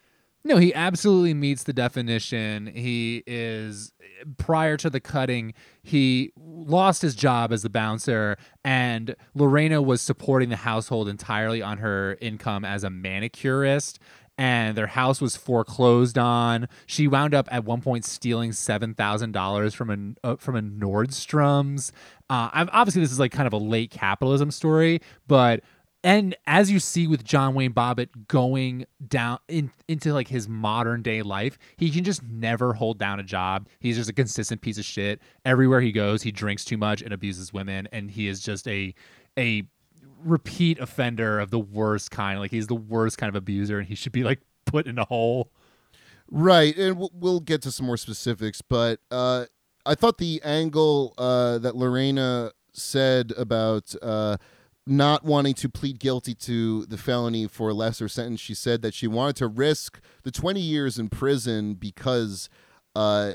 No, 0.45 0.57
he 0.57 0.73
absolutely 0.75 1.35
meets 1.35 1.65
the 1.65 1.73
definition. 1.73 2.67
He 2.67 3.23
is 3.27 3.93
prior 4.39 4.77
to 4.79 4.91
the 4.91 5.01
cutting, 5.01 5.55
he 5.83 6.33
lost 6.37 7.03
his 7.03 7.15
job 7.15 7.53
as 7.53 7.63
the 7.63 7.71
bouncer, 7.71 8.37
and 8.65 9.15
Lorena 9.35 9.81
was 9.81 10.01
supporting 10.01 10.49
the 10.49 10.57
household 10.57 11.09
entirely 11.09 11.63
on 11.63 11.79
her 11.79 12.17
income 12.21 12.65
as 12.65 12.83
a 12.83 12.91
manicurist. 12.91 13.99
And 14.39 14.76
their 14.76 14.87
house 14.87 15.20
was 15.20 15.37
foreclosed 15.37 16.16
on. 16.18 16.68
She 16.87 17.07
wound 17.07 17.35
up 17.35 17.49
at 17.53 17.64
one 17.64 17.80
point 17.80 18.05
stealing 18.05 18.53
seven 18.53 18.95
thousand 18.95 19.33
dollars 19.33 19.74
from 19.74 20.16
a 20.24 20.26
uh, 20.26 20.37
from 20.37 20.57
a 20.57 20.62
Nordstrom's. 20.62 21.93
Uh, 22.30 22.66
obviously, 22.72 23.03
this 23.03 23.12
is 23.12 23.20
like 23.20 23.30
kind 23.30 23.47
of 23.47 23.53
a 23.53 23.59
late 23.59 23.91
capitalism 23.91 24.51
story, 24.51 25.01
but 25.26 25.62
and 26.05 26.35
as 26.47 26.70
you 26.70 26.80
see 26.80 27.07
with 27.07 27.22
John 27.24 27.55
Wayne 27.55 27.72
Bobbitt 27.72 28.26
going 28.26 28.87
down 29.07 29.39
in, 29.49 29.70
into 29.87 30.12
like 30.12 30.28
his 30.28 30.49
modern 30.49 31.03
day 31.03 31.22
life, 31.22 31.59
he 31.76 31.91
can 31.91 32.03
just 32.03 32.22
never 32.24 32.72
hold 32.72 32.99
down 32.99 33.20
a 33.20 33.22
job. 33.22 33.68
He's 33.78 33.97
just 33.97 34.11
a 34.11 34.12
consistent 34.12 34.62
piece 34.62 34.78
of 34.78 34.85
shit. 34.85 35.20
Everywhere 35.45 35.80
he 35.80 35.93
goes, 35.93 36.22
he 36.22 36.33
drinks 36.33 36.64
too 36.64 36.76
much 36.76 37.03
and 37.03 37.12
abuses 37.12 37.53
women, 37.53 37.89
and 37.93 38.11
he 38.11 38.26
is 38.28 38.41
just 38.41 38.66
a 38.66 38.95
a 39.39 39.64
repeat 40.25 40.79
offender 40.79 41.39
of 41.41 41.51
the 41.51 41.59
worst 41.59 42.11
kind. 42.11 42.41
Like 42.41 42.51
he's 42.51 42.66
the 42.66 42.75
worst 42.75 43.18
kind 43.18 43.29
of 43.29 43.37
abuser, 43.37 43.79
and 43.79 43.89
he 43.89 43.95
should 43.95 44.12
be 44.12 44.25
like 44.25 44.41
put 44.64 44.87
in 44.87 44.99
a 44.99 45.05
hole. 45.05 45.51
Right, 46.31 46.75
and 46.79 47.09
we'll, 47.12 47.41
get 47.41 47.61
to 47.62 47.70
some 47.70 47.85
more 47.85 47.99
specifics, 47.99 48.62
but 48.62 49.01
uh, 49.11 49.45
I 49.85 49.95
thought 49.95 50.16
the 50.16 50.41
angle 50.43 51.12
uh, 51.18 51.59
that 51.59 51.77
Lorena 51.77 52.53
said 52.73 53.35
about 53.37 53.95
uh, 54.01 54.39
not 54.87 55.25
wanting 55.25 55.55
to 55.55 55.68
plead 55.68 55.99
guilty 55.99 56.35
to 56.35 56.87
the 56.87 56.97
felony 56.97 57.47
for 57.47 57.68
a 57.68 57.75
lesser 57.75 58.09
sentence, 58.09 58.41
she 58.41 58.55
said 58.55 58.83
that 58.83 58.95
she 58.95 59.07
wanted 59.07 59.37
to 59.37 59.47
risk 59.47 60.01
the 60.23 60.31
20 60.31 60.61
years 60.61 60.99
in 60.99 61.09
prison 61.09 61.75
because 61.75 62.49
uh, 62.97 63.33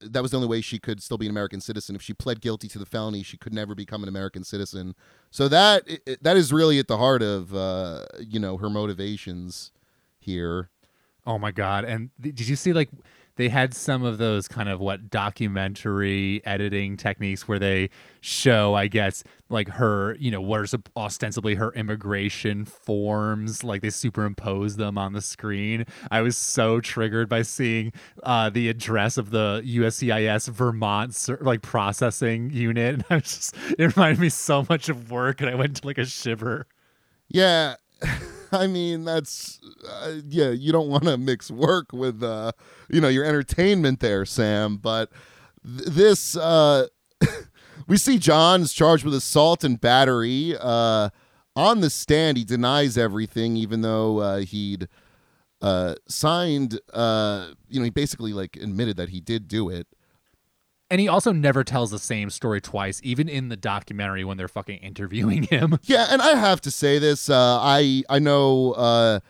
that 0.00 0.22
was 0.22 0.30
the 0.30 0.36
only 0.36 0.48
way 0.48 0.60
she 0.60 0.78
could 0.78 1.02
still 1.02 1.18
be 1.18 1.26
an 1.26 1.30
American 1.30 1.60
citizen. 1.60 1.94
If 1.94 2.02
she 2.02 2.14
pled 2.14 2.40
guilty 2.40 2.68
to 2.68 2.78
the 2.78 2.86
felony, 2.86 3.22
she 3.22 3.36
could 3.36 3.52
never 3.52 3.74
become 3.74 4.02
an 4.02 4.08
American 4.08 4.44
citizen. 4.44 4.94
So 5.30 5.48
that 5.48 5.88
that 6.22 6.36
is 6.36 6.52
really 6.52 6.78
at 6.78 6.88
the 6.88 6.98
heart 6.98 7.22
of 7.22 7.54
uh, 7.54 8.04
you 8.18 8.40
know 8.40 8.56
her 8.56 8.68
motivations 8.68 9.70
here. 10.18 10.70
Oh 11.26 11.38
my 11.38 11.52
god! 11.52 11.84
And 11.84 12.10
th- 12.22 12.34
did 12.34 12.48
you 12.48 12.56
see 12.56 12.72
like 12.72 12.90
they 13.40 13.48
had 13.48 13.72
some 13.72 14.04
of 14.04 14.18
those 14.18 14.46
kind 14.46 14.68
of 14.68 14.80
what 14.80 15.08
documentary 15.08 16.42
editing 16.44 16.94
techniques 16.98 17.48
where 17.48 17.58
they 17.58 17.88
show, 18.20 18.74
I 18.74 18.86
guess, 18.86 19.24
like 19.48 19.66
her, 19.68 20.14
you 20.20 20.30
know, 20.30 20.42
what 20.42 20.74
are 20.74 20.78
ostensibly 20.94 21.54
her 21.54 21.72
immigration 21.72 22.66
forms, 22.66 23.64
like 23.64 23.80
they 23.80 23.88
superimpose 23.88 24.76
them 24.76 24.98
on 24.98 25.14
the 25.14 25.22
screen. 25.22 25.86
I 26.10 26.20
was 26.20 26.36
so 26.36 26.80
triggered 26.80 27.30
by 27.30 27.40
seeing 27.40 27.94
uh, 28.22 28.50
the 28.50 28.68
address 28.68 29.16
of 29.16 29.30
the 29.30 29.62
USCIS 29.64 30.50
Vermont 30.50 31.28
like 31.40 31.62
processing 31.62 32.50
unit, 32.50 32.94
and 32.94 33.04
I 33.08 33.14
was 33.14 33.22
just 33.22 33.56
it 33.78 33.96
reminded 33.96 34.20
me 34.20 34.28
so 34.28 34.66
much 34.68 34.90
of 34.90 35.10
work, 35.10 35.40
and 35.40 35.48
I 35.48 35.54
went 35.54 35.76
to 35.76 35.86
like 35.86 35.96
a 35.96 36.04
shiver. 36.04 36.66
Yeah, 37.28 37.76
I 38.52 38.66
mean 38.66 39.04
that's 39.04 39.60
uh, 39.88 40.16
yeah. 40.28 40.50
You 40.50 40.72
don't 40.72 40.88
want 40.88 41.04
to 41.04 41.16
mix 41.16 41.50
work 41.50 41.92
with 41.92 42.22
uh, 42.22 42.52
you 42.88 43.00
know 43.00 43.08
your 43.08 43.24
entertainment 43.24 44.00
there, 44.00 44.24
Sam. 44.24 44.76
But 44.76 45.10
th- 45.64 45.88
this 45.88 46.36
uh, 46.36 46.86
we 47.86 47.96
see 47.96 48.18
John's 48.18 48.72
charged 48.72 49.04
with 49.04 49.14
assault 49.14 49.64
and 49.64 49.80
battery. 49.80 50.56
Uh, 50.58 51.10
on 51.56 51.80
the 51.80 51.90
stand, 51.90 52.36
he 52.36 52.44
denies 52.44 52.96
everything, 52.96 53.56
even 53.56 53.82
though 53.82 54.18
uh, 54.18 54.38
he'd 54.38 54.88
uh, 55.60 55.94
signed. 56.08 56.80
Uh, 56.92 57.48
you 57.68 57.80
know, 57.80 57.84
he 57.84 57.90
basically 57.90 58.32
like 58.32 58.56
admitted 58.56 58.96
that 58.96 59.10
he 59.10 59.20
did 59.20 59.48
do 59.48 59.68
it. 59.68 59.86
And 60.90 61.00
he 61.00 61.06
also 61.06 61.30
never 61.32 61.62
tells 61.62 61.92
the 61.92 62.00
same 62.00 62.30
story 62.30 62.60
twice, 62.60 63.00
even 63.04 63.28
in 63.28 63.48
the 63.48 63.56
documentary 63.56 64.24
when 64.24 64.36
they're 64.36 64.48
fucking 64.48 64.78
interviewing 64.78 65.44
him. 65.44 65.78
Yeah, 65.84 66.06
and 66.10 66.20
I 66.20 66.34
have 66.36 66.60
to 66.62 66.70
say 66.70 66.98
this. 66.98 67.30
Uh, 67.30 67.58
I 67.60 68.02
I 68.08 68.18
know 68.18 68.72
uh, 68.72 69.20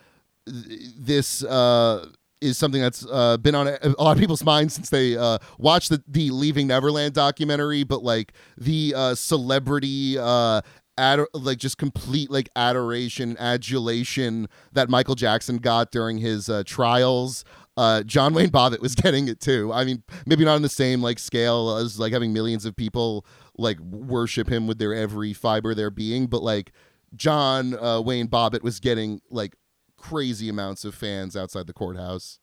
th- 0.47 0.81
this 0.99 1.45
uh, 1.45 2.07
is 2.41 2.57
something 2.59 2.81
that's 2.81 3.07
uh, 3.11 3.37
been 3.37 3.55
on 3.55 3.69
a, 3.69 3.89
lot 3.99 4.13
of 4.13 4.19
people's 4.19 4.45
minds 4.45 4.75
since 4.75 4.91
they 4.91 5.17
uh, 5.17 5.39
watched 5.59 5.91
the, 5.91 6.03
the 6.09 6.31
Leaving 6.31 6.67
Neverland 6.67 7.15
documentary. 7.15 7.85
But 7.85 8.03
like 8.03 8.33
the 8.57 8.95
uh, 8.97 9.15
celebrity. 9.15 10.19
Uh, 10.19 10.63
Ad- 10.99 11.21
like 11.33 11.57
just 11.57 11.79
complete 11.79 12.31
like 12.31 12.51
adoration 12.57 13.35
adulation 13.39 14.49
that 14.73 14.91
michael 14.91 15.15
jackson 15.15 15.57
got 15.57 15.91
during 15.91 16.19
his 16.19 16.51
uh, 16.51 16.63
trials 16.67 17.43
uh, 17.77 18.03
John 18.03 18.35
Wayne 18.35 18.51
Bobbitt 18.51 18.81
was 18.81 18.95
getting 18.97 19.29
it 19.29 19.41
too. 19.41 19.73
I 19.73 19.85
mean, 19.85 20.03
maybe 20.27 20.45
not 20.45 20.57
on 20.57 20.63
the 20.63 20.69
same 20.69 21.03
like 21.03 21.19
scale 21.19 21.77
as 21.77 21.99
like 21.99 22.13
having 22.13 22.33
millions 22.33 22.65
of 22.65 22.77
people 22.77 23.25
like 23.57 23.79
worship 23.81 24.49
him 24.49 24.67
with 24.67 24.79
their 24.79 24.95
every 24.95 25.33
fiber 25.33 25.75
their 25.75 25.91
being, 25.91 26.27
but 26.27 26.43
like 26.43 26.73
John 27.15 27.79
uh, 27.79 28.01
Wayne 28.01 28.29
Bobbitt 28.29 28.63
was 28.63 28.81
getting 28.81 29.21
like 29.31 29.55
crazy 29.97 30.49
amounts 30.49 30.85
of 30.85 30.95
fans 30.95 31.37
outside 31.37 31.67
the 31.67 31.73
courthouse. 31.73 32.40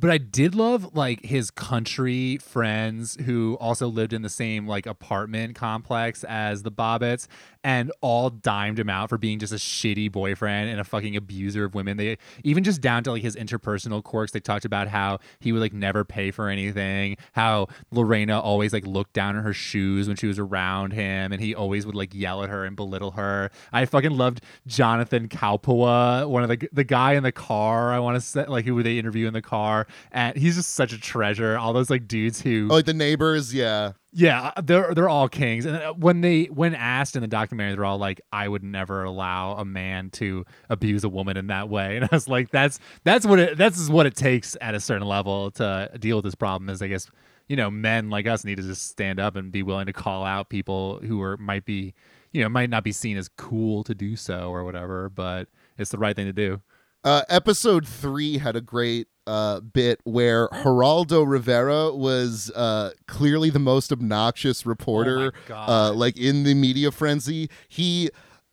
But 0.00 0.10
I 0.10 0.18
did 0.18 0.54
love 0.54 0.94
like 0.94 1.24
his 1.24 1.50
country 1.50 2.38
friends 2.38 3.16
who 3.26 3.56
also 3.60 3.88
lived 3.88 4.12
in 4.12 4.22
the 4.22 4.28
same 4.28 4.64
like 4.64 4.86
apartment 4.86 5.56
complex 5.56 6.22
as 6.22 6.62
the 6.62 6.70
Bobbitts 6.70 7.26
and 7.64 7.90
all 8.00 8.30
dimed 8.30 8.78
him 8.78 8.88
out 8.88 9.08
for 9.08 9.18
being 9.18 9.40
just 9.40 9.52
a 9.52 9.56
shitty 9.56 10.12
boyfriend 10.12 10.70
and 10.70 10.78
a 10.78 10.84
fucking 10.84 11.16
abuser 11.16 11.64
of 11.64 11.74
women. 11.74 11.96
They 11.96 12.18
even 12.44 12.62
just 12.62 12.80
down 12.80 13.02
to 13.04 13.12
like 13.12 13.22
his 13.22 13.34
interpersonal 13.34 14.02
quirks. 14.02 14.30
They 14.30 14.40
talked 14.40 14.64
about 14.64 14.86
how 14.86 15.18
he 15.40 15.50
would 15.50 15.60
like 15.60 15.72
never 15.72 16.04
pay 16.04 16.30
for 16.30 16.48
anything, 16.48 17.16
how 17.32 17.66
Lorena 17.90 18.38
always 18.38 18.72
like 18.72 18.86
looked 18.86 19.14
down 19.14 19.36
at 19.36 19.42
her 19.42 19.52
shoes 19.52 20.06
when 20.06 20.16
she 20.16 20.28
was 20.28 20.38
around 20.38 20.92
him, 20.92 21.32
and 21.32 21.42
he 21.42 21.54
always 21.56 21.84
would 21.86 21.96
like 21.96 22.14
yell 22.14 22.44
at 22.44 22.50
her 22.50 22.64
and 22.64 22.76
belittle 22.76 23.12
her. 23.12 23.50
I 23.72 23.84
fucking 23.84 24.16
loved 24.16 24.42
Jonathan 24.66 25.28
Kalpoa, 25.28 26.28
one 26.28 26.44
of 26.44 26.48
the 26.48 26.68
the 26.72 26.84
guy 26.84 27.14
in 27.14 27.24
the 27.24 27.32
car. 27.32 27.92
I 27.92 27.98
want 27.98 28.14
to 28.14 28.20
say 28.20 28.44
like 28.46 28.64
who 28.64 28.80
they 28.84 28.98
interview 28.98 29.26
in 29.26 29.34
the 29.34 29.42
car, 29.42 29.87
and 30.12 30.36
he's 30.36 30.56
just 30.56 30.74
such 30.74 30.92
a 30.92 30.98
treasure. 30.98 31.56
All 31.58 31.72
those 31.72 31.90
like 31.90 32.08
dudes 32.08 32.40
who 32.40 32.68
Oh, 32.70 32.74
like 32.74 32.84
the 32.86 32.94
neighbors, 32.94 33.52
yeah. 33.54 33.92
yeah, 34.12 34.52
they're 34.62 34.94
they're 34.94 35.08
all 35.08 35.28
kings. 35.28 35.64
And 35.66 35.76
uh, 35.76 35.92
when 35.94 36.20
they 36.20 36.44
when 36.44 36.74
asked 36.74 37.16
in 37.16 37.22
the 37.22 37.28
documentary, 37.28 37.74
they're 37.74 37.84
all 37.84 37.98
like, 37.98 38.20
"I 38.32 38.48
would 38.48 38.62
never 38.62 39.04
allow 39.04 39.52
a 39.54 39.64
man 39.64 40.10
to 40.10 40.44
abuse 40.70 41.04
a 41.04 41.08
woman 41.08 41.36
in 41.36 41.48
that 41.48 41.68
way." 41.68 41.96
And 41.98 42.04
I 42.04 42.08
was 42.12 42.28
like, 42.28 42.50
"That's 42.50 42.78
that's 43.04 43.26
what 43.26 43.38
it 43.38 43.56
that's 43.58 43.88
what 43.88 44.06
it 44.06 44.14
takes 44.16 44.56
at 44.60 44.74
a 44.74 44.80
certain 44.80 45.06
level 45.06 45.50
to 45.52 45.90
deal 45.98 46.16
with 46.16 46.24
this 46.24 46.34
problem." 46.34 46.68
Is 46.70 46.80
I 46.82 46.88
guess 46.88 47.06
you 47.48 47.56
know 47.56 47.70
men 47.70 48.10
like 48.10 48.26
us 48.26 48.44
need 48.44 48.56
to 48.56 48.62
just 48.62 48.88
stand 48.88 49.18
up 49.20 49.36
and 49.36 49.50
be 49.52 49.62
willing 49.62 49.86
to 49.86 49.92
call 49.92 50.24
out 50.24 50.48
people 50.50 51.00
who 51.00 51.20
are 51.22 51.36
might 51.38 51.64
be 51.64 51.94
you 52.32 52.42
know 52.42 52.48
might 52.48 52.70
not 52.70 52.84
be 52.84 52.92
seen 52.92 53.16
as 53.16 53.28
cool 53.36 53.82
to 53.84 53.94
do 53.94 54.16
so 54.16 54.50
or 54.50 54.64
whatever, 54.64 55.08
but 55.08 55.48
it's 55.78 55.90
the 55.90 55.98
right 55.98 56.14
thing 56.16 56.26
to 56.26 56.32
do. 56.32 56.60
Uh, 57.04 57.22
episode 57.28 57.86
three 57.86 58.38
had 58.38 58.56
a 58.56 58.60
great 58.60 59.06
uh, 59.28 59.60
bit 59.60 60.00
where 60.04 60.48
Geraldo 60.48 61.28
Rivera 61.28 61.94
was 61.94 62.50
uh, 62.56 62.90
clearly 63.06 63.50
the 63.50 63.58
most 63.58 63.92
obnoxious 63.92 64.64
reporter, 64.66 65.32
God. 65.46 65.68
uh, 65.68 65.92
like 65.92 66.16
in 66.16 66.42
the 66.44 66.54
media 66.54 66.90
frenzy. 66.90 67.48
He 67.68 68.10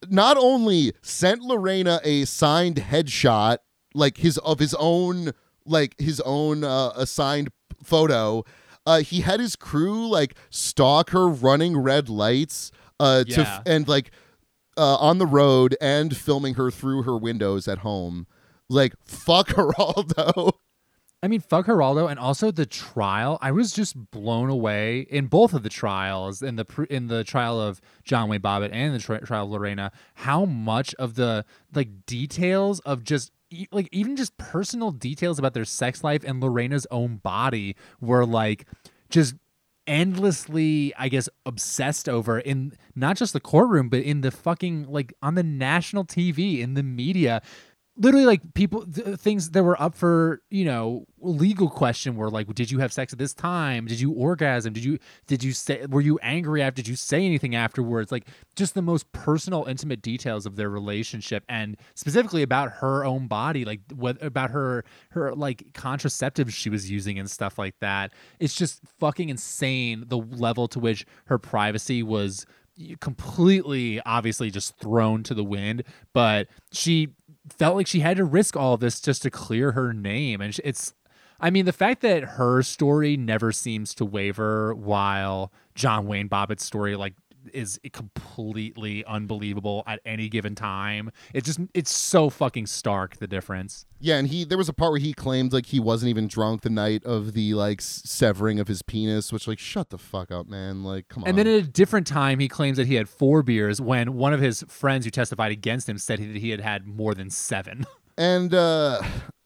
not 0.10 0.38
only 0.38 0.94
sent 1.02 1.42
Lorena 1.42 2.00
a 2.04 2.26
signed 2.26 2.76
headshot, 2.76 3.58
like 3.94 4.18
his 4.18 4.38
of 4.40 4.60
his 4.60 4.76
own, 4.78 5.32
like 5.66 5.96
his 6.00 6.20
own 6.22 6.64
uh, 6.64 6.92
assigned 6.96 7.50
photo. 7.84 8.44
Uh, 8.86 9.00
he 9.00 9.22
had 9.22 9.40
his 9.40 9.56
crew 9.56 10.08
like 10.08 10.36
stalk 10.52 11.10
her 11.12 11.28
running 11.28 11.76
red 11.78 12.08
lights 12.10 12.72
uh, 13.00 13.24
to 13.24 13.42
Yeah. 13.42 13.62
and 13.66 13.88
like 13.88 14.12
uh, 14.78 14.98
on 14.98 15.18
the 15.18 15.26
road 15.26 15.76
and 15.82 16.16
filming 16.16 16.56
her 16.56 16.70
through 16.70 17.04
her 17.04 17.18
windows 17.18 17.68
at 17.68 17.80
home. 17.80 18.28
Like 18.70 18.94
fuck 19.06 19.48
Geraldo. 19.48 20.52
I 21.24 21.28
mean, 21.28 21.40
fuck 21.40 21.66
Geraldo, 21.66 22.10
and 22.10 22.20
also 22.20 22.52
the 22.52 22.66
trial. 22.68 23.40
I 23.42 23.52
was 23.52 23.72
just 23.74 24.12
blown 24.12 24.50
away 24.50 25.08
in 25.10 25.26
both 25.26 25.54
of 25.54 25.64
the 25.64 25.70
trials, 25.70 26.44
in 26.44 26.56
the 26.56 26.88
in 26.90 27.08
the 27.08 27.24
trial 27.24 27.60
of 27.60 27.82
John 28.04 28.30
Wayne 28.30 28.42
Bobbitt 28.42 28.70
and 28.72 28.94
the 28.94 29.00
tri- 29.00 29.20
trial 29.20 29.46
of 29.46 29.52
Lorena, 29.52 29.92
how 30.14 30.46
much 30.46 30.94
of 30.96 31.16
the 31.16 31.46
like 31.74 32.06
details 32.06 32.80
of 32.82 33.04
just 33.04 33.32
like 33.72 33.90
even 33.92 34.16
just 34.16 34.38
personal 34.38 34.92
details 34.92 35.40
about 35.40 35.54
their 35.54 35.66
sex 35.66 36.04
life 36.04 36.24
and 36.24 36.42
Lorena's 36.42 36.86
own 36.92 37.18
body 37.18 37.76
were 38.00 38.26
like 38.26 38.68
just 39.10 39.36
endlessly 39.88 40.92
i 40.98 41.08
guess 41.08 41.30
obsessed 41.46 42.10
over 42.10 42.40
in 42.40 42.74
not 42.96 43.16
just 43.16 43.34
the 43.34 43.40
courtroom 43.40 43.88
but 43.88 44.00
in 44.00 44.22
the 44.22 44.32
fucking 44.32 44.84
like 44.90 45.14
on 45.22 45.36
the 45.36 45.44
national 45.44 46.04
tv 46.04 46.60
in 46.60 46.74
the 46.74 46.82
media 46.82 47.40
literally 47.98 48.26
like 48.26 48.54
people 48.54 48.86
th- 48.86 49.08
uh, 49.08 49.16
things 49.16 49.52
that 49.52 49.64
were 49.64 49.82
up 49.82 49.96
for 49.96 50.42
you 50.50 50.66
know 50.66 51.06
legal 51.20 51.70
question 51.70 52.16
were 52.16 52.30
like 52.30 52.54
did 52.54 52.70
you 52.70 52.80
have 52.80 52.92
sex 52.92 53.14
at 53.14 53.20
this 53.20 53.34
time? 53.34 53.86
Did 53.86 54.00
you 54.00 54.12
orgasm? 54.12 54.74
Did 54.74 54.84
you 54.84 55.00
did 55.28 55.44
you 55.44 55.54
say 55.54 55.86
were 55.86 56.02
you 56.02 56.20
angry 56.22 56.62
after 56.62 56.82
did 56.82 56.88
you 56.88 56.96
say 56.96 57.26
anything 57.26 57.56
afterwards? 57.56 58.12
Like 58.12 58.28
just 58.56 58.74
the 58.74 58.82
most 58.82 59.12
personal 59.12 59.66
intimate 59.66 60.02
details 60.02 60.46
of 60.46 60.56
their 60.56 60.70
relationship 60.70 61.44
and 61.48 61.78
specifically 61.96 62.42
about 62.42 62.72
her 62.72 63.06
own 63.06 63.28
body 63.28 63.66
like 63.66 63.82
what 63.94 64.22
about 64.22 64.52
her 64.52 64.84
her 65.12 65.34
like 65.34 65.66
contraceptives 65.74 66.52
she 66.52 66.70
was 66.70 66.90
using 66.92 67.18
and 67.18 67.30
stuff 67.30 67.58
like 67.58 67.76
that. 67.80 68.14
It's 68.40 68.56
just 68.56 68.82
fucking 69.00 69.30
insane 69.30 70.06
the 70.08 70.18
level 70.18 70.68
to 70.70 70.80
which 70.80 71.06
her 71.26 71.38
privacy 71.38 72.04
was 72.04 72.46
completely 73.00 74.02
obviously 74.02 74.52
just 74.52 74.78
thrown 74.78 75.24
to 75.24 75.34
the 75.34 75.44
wind. 75.44 75.84
But 76.14 76.48
she 76.72 77.10
felt 77.50 77.76
like 77.76 77.88
she 77.88 78.00
had 78.00 78.18
to 78.18 78.26
risk 78.26 78.56
all 78.56 78.78
this 78.78 79.00
just 79.00 79.22
to 79.24 79.30
clear 79.30 79.72
her 79.74 79.94
name. 79.94 80.42
And 80.42 80.60
it's 80.64 80.94
i 81.40 81.50
mean 81.50 81.66
the 81.66 81.74
fact 81.74 82.02
that 82.02 82.24
her 82.24 82.62
story 82.64 83.18
never 83.18 83.52
seems 83.52 83.94
to 83.94 84.06
waver 84.06 84.74
while 84.74 85.52
john 85.76 86.08
wayne 86.08 86.30
bobbitt's 86.30 86.64
story 86.64 86.96
like 86.96 87.14
is 87.54 87.80
completely 87.94 89.04
unbelievable 89.06 89.84
at 89.88 90.00
any 90.06 90.30
given 90.30 90.56
time 90.56 91.12
it's 91.34 91.46
just 91.46 91.60
it's 91.74 91.92
so 91.92 92.30
fucking 92.30 92.66
stark 92.66 93.18
the 93.18 93.28
difference 93.28 93.86
Yeah, 94.00 94.18
and 94.18 94.28
he 94.28 94.44
there 94.44 94.58
was 94.58 94.70
a 94.70 94.74
part 94.74 94.92
where 94.92 95.00
he 95.00 95.14
claimed 95.14 95.54
like 95.54 95.68
he 95.68 95.80
wasn't 95.80 96.10
even 96.10 96.28
drunk 96.28 96.62
the 96.62 96.70
night 96.70 97.04
of 97.06 97.34
the 97.34 97.54
like 97.54 97.82
severing 97.82 98.60
of 98.60 98.68
his 98.68 98.82
penis, 98.82 99.32
which 99.32 99.48
like 99.48 99.58
shut 99.60 99.90
the 99.90 99.98
fuck 99.98 100.32
up, 100.32 100.48
man. 100.48 100.84
Like 100.84 101.08
come 101.08 101.24
on. 101.24 101.30
And 101.30 101.38
then 101.38 101.48
at 101.48 101.64
a 101.64 101.68
different 101.68 102.06
time, 102.06 102.40
he 102.40 102.48
claims 102.48 102.78
that 102.78 102.88
he 102.88 102.96
had 102.96 103.10
four 103.10 103.42
beers 103.42 103.82
when 103.82 104.14
one 104.14 104.34
of 104.34 104.42
his 104.42 104.64
friends 104.68 105.06
who 105.06 105.12
testified 105.12 105.52
against 105.52 105.90
him 105.90 105.98
said 105.98 106.20
that 106.20 106.36
he 106.36 106.50
had 106.50 106.62
had 106.62 106.86
more 106.86 107.14
than 107.16 107.30
seven. 107.30 107.86
And 108.18 108.54
uh, 108.54 109.02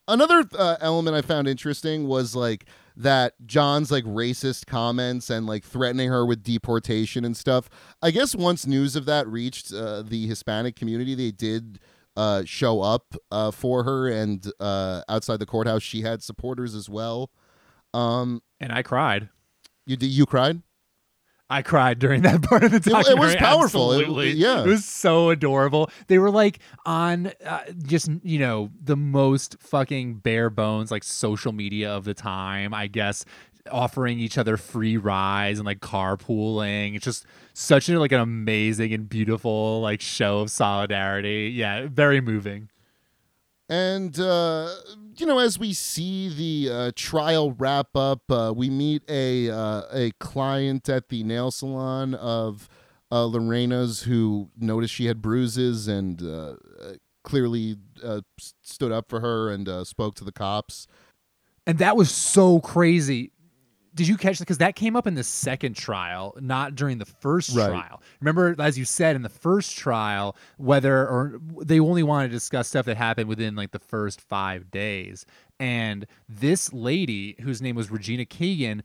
another 0.10 0.44
uh, 0.58 0.76
element 0.82 1.16
I 1.16 1.22
found 1.22 1.48
interesting 1.48 2.08
was 2.08 2.36
like 2.36 2.66
that 2.98 3.34
John's 3.46 3.92
like 3.92 4.04
racist 4.04 4.66
comments 4.66 5.30
and 5.30 5.46
like 5.46 5.64
threatening 5.64 6.10
her 6.10 6.26
with 6.26 6.44
deportation 6.44 7.24
and 7.24 7.38
stuff. 7.38 7.70
I 8.02 8.12
guess 8.12 8.36
once 8.36 8.68
news 8.68 8.96
of 8.98 9.06
that 9.06 9.26
reached 9.28 9.74
uh, 9.74 10.02
the 10.02 10.28
Hispanic 10.28 10.76
community, 10.76 11.16
they 11.16 11.32
did 11.32 11.80
uh, 12.18 12.44
show 12.44 12.82
up 12.82 13.16
uh, 13.32 13.52
for 13.52 13.84
her, 13.84 14.10
and 14.10 14.46
uh, 14.60 15.04
outside 15.08 15.40
the 15.40 15.46
courthouse, 15.46 15.82
she 15.84 16.02
had 16.02 16.22
supporters 16.22 16.76
as 16.76 16.90
well. 16.90 17.32
Um, 17.94 18.42
And 18.60 18.74
I 18.74 18.82
cried. 18.84 19.30
you 19.86 19.96
did. 19.96 20.08
you 20.08 20.26
cried? 20.26 20.62
I 21.50 21.62
cried 21.64 21.98
during 22.00 22.22
that 22.24 22.42
part 22.50 22.64
of 22.64 22.72
the 22.72 22.80
day. 22.80 22.92
it 22.92 23.18
was 23.18 23.36
powerful. 23.36 23.92
It- 23.94 24.02
Absolutely. 24.02 24.32
yeah. 24.32 24.62
It 24.62 24.68
was 24.68 24.86
so 24.86 25.30
adorable. 25.32 25.90
They 26.08 26.20
were 26.20 26.30
like 26.32 26.60
on 26.86 27.32
uh, 27.46 27.62
just, 27.84 28.10
you 28.24 28.38
know, 28.40 28.70
the 28.84 28.96
most 28.96 29.58
fucking 29.60 30.16
bare 30.16 30.50
bones, 30.50 30.92
like 30.92 31.04
social 31.04 31.52
media 31.52 31.90
of 31.92 32.04
the 32.06 32.14
time, 32.14 32.74
I 32.74 32.86
guess, 32.88 33.26
offering 33.72 34.20
each 34.20 34.38
other 34.38 34.58
free 34.58 34.98
rides 34.98 35.60
and 35.60 35.66
like 35.66 35.80
carpooling. 35.80 36.96
It's 36.96 37.06
just 37.06 37.26
such 37.54 37.90
a, 37.90 38.00
like 38.00 38.12
an 38.12 38.20
amazing 38.20 38.94
and 38.94 39.10
beautiful 39.10 39.82
like 39.82 40.02
show 40.02 40.40
of 40.40 40.52
solidarity. 40.52 41.52
Yeah. 41.56 41.88
Very 41.90 42.22
moving. 42.22 42.70
And 43.70 44.20
uh, 44.20 44.74
you 45.16 45.28
know, 45.28 45.38
as 45.38 45.60
we 45.60 45.74
see 45.74 46.30
the 46.30 46.74
uh, 46.74 46.92
trial 46.96 47.52
wrap 47.52 47.96
up, 47.96 48.24
uh, 48.32 48.52
we 48.56 48.70
meet 48.70 49.04
a 49.08 49.52
uh, 49.52 49.84
a 49.94 50.12
client 50.20 50.90
at 50.90 51.10
the 51.10 51.24
nail 51.24 51.52
salon 51.52 52.16
of 52.16 52.68
uh, 53.12 53.26
Lorena's 53.26 54.04
who 54.04 54.50
noticed 54.58 54.96
she 54.96 55.06
had 55.06 55.22
bruises 55.22 55.88
and 55.88 56.22
uh, 56.24 56.56
clearly 57.24 57.76
stood 58.64 58.92
up 58.92 59.08
for 59.08 59.20
her 59.20 59.50
and 59.50 59.88
spoke 59.88 60.16
to 60.16 60.24
the 60.24 60.32
cops. 60.32 60.88
And 61.68 61.78
that 61.78 61.96
was 61.96 62.10
so 62.10 62.60
crazy. 62.60 63.32
Did 63.96 64.08
you 64.08 64.18
catch 64.18 64.38
that? 64.40 64.46
Because 64.46 64.60
that 64.60 64.76
came 64.76 64.96
up 64.96 65.08
in 65.08 65.16
the 65.16 65.24
second 65.24 65.76
trial, 65.76 66.36
not 66.40 66.76
during 66.76 67.00
the 67.00 67.06
first 67.06 67.56
Right. 67.56 67.70
trial. 67.70 68.02
Remember, 68.22 68.56
as 68.60 68.78
you 68.78 68.86
said 68.86 69.16
in 69.16 69.24
the 69.24 69.30
first 69.30 69.78
trial, 69.78 70.36
whether 70.58 71.08
or 71.08 71.40
they 71.62 71.80
only 71.80 72.04
wanted 72.04 72.28
to 72.30 72.34
discuss 72.34 72.68
stuff 72.68 72.86
that 72.86 72.98
happened 72.98 73.28
within 73.28 73.56
like 73.56 73.72
the 73.72 73.80
first 73.80 74.22
five 74.22 74.70
days. 74.72 75.26
And 75.60 76.06
this 76.30 76.72
lady, 76.72 77.36
whose 77.42 77.62
name 77.62 77.76
was 77.76 77.92
Regina 77.92 78.26
Keegan, 78.26 78.84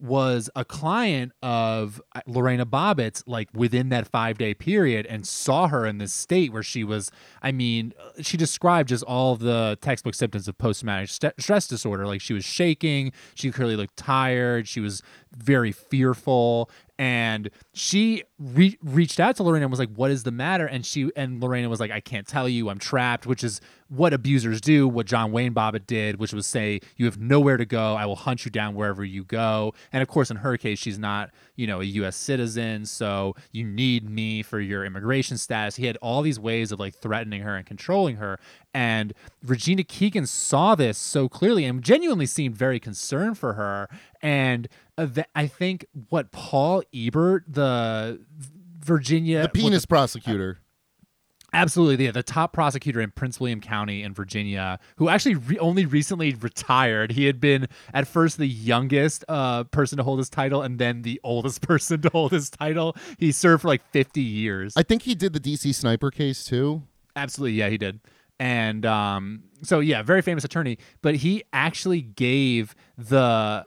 was 0.00 0.48
a 0.54 0.64
client 0.64 1.32
of 1.42 2.00
uh, 2.14 2.20
Lorena 2.26 2.64
Bobbitt's 2.64 3.24
like 3.26 3.48
within 3.52 3.88
that 3.88 4.06
five 4.06 4.38
day 4.38 4.54
period 4.54 5.06
and 5.06 5.26
saw 5.26 5.66
her 5.66 5.84
in 5.86 5.98
this 5.98 6.12
state 6.12 6.52
where 6.52 6.62
she 6.62 6.84
was, 6.84 7.10
I 7.42 7.50
mean, 7.50 7.92
uh, 7.98 8.22
she 8.22 8.36
described 8.36 8.88
just 8.90 9.02
all 9.04 9.34
the 9.36 9.76
textbook 9.80 10.14
symptoms 10.14 10.46
of 10.46 10.56
post 10.56 10.80
traumatic 10.80 11.10
st- 11.10 11.34
stress 11.40 11.66
disorder. 11.66 12.06
Like 12.06 12.20
she 12.20 12.32
was 12.32 12.44
shaking, 12.44 13.12
she 13.34 13.50
clearly 13.50 13.76
looked 13.76 13.96
tired, 13.96 14.68
she 14.68 14.80
was 14.80 15.02
very 15.36 15.72
fearful 15.72 16.70
and 17.02 17.50
she 17.74 18.22
re- 18.38 18.78
reached 18.80 19.18
out 19.18 19.34
to 19.34 19.42
Lorena 19.42 19.64
and 19.64 19.72
was 19.72 19.80
like, 19.80 19.92
"What 19.96 20.12
is 20.12 20.22
the 20.22 20.30
matter?" 20.30 20.66
And 20.66 20.86
she 20.86 21.10
and 21.16 21.40
Lorena 21.40 21.68
was 21.68 21.80
like, 21.80 21.90
"I 21.90 21.98
can't 21.98 22.28
tell 22.28 22.48
you. 22.48 22.68
I'm 22.68 22.78
trapped," 22.78 23.26
which 23.26 23.42
is 23.42 23.60
what 23.88 24.14
abusers 24.14 24.60
do. 24.60 24.86
What 24.86 25.06
John 25.06 25.32
Wayne 25.32 25.52
Bobbitt 25.52 25.88
did, 25.88 26.20
which 26.20 26.32
was 26.32 26.46
say, 26.46 26.78
"You 26.96 27.06
have 27.06 27.18
nowhere 27.18 27.56
to 27.56 27.64
go. 27.64 27.96
I 27.96 28.06
will 28.06 28.14
hunt 28.14 28.44
you 28.44 28.52
down 28.52 28.76
wherever 28.76 29.04
you 29.04 29.24
go." 29.24 29.74
And 29.92 30.00
of 30.00 30.06
course, 30.06 30.30
in 30.30 30.36
her 30.36 30.56
case, 30.56 30.78
she's 30.78 30.96
not, 30.96 31.30
you 31.56 31.66
know, 31.66 31.80
a 31.80 31.84
U.S. 31.84 32.14
citizen, 32.14 32.86
so 32.86 33.34
you 33.50 33.64
need 33.64 34.08
me 34.08 34.42
for 34.42 34.60
your 34.60 34.84
immigration 34.84 35.38
status. 35.38 35.74
He 35.74 35.86
had 35.86 35.96
all 35.96 36.22
these 36.22 36.38
ways 36.38 36.70
of 36.70 36.78
like 36.78 36.94
threatening 36.94 37.42
her 37.42 37.56
and 37.56 37.66
controlling 37.66 38.16
her. 38.16 38.38
And 38.72 39.12
Regina 39.42 39.82
Keegan 39.82 40.26
saw 40.26 40.76
this 40.76 40.98
so 40.98 41.28
clearly 41.28 41.64
and 41.64 41.82
genuinely 41.82 42.26
seemed 42.26 42.56
very 42.56 42.78
concerned 42.78 43.38
for 43.38 43.54
her. 43.54 43.88
And 44.22 44.68
I 45.34 45.46
think 45.46 45.86
what 46.08 46.30
Paul 46.30 46.82
Ebert, 46.94 47.44
the 47.48 48.20
Virginia, 48.80 49.42
the 49.42 49.48
penis 49.48 49.86
prosecutor. 49.86 50.58
Absolutely, 51.54 52.06
yeah, 52.06 52.12
the 52.12 52.22
top 52.22 52.54
prosecutor 52.54 53.02
in 53.02 53.10
Prince 53.10 53.38
William 53.38 53.60
County 53.60 54.02
in 54.02 54.14
Virginia, 54.14 54.78
who 54.96 55.10
actually 55.10 55.34
re- 55.34 55.58
only 55.58 55.84
recently 55.84 56.32
retired. 56.34 57.12
He 57.12 57.26
had 57.26 57.40
been 57.40 57.68
at 57.92 58.08
first 58.08 58.38
the 58.38 58.46
youngest 58.46 59.22
uh, 59.28 59.64
person 59.64 59.98
to 59.98 60.02
hold 60.02 60.18
his 60.18 60.30
title, 60.30 60.62
and 60.62 60.78
then 60.78 61.02
the 61.02 61.20
oldest 61.22 61.60
person 61.68 62.00
to 62.02 62.08
hold 62.08 62.32
his 62.32 62.48
title. 62.48 62.96
He 63.18 63.32
served 63.32 63.62
for 63.62 63.68
like 63.68 63.82
fifty 63.90 64.22
years. 64.22 64.72
I 64.76 64.82
think 64.82 65.02
he 65.02 65.14
did 65.14 65.34
the 65.34 65.40
DC 65.40 65.74
sniper 65.74 66.10
case 66.10 66.44
too. 66.44 66.82
Absolutely, 67.14 67.58
yeah, 67.58 67.68
he 67.68 67.76
did. 67.76 68.00
And 68.42 68.84
um, 68.86 69.44
so, 69.62 69.78
yeah, 69.78 70.02
very 70.02 70.22
famous 70.22 70.44
attorney. 70.44 70.78
But 71.00 71.16
he 71.16 71.44
actually 71.52 72.00
gave 72.00 72.74
the 72.98 73.64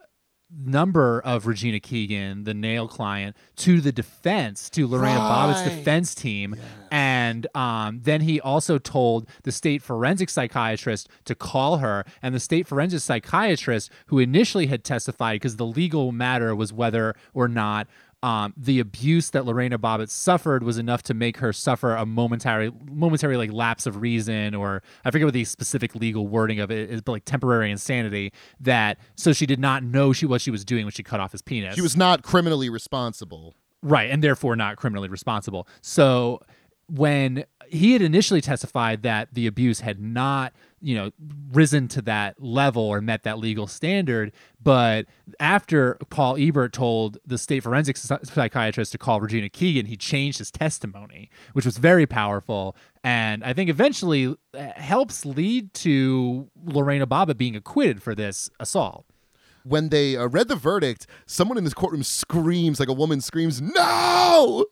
number 0.51 1.21
of 1.21 1.47
Regina 1.47 1.79
Keegan, 1.79 2.43
the 2.43 2.53
nail 2.53 2.87
client, 2.87 3.35
to 3.57 3.81
the 3.81 3.91
defense, 3.91 4.69
to 4.71 4.87
Lorena 4.87 5.19
right. 5.19 5.29
Bobbitt's 5.29 5.63
defense 5.63 6.15
team. 6.15 6.55
Yes. 6.57 6.65
And 6.91 7.47
um, 7.55 8.01
then 8.03 8.21
he 8.21 8.39
also 8.39 8.77
told 8.77 9.27
the 9.43 9.51
state 9.51 9.81
forensic 9.81 10.29
psychiatrist 10.29 11.09
to 11.25 11.35
call 11.35 11.77
her. 11.77 12.05
And 12.21 12.33
the 12.33 12.39
state 12.39 12.67
forensic 12.67 13.01
psychiatrist, 13.01 13.91
who 14.07 14.19
initially 14.19 14.67
had 14.67 14.83
testified 14.83 15.35
because 15.35 15.57
the 15.57 15.65
legal 15.65 16.11
matter 16.11 16.55
was 16.55 16.71
whether 16.71 17.15
or 17.33 17.47
not 17.47 17.87
um, 18.25 18.55
the 18.57 18.79
abuse 18.79 19.29
that 19.29 19.45
Lorena 19.45 19.77
Bobbitt 19.77 20.09
suffered 20.09 20.63
was 20.63 20.79
enough 20.79 21.03
to 21.03 21.13
make 21.13 21.37
her 21.37 21.53
suffer 21.53 21.93
a 21.93 22.07
momentary, 22.07 22.71
momentary 22.91 23.37
like 23.37 23.51
lapse 23.51 23.85
of 23.85 24.01
reason, 24.01 24.55
or 24.55 24.81
I 25.05 25.11
forget 25.11 25.27
what 25.27 25.35
the 25.35 25.45
specific 25.45 25.93
legal 25.93 26.27
wording 26.27 26.59
of 26.59 26.71
it 26.71 26.89
is, 26.89 27.01
but 27.01 27.11
like 27.11 27.25
temporary 27.25 27.69
insanity. 27.69 28.33
That 28.59 28.97
so 29.13 29.31
she 29.31 29.45
did 29.45 29.59
not 29.59 29.83
know 29.83 30.11
she 30.11 30.25
what 30.25 30.41
she 30.41 30.49
was 30.49 30.65
doing 30.65 30.85
when 30.85 30.91
she 30.91 31.03
cut 31.03 31.19
off 31.19 31.33
his 31.33 31.43
penis. 31.43 31.75
She 31.75 31.83
was 31.83 31.95
not 31.95 32.23
criminally 32.23 32.67
responsible, 32.67 33.53
right, 33.83 34.09
and 34.09 34.23
therefore 34.23 34.55
not 34.55 34.77
criminally 34.77 35.07
responsible. 35.07 35.67
So 35.81 36.41
when 36.87 37.45
he 37.67 37.93
had 37.93 38.01
initially 38.01 38.41
testified 38.41 39.03
that 39.03 39.35
the 39.35 39.45
abuse 39.45 39.81
had 39.81 39.99
not 39.99 40.51
you 40.85 40.93
know 40.93 41.09
risen 41.51 41.87
to 41.87 42.01
that 42.01 42.39
level 42.41 42.83
or 42.83 43.01
met 43.01 43.23
that 43.23 43.39
legal 43.39 43.65
standard 43.65 44.31
but 44.61 45.07
after 45.39 45.97
paul 46.11 46.37
ebert 46.37 46.71
told 46.71 47.17
the 47.25 47.39
state 47.39 47.63
forensic 47.63 47.97
psychiatrist 47.97 48.91
to 48.91 48.97
call 48.97 49.19
regina 49.19 49.49
keegan 49.49 49.87
he 49.87 49.97
changed 49.97 50.37
his 50.37 50.51
testimony 50.51 51.29
which 51.53 51.65
was 51.65 51.79
very 51.79 52.05
powerful 52.05 52.75
and 53.03 53.43
i 53.43 53.51
think 53.51 53.67
eventually 53.67 54.35
uh, 54.53 54.71
helps 54.75 55.25
lead 55.25 55.73
to 55.73 56.47
lorena 56.63 57.07
bobbitt 57.07 57.37
being 57.37 57.55
acquitted 57.55 58.01
for 58.01 58.13
this 58.13 58.49
assault 58.59 59.05
when 59.63 59.89
they 59.89 60.15
uh, 60.15 60.27
read 60.27 60.47
the 60.47 60.55
verdict 60.55 61.07
someone 61.25 61.57
in 61.57 61.63
this 61.63 61.73
courtroom 61.73 62.03
screams 62.03 62.79
like 62.79 62.89
a 62.89 62.93
woman 62.93 63.19
screams 63.19 63.59
no 63.59 64.65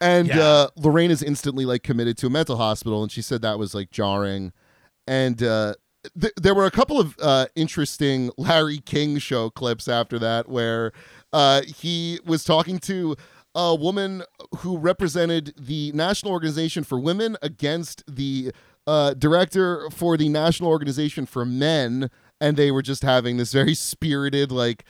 and 0.00 0.28
yeah. 0.28 0.40
uh, 0.40 0.68
Lorraine 0.76 1.10
is 1.10 1.22
instantly 1.22 1.64
like 1.64 1.82
committed 1.82 2.18
to 2.18 2.26
a 2.26 2.30
mental 2.30 2.56
hospital, 2.56 3.02
and 3.02 3.10
she 3.10 3.22
said 3.22 3.42
that 3.42 3.58
was 3.58 3.74
like 3.74 3.90
jarring. 3.90 4.52
And 5.06 5.42
uh, 5.42 5.74
th- 6.20 6.34
there 6.36 6.54
were 6.54 6.66
a 6.66 6.70
couple 6.70 6.98
of 7.00 7.16
uh, 7.20 7.46
interesting 7.54 8.30
Larry 8.36 8.78
King 8.78 9.18
show 9.18 9.50
clips 9.50 9.88
after 9.88 10.18
that 10.18 10.48
where 10.48 10.92
uh, 11.32 11.62
he 11.62 12.20
was 12.24 12.44
talking 12.44 12.78
to 12.80 13.16
a 13.54 13.74
woman 13.74 14.22
who 14.58 14.76
represented 14.78 15.54
the 15.58 15.92
National 15.92 16.32
Organization 16.32 16.84
for 16.84 16.98
Women 16.98 17.36
against 17.42 18.02
the 18.12 18.52
uh, 18.86 19.14
director 19.14 19.88
for 19.90 20.16
the 20.16 20.28
National 20.28 20.70
Organization 20.70 21.24
for 21.24 21.44
Men, 21.44 22.10
and 22.40 22.56
they 22.56 22.70
were 22.70 22.82
just 22.82 23.02
having 23.02 23.36
this 23.36 23.52
very 23.52 23.74
spirited, 23.74 24.50
like, 24.50 24.84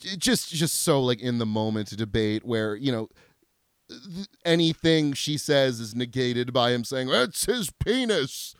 just 0.00 0.50
just 0.52 0.82
so 0.82 1.02
like 1.02 1.20
in 1.20 1.38
the 1.38 1.46
moment 1.46 1.96
debate 1.96 2.44
where 2.44 2.76
you 2.76 2.92
know 2.92 3.08
anything 4.44 5.12
she 5.12 5.36
says 5.36 5.80
is 5.80 5.94
negated 5.94 6.52
by 6.52 6.70
him 6.70 6.84
saying 6.84 7.08
that's 7.08 7.46
his 7.46 7.70
penis. 7.84 8.54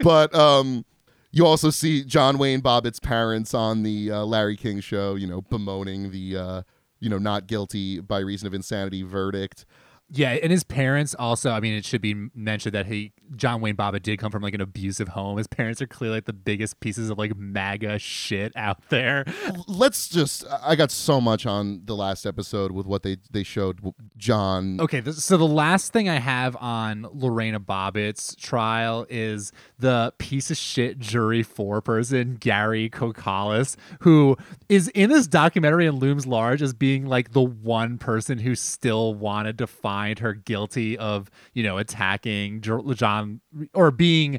But 0.00 0.34
um, 0.34 0.84
you 1.32 1.46
also 1.46 1.70
see 1.70 2.04
John 2.04 2.38
Wayne 2.38 2.60
Bobbitt's 2.60 3.00
parents 3.00 3.54
on 3.54 3.82
the 3.82 4.10
uh, 4.10 4.24
Larry 4.24 4.56
King 4.56 4.80
show, 4.80 5.14
you 5.14 5.26
know, 5.26 5.42
bemoaning 5.42 6.10
the 6.10 6.36
uh, 6.36 6.62
you 7.00 7.08
know 7.08 7.18
not 7.18 7.46
guilty 7.46 8.00
by 8.00 8.20
reason 8.20 8.46
of 8.46 8.54
insanity 8.54 9.02
verdict. 9.02 9.64
Yeah, 10.10 10.30
and 10.30 10.50
his 10.50 10.64
parents 10.64 11.14
also. 11.14 11.50
I 11.50 11.60
mean, 11.60 11.74
it 11.74 11.84
should 11.84 12.00
be 12.00 12.14
mentioned 12.34 12.74
that 12.74 12.86
he 12.86 13.12
John 13.36 13.60
Wayne 13.60 13.76
Bobbitt 13.76 14.02
did 14.02 14.18
come 14.18 14.30
from 14.30 14.42
like 14.42 14.54
an 14.54 14.60
abusive 14.62 15.08
home. 15.08 15.36
His 15.36 15.46
parents 15.46 15.82
are 15.82 15.86
clearly 15.86 16.16
like 16.16 16.24
the 16.24 16.32
biggest 16.32 16.80
pieces 16.80 17.10
of 17.10 17.18
like 17.18 17.36
MAGA 17.36 17.98
shit 17.98 18.52
out 18.56 18.88
there. 18.88 19.26
Let's 19.66 20.08
just. 20.08 20.46
I 20.62 20.76
got 20.76 20.90
so 20.90 21.20
much 21.20 21.44
on 21.44 21.82
the 21.84 21.94
last 21.94 22.24
episode 22.24 22.72
with 22.72 22.86
what 22.86 23.02
they 23.02 23.18
they 23.30 23.42
showed 23.42 23.80
John. 24.16 24.80
Okay, 24.80 25.02
so 25.12 25.36
the 25.36 25.46
last 25.46 25.92
thing 25.92 26.08
I 26.08 26.18
have 26.18 26.56
on 26.56 27.06
Lorena 27.12 27.60
Bobbitt's 27.60 28.34
trial 28.34 29.06
is 29.10 29.52
the 29.78 30.14
piece 30.16 30.50
of 30.50 30.56
shit 30.56 30.98
jury 30.98 31.44
foreperson 31.44 32.40
Gary 32.40 32.88
Kokalis, 32.88 33.76
who 34.00 34.38
is 34.70 34.88
in 34.88 35.10
this 35.10 35.26
documentary 35.26 35.86
and 35.86 35.98
looms 35.98 36.26
large 36.26 36.62
as 36.62 36.72
being 36.72 37.04
like 37.04 37.32
the 37.32 37.42
one 37.42 37.98
person 37.98 38.38
who 38.38 38.54
still 38.54 39.12
wanted 39.12 39.58
to 39.58 39.66
find 39.66 39.97
find 39.98 40.18
her 40.20 40.32
guilty 40.32 40.96
of, 40.96 41.28
you 41.54 41.62
know, 41.64 41.76
attacking 41.76 42.60
John 42.60 43.40
or 43.74 43.90
being 43.90 44.38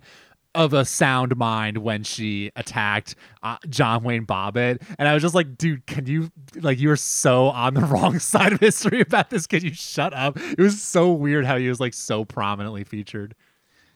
of 0.56 0.74
a 0.74 0.86
sound 0.86 1.36
mind 1.36 1.80
when 1.80 2.04
she 2.04 2.50
attacked 2.56 3.16
uh, 3.44 3.58
John 3.68 4.04
Wayne 4.04 4.26
Bobbitt. 4.26 4.82
And 4.98 5.08
I 5.08 5.14
was 5.14 5.22
just 5.22 5.36
like, 5.36 5.58
dude, 5.58 5.86
can 5.86 6.06
you, 6.06 6.32
like, 6.56 6.80
you 6.80 6.90
are 6.92 6.96
so 6.96 7.48
on 7.50 7.74
the 7.74 7.82
wrong 7.86 8.20
side 8.20 8.54
of 8.54 8.60
history 8.62 9.02
about 9.02 9.30
this. 9.30 9.48
Can 9.48 9.64
you 9.64 9.74
shut 9.74 10.14
up? 10.14 10.38
It 10.38 10.60
was 10.60 10.82
so 10.82 11.12
weird 11.12 11.46
how 11.46 11.58
he 11.58 11.68
was, 11.68 11.82
like, 11.82 11.94
so 11.94 12.24
prominently 12.24 12.86
featured. 12.86 13.36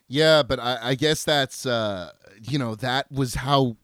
Yeah, 0.10 0.44
but 0.44 0.60
I, 0.60 0.80
I 0.82 0.96
guess 0.96 1.24
that's, 1.24 1.66
uh, 1.66 2.12
you 2.42 2.60
know, 2.60 2.76
that 2.76 3.10
was 3.10 3.36
how 3.36 3.78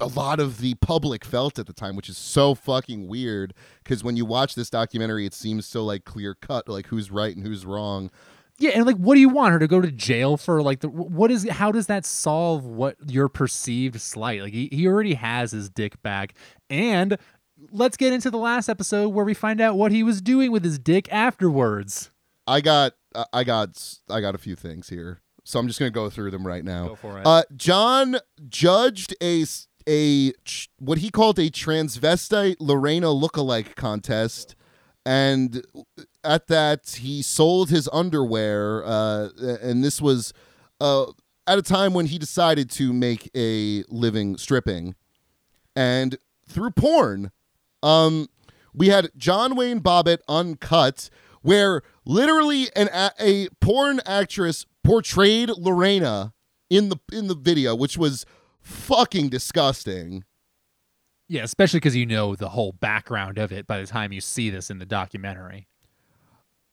a 0.00 0.06
lot 0.06 0.40
of 0.40 0.58
the 0.58 0.74
public 0.76 1.24
felt 1.24 1.58
at 1.58 1.66
the 1.66 1.72
time, 1.72 1.96
which 1.96 2.08
is 2.08 2.18
so 2.18 2.54
fucking 2.54 3.08
weird. 3.08 3.54
Because 3.82 4.02
when 4.02 4.16
you 4.16 4.24
watch 4.24 4.54
this 4.54 4.70
documentary, 4.70 5.26
it 5.26 5.34
seems 5.34 5.66
so 5.66 5.84
like 5.84 6.04
clear 6.04 6.34
cut, 6.34 6.68
like 6.68 6.86
who's 6.86 7.10
right 7.10 7.34
and 7.34 7.46
who's 7.46 7.66
wrong. 7.66 8.10
Yeah, 8.58 8.72
and 8.74 8.84
like, 8.84 8.96
what 8.96 9.14
do 9.14 9.20
you 9.20 9.30
want 9.30 9.52
her 9.54 9.58
to 9.58 9.66
go 9.66 9.80
to 9.80 9.90
jail 9.90 10.36
for? 10.36 10.62
Like, 10.62 10.80
the 10.80 10.88
what 10.88 11.30
is? 11.30 11.48
How 11.48 11.72
does 11.72 11.86
that 11.86 12.04
solve 12.04 12.66
what 12.66 12.96
your 13.10 13.28
perceived 13.30 13.98
slight? 14.00 14.42
Like, 14.42 14.52
he, 14.52 14.68
he 14.70 14.86
already 14.86 15.14
has 15.14 15.52
his 15.52 15.70
dick 15.70 16.00
back, 16.02 16.34
and 16.68 17.16
let's 17.70 17.96
get 17.96 18.12
into 18.12 18.30
the 18.30 18.38
last 18.38 18.68
episode 18.68 19.08
where 19.08 19.24
we 19.24 19.32
find 19.32 19.62
out 19.62 19.76
what 19.76 19.92
he 19.92 20.02
was 20.02 20.20
doing 20.20 20.52
with 20.52 20.62
his 20.62 20.78
dick 20.78 21.10
afterwards. 21.10 22.10
I 22.46 22.60
got, 22.60 22.92
I 23.32 23.44
got, 23.44 23.82
I 24.10 24.20
got 24.20 24.34
a 24.34 24.38
few 24.38 24.56
things 24.56 24.88
here. 24.90 25.20
So 25.44 25.58
I'm 25.58 25.66
just 25.66 25.78
going 25.78 25.90
to 25.90 25.94
go 25.94 26.10
through 26.10 26.30
them 26.30 26.46
right 26.46 26.64
now. 26.64 26.88
Go 26.88 26.94
for 26.96 27.18
it. 27.18 27.26
Uh, 27.26 27.42
John 27.56 28.16
judged 28.48 29.14
a 29.22 29.44
a 29.88 30.32
what 30.78 30.98
he 30.98 31.10
called 31.10 31.38
a 31.38 31.50
transvestite 31.50 32.56
Lorena 32.60 33.08
lookalike 33.08 33.74
contest, 33.74 34.54
and 35.04 35.64
at 36.22 36.46
that 36.48 36.98
he 37.00 37.22
sold 37.22 37.70
his 37.70 37.88
underwear, 37.92 38.84
uh, 38.84 39.28
and 39.62 39.82
this 39.82 40.00
was 40.00 40.32
uh, 40.80 41.06
at 41.46 41.58
a 41.58 41.62
time 41.62 41.94
when 41.94 42.06
he 42.06 42.18
decided 42.18 42.70
to 42.70 42.92
make 42.92 43.30
a 43.34 43.84
living 43.88 44.36
stripping, 44.36 44.94
and 45.74 46.18
through 46.48 46.70
porn. 46.72 47.30
Um, 47.82 48.28
we 48.74 48.88
had 48.88 49.10
John 49.16 49.56
Wayne 49.56 49.80
Bobbitt 49.80 50.18
uncut, 50.28 51.08
where 51.42 51.82
literally 52.04 52.68
an 52.76 52.88
a, 52.92 53.10
a 53.18 53.48
porn 53.60 54.00
actress 54.04 54.66
portrayed 54.84 55.50
Lorena 55.50 56.32
in 56.68 56.88
the 56.88 56.96
in 57.12 57.26
the 57.28 57.34
video, 57.34 57.74
which 57.74 57.98
was 57.98 58.24
fucking 58.60 59.28
disgusting. 59.28 60.24
Yeah, 61.28 61.42
especially 61.44 61.78
because 61.78 61.94
you 61.94 62.06
know 62.06 62.34
the 62.34 62.48
whole 62.48 62.72
background 62.72 63.38
of 63.38 63.52
it 63.52 63.66
by 63.66 63.80
the 63.80 63.86
time 63.86 64.12
you 64.12 64.20
see 64.20 64.50
this 64.50 64.70
in 64.70 64.78
the 64.78 64.86
documentary. 64.86 65.68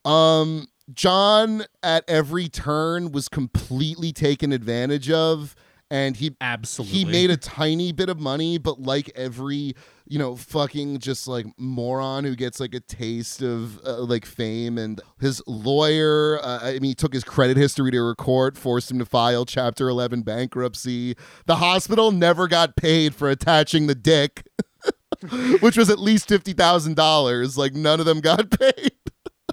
Um, 0.04 0.68
John 0.94 1.66
at 1.84 2.04
every 2.08 2.48
turn 2.50 3.12
was 3.12 3.28
completely 3.28 4.12
taken 4.14 4.52
advantage 4.52 5.12
of, 5.12 5.56
and 5.90 6.16
he 6.16 6.36
Absolutely. 6.42 7.00
he 7.00 7.06
made 7.06 7.30
a 7.30 7.38
tiny 7.38 7.92
bit 7.92 8.10
of 8.10 8.20
money, 8.20 8.58
but 8.58 8.82
like 8.82 9.10
every 9.16 9.74
you 10.08 10.20
know 10.20 10.36
fucking 10.36 11.00
just 11.00 11.28
like 11.28 11.46
moron 11.58 12.24
who 12.24 12.36
gets 12.36 12.60
like 12.60 12.74
a 12.74 12.80
taste 12.80 13.42
of 13.42 13.80
uh, 13.86 14.00
like 14.02 14.26
fame, 14.26 14.78
and 14.78 15.02
his 15.20 15.42
lawyer, 15.48 16.40
uh, 16.44 16.60
I 16.62 16.74
mean, 16.74 16.84
he 16.90 16.96
took 16.96 17.14
his 17.14 17.24
credit 17.24 17.58
history 17.58 17.92
to 17.92 18.08
a 18.08 18.16
court, 18.16 18.58
forced 18.58 18.92
him 18.92 19.00
to 19.00 19.06
file 19.06 19.46
Chapter 19.46 19.90
Eleven 19.90 20.22
bankruptcy. 20.24 21.16
The 21.46 21.58
hospital 21.58 22.12
never 22.12 22.48
got 22.48 22.76
paid 22.76 23.16
for 23.16 23.30
attaching 23.30 23.88
the 23.88 23.96
dick. 23.96 24.46
Which 25.62 25.78
was 25.78 25.90
at 25.90 26.00
least 26.00 26.28
fifty 26.28 26.54
thousand 26.54 26.96
dollars. 26.96 27.58
Like 27.58 27.74
none 27.74 28.00
of 28.00 28.06
them 28.06 28.20
got 28.20 28.52
paid. 28.60 28.92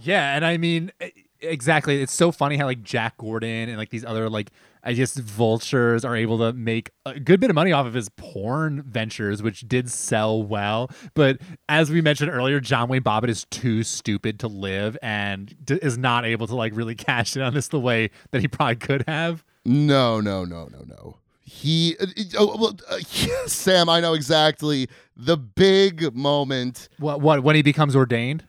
Yeah, 0.03 0.35
and 0.37 0.45
I 0.45 0.59
mean 0.59 0.93
exactly. 1.41 2.03
It's 2.03 2.13
so 2.13 2.33
funny 2.33 2.57
how 2.57 2.67
like 2.67 2.83
Jack 2.83 3.17
Gordon 3.19 3.69
and 3.69 3.79
like 3.79 3.91
these 3.91 4.05
other 4.05 4.29
like 4.29 4.51
I 4.85 4.93
guess 4.93 5.17
vultures 5.17 6.05
are 6.05 6.15
able 6.15 6.39
to 6.39 6.53
make 6.53 6.91
a 7.07 7.19
good 7.19 7.41
bit 7.41 7.51
of 7.51 7.55
money 7.55 7.73
off 7.73 7.87
of 7.87 7.95
his 7.95 8.11
porn 8.11 8.83
ventures, 8.83 9.43
which 9.43 9.67
did 9.67 9.91
sell 9.91 10.43
well. 10.43 10.91
But 11.15 11.39
as 11.69 11.91
we 11.91 12.03
mentioned 12.03 12.31
earlier, 12.31 12.61
John 12.61 12.89
Wayne 12.89 13.03
Bobbitt 13.03 13.31
is 13.31 13.47
too 13.47 13.83
stupid 13.83 14.39
to 14.41 14.49
live 14.49 14.99
and 15.03 15.55
d- 15.65 15.79
is 15.81 15.97
not 15.97 16.27
able 16.27 16.47
to 16.47 16.55
like 16.55 16.77
really 16.77 16.95
cash 16.95 17.35
in 17.35 17.43
on 17.43 17.55
this 17.55 17.69
the 17.69 17.81
way 17.81 18.11
that 18.31 18.43
he 18.43 18.49
probably 18.49 18.77
could 18.77 19.05
have. 19.09 19.43
No, 19.65 20.21
no, 20.21 20.45
no, 20.45 20.67
no, 20.67 20.85
no. 20.87 21.17
He, 21.41 21.97
uh, 21.99 22.07
oh, 22.39 22.57
well, 22.59 22.77
uh, 22.91 22.99
yeah, 23.13 23.47
Sam, 23.47 23.89
I 23.89 24.01
know 24.01 24.13
exactly 24.13 24.89
the 25.17 25.37
big 25.37 26.15
moment. 26.15 26.89
What 26.99 27.21
what 27.21 27.43
when 27.43 27.57
he 27.57 27.63
becomes 27.63 27.97
ordained? 27.97 28.45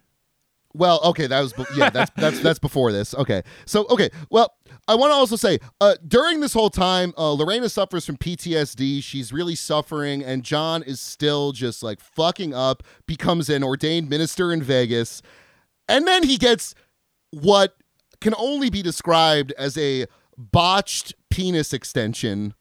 Well, 0.74 1.00
okay, 1.06 1.28
that 1.28 1.40
was 1.40 1.54
yeah, 1.78 1.90
that's 1.90 2.12
that's 2.18 2.40
that's 2.42 2.60
before 2.60 2.92
this. 2.92 3.14
Okay, 3.16 3.44
so 3.66 3.86
okay, 3.90 4.10
well, 4.30 4.54
I 4.88 4.96
want 4.96 5.12
to 5.12 5.16
also 5.16 5.36
say 5.36 5.60
uh, 5.82 5.96
during 6.08 6.42
this 6.42 6.54
whole 6.54 6.70
time, 6.70 7.14
uh, 7.18 7.32
Lorena 7.32 7.70
suffers 7.70 8.06
from 8.06 8.18
PTSD. 8.18 9.04
She's 9.04 9.34
really 9.34 9.56
suffering, 9.56 10.24
and 10.24 10.44
John 10.44 10.84
is 10.84 11.00
still 11.00 11.52
just 11.52 11.82
like 11.82 12.00
fucking 12.00 12.54
up. 12.54 12.84
Becomes 13.08 13.50
an 13.50 13.64
ordained 13.64 14.10
minister 14.10 14.54
in 14.54 14.62
Vegas, 14.62 15.22
and 15.90 16.08
then 16.08 16.24
he 16.24 16.38
gets 16.38 16.76
what 17.32 17.76
can 18.22 18.34
only 18.38 18.70
be 18.70 18.82
described 18.82 19.52
as 19.58 19.78
a 19.78 20.06
botched 20.38 21.16
penis 21.30 21.74
extension. 21.74 22.54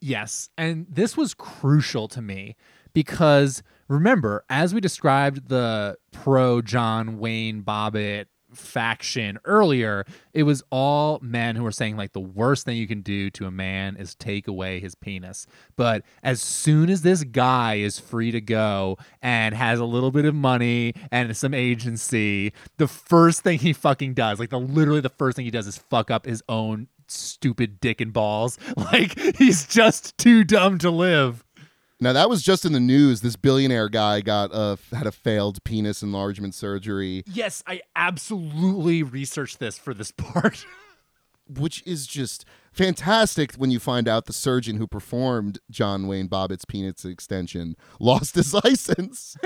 Yes. 0.00 0.48
And 0.58 0.86
this 0.88 1.16
was 1.16 1.34
crucial 1.34 2.08
to 2.08 2.20
me 2.20 2.56
because 2.92 3.62
remember, 3.88 4.44
as 4.50 4.74
we 4.74 4.80
described 4.80 5.48
the 5.48 5.96
pro 6.12 6.62
John 6.62 7.18
Wayne 7.18 7.62
Bobbitt 7.62 8.26
faction 8.56 9.38
earlier, 9.44 10.04
it 10.32 10.42
was 10.44 10.62
all 10.70 11.18
men 11.22 11.56
who 11.56 11.62
were 11.62 11.72
saying 11.72 11.96
like 11.96 12.12
the 12.12 12.20
worst 12.20 12.64
thing 12.64 12.76
you 12.76 12.88
can 12.88 13.00
do 13.00 13.30
to 13.30 13.46
a 13.46 13.50
man 13.50 13.96
is 13.96 14.14
take 14.14 14.48
away 14.48 14.80
his 14.80 14.94
penis. 14.94 15.46
But 15.76 16.02
as 16.22 16.40
soon 16.40 16.90
as 16.90 17.02
this 17.02 17.24
guy 17.24 17.74
is 17.74 17.98
free 17.98 18.30
to 18.30 18.40
go 18.40 18.98
and 19.22 19.54
has 19.54 19.78
a 19.78 19.84
little 19.84 20.10
bit 20.10 20.24
of 20.24 20.34
money 20.34 20.94
and 21.10 21.36
some 21.36 21.54
agency, 21.54 22.52
the 22.76 22.88
first 22.88 23.42
thing 23.42 23.58
he 23.58 23.72
fucking 23.72 24.14
does, 24.14 24.38
like 24.38 24.50
the 24.50 24.60
literally 24.60 25.00
the 25.00 25.08
first 25.08 25.36
thing 25.36 25.44
he 25.44 25.50
does 25.50 25.66
is 25.66 25.78
fuck 25.78 26.10
up 26.10 26.26
his 26.26 26.42
own 26.48 26.88
stupid 27.08 27.80
dick 27.80 28.00
and 28.00 28.12
balls. 28.12 28.58
Like 28.76 29.18
he's 29.36 29.66
just 29.66 30.16
too 30.16 30.44
dumb 30.44 30.78
to 30.78 30.90
live. 30.90 31.44
Now 32.00 32.12
that 32.12 32.28
was 32.28 32.42
just 32.42 32.64
in 32.64 32.72
the 32.72 32.80
news. 32.80 33.22
This 33.22 33.36
billionaire 33.36 33.88
guy 33.88 34.20
got 34.20 34.50
a 34.52 34.78
had 34.94 35.06
a 35.06 35.12
failed 35.12 35.62
penis 35.64 36.02
enlargement 36.02 36.54
surgery, 36.54 37.24
Yes, 37.26 37.62
I 37.66 37.80
absolutely 37.94 39.02
researched 39.02 39.58
this 39.58 39.78
for 39.78 39.94
this 39.94 40.10
part. 40.16 40.64
which 41.48 41.80
is 41.86 42.06
just 42.08 42.44
fantastic 42.72 43.54
when 43.54 43.70
you 43.70 43.78
find 43.78 44.08
out 44.08 44.26
the 44.26 44.32
surgeon 44.32 44.76
who 44.78 44.86
performed 44.88 45.58
John 45.70 46.08
Wayne 46.08 46.26
Bobbitt's 46.28 46.64
penis 46.64 47.04
extension 47.04 47.76
lost 48.00 48.34
his 48.34 48.52
license. 48.64 49.36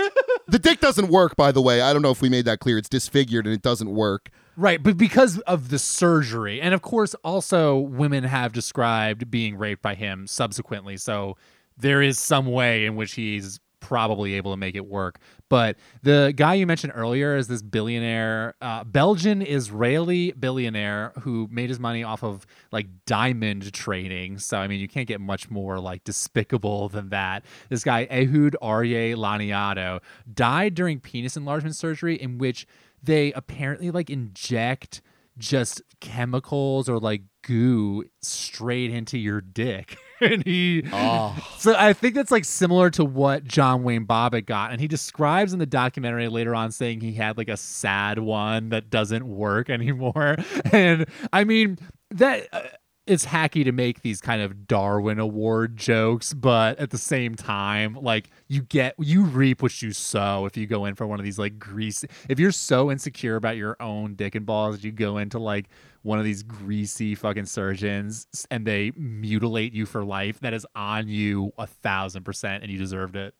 the 0.48 0.58
dick 0.58 0.80
doesn't 0.80 1.08
work, 1.08 1.36
by 1.36 1.52
the 1.52 1.60
way. 1.60 1.82
I 1.82 1.92
don't 1.92 2.00
know 2.02 2.10
if 2.10 2.22
we 2.22 2.30
made 2.30 2.46
that 2.46 2.58
clear. 2.58 2.78
It's 2.78 2.88
disfigured 2.88 3.46
and 3.46 3.54
it 3.54 3.60
doesn't 3.62 3.90
work. 3.94 4.30
right, 4.56 4.82
but 4.82 4.96
because 4.96 5.38
of 5.40 5.68
the 5.68 5.78
surgery, 5.78 6.60
and 6.60 6.72
of 6.74 6.80
course, 6.82 7.14
also 7.22 7.76
women 7.76 8.24
have 8.24 8.52
described 8.54 9.30
being 9.30 9.56
raped 9.58 9.82
by 9.82 9.94
him 9.94 10.26
subsequently. 10.26 10.96
So 10.96 11.36
there 11.80 12.02
is 12.02 12.18
some 12.18 12.46
way 12.46 12.86
in 12.86 12.96
which 12.96 13.12
he's 13.12 13.60
probably 13.80 14.34
able 14.34 14.52
to 14.52 14.56
make 14.56 14.76
it 14.76 14.86
work. 14.86 15.18
But 15.48 15.76
the 16.02 16.32
guy 16.36 16.54
you 16.54 16.66
mentioned 16.66 16.92
earlier 16.94 17.36
is 17.36 17.48
this 17.48 17.62
billionaire, 17.62 18.54
uh, 18.60 18.84
Belgian 18.84 19.42
Israeli 19.42 20.32
billionaire 20.32 21.12
who 21.20 21.48
made 21.50 21.70
his 21.70 21.80
money 21.80 22.04
off 22.04 22.22
of 22.22 22.46
like 22.70 22.86
diamond 23.06 23.72
trading. 23.72 24.38
So, 24.38 24.58
I 24.58 24.68
mean, 24.68 24.80
you 24.80 24.86
can't 24.86 25.08
get 25.08 25.20
much 25.20 25.50
more 25.50 25.80
like 25.80 26.04
despicable 26.04 26.88
than 26.88 27.08
that. 27.08 27.44
This 27.68 27.82
guy, 27.82 28.06
Ehud 28.10 28.56
Aryeh 28.62 29.16
Laniado, 29.16 30.00
died 30.32 30.74
during 30.74 31.00
penis 31.00 31.36
enlargement 31.36 31.74
surgery, 31.74 32.14
in 32.14 32.38
which 32.38 32.66
they 33.02 33.32
apparently 33.32 33.90
like 33.90 34.10
inject 34.10 35.00
just 35.38 35.82
chemicals 36.00 36.88
or 36.88 36.98
like 37.00 37.22
goo 37.42 38.04
straight 38.20 38.90
into 38.90 39.18
your 39.18 39.40
dick. 39.40 39.96
and 40.20 40.44
he 40.44 40.84
oh. 40.92 41.36
so 41.58 41.74
I 41.76 41.92
think 41.92 42.14
that's 42.14 42.30
like 42.30 42.44
similar 42.44 42.90
to 42.90 43.04
what 43.04 43.44
John 43.44 43.82
Wayne 43.82 44.06
Bobbitt 44.06 44.46
got. 44.46 44.72
And 44.72 44.80
he 44.80 44.88
describes 44.88 45.52
in 45.52 45.58
the 45.58 45.66
documentary 45.66 46.28
later 46.28 46.54
on 46.54 46.72
saying 46.72 47.00
he 47.00 47.12
had 47.12 47.36
like 47.38 47.48
a 47.48 47.56
sad 47.56 48.18
one 48.18 48.70
that 48.70 48.90
doesn't 48.90 49.26
work 49.26 49.70
anymore. 49.70 50.36
And 50.72 51.06
I 51.32 51.44
mean, 51.44 51.78
that. 52.10 52.48
Uh, 52.52 52.62
It's 53.10 53.26
hacky 53.26 53.64
to 53.64 53.72
make 53.72 54.02
these 54.02 54.20
kind 54.20 54.40
of 54.40 54.68
Darwin 54.68 55.18
Award 55.18 55.76
jokes, 55.76 56.32
but 56.32 56.78
at 56.78 56.90
the 56.90 56.98
same 56.98 57.34
time, 57.34 57.98
like 58.00 58.30
you 58.48 58.62
get 58.62 58.94
you 58.98 59.24
reap 59.24 59.62
what 59.62 59.82
you 59.82 59.92
sow 59.92 60.46
if 60.46 60.56
you 60.56 60.66
go 60.66 60.84
in 60.84 60.94
for 60.94 61.06
one 61.06 61.18
of 61.18 61.24
these 61.24 61.38
like 61.38 61.58
greasy 61.58 62.08
if 62.28 62.38
you're 62.38 62.52
so 62.52 62.90
insecure 62.90 63.36
about 63.36 63.56
your 63.56 63.76
own 63.80 64.14
dick 64.14 64.34
and 64.34 64.46
balls 64.46 64.84
you 64.84 64.92
go 64.92 65.18
into 65.18 65.38
like 65.38 65.66
one 66.02 66.18
of 66.18 66.24
these 66.24 66.42
greasy 66.42 67.14
fucking 67.14 67.46
surgeons 67.46 68.26
and 68.50 68.66
they 68.66 68.92
mutilate 68.96 69.72
you 69.72 69.86
for 69.86 70.04
life, 70.04 70.40
that 70.40 70.54
is 70.54 70.66
on 70.74 71.08
you 71.08 71.52
a 71.58 71.66
thousand 71.66 72.24
percent 72.24 72.62
and 72.62 72.72
you 72.72 72.78
deserved 72.78 73.16
it. 73.16 73.34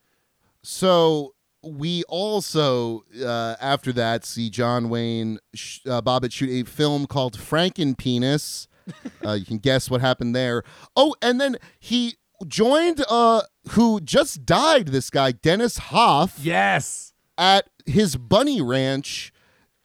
So 0.63 1.33
we 1.63 2.03
also, 2.07 3.03
uh, 3.23 3.55
after 3.59 3.91
that, 3.93 4.25
see 4.25 4.49
John 4.49 4.89
Wayne 4.89 5.39
sh- 5.55 5.79
uh, 5.87 6.01
Bobbitt 6.01 6.31
shoot 6.31 6.49
a 6.49 6.69
film 6.69 7.07
called 7.07 7.37
Frankenpenis. 7.37 8.67
uh, 9.25 9.33
you 9.33 9.45
can 9.45 9.57
guess 9.57 9.89
what 9.89 10.01
happened 10.01 10.35
there. 10.35 10.63
Oh, 10.95 11.15
and 11.21 11.39
then 11.39 11.57
he 11.79 12.15
joined 12.47 13.03
uh 13.09 13.41
who 13.71 14.01
just 14.01 14.45
died 14.47 14.87
this 14.87 15.09
guy 15.11 15.31
Dennis 15.31 15.77
Hof 15.77 16.39
Yes. 16.41 17.13
at 17.37 17.69
his 17.85 18.15
bunny 18.15 18.61
ranch 18.61 19.31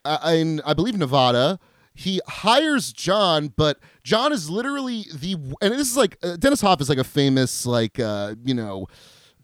uh, 0.04 0.32
in 0.34 0.60
I 0.64 0.72
believe 0.74 0.96
Nevada. 0.96 1.58
He 1.98 2.20
hires 2.28 2.92
John, 2.92 3.48
but 3.56 3.78
John 4.04 4.32
is 4.32 4.48
literally 4.50 5.06
the 5.14 5.34
and 5.62 5.72
this 5.74 5.90
is 5.90 5.96
like 5.96 6.18
uh, 6.22 6.36
Dennis 6.36 6.60
Hof 6.60 6.80
is 6.80 6.88
like 6.88 6.98
a 6.98 7.04
famous 7.04 7.66
like 7.66 7.98
uh 8.00 8.34
you 8.44 8.54
know 8.54 8.86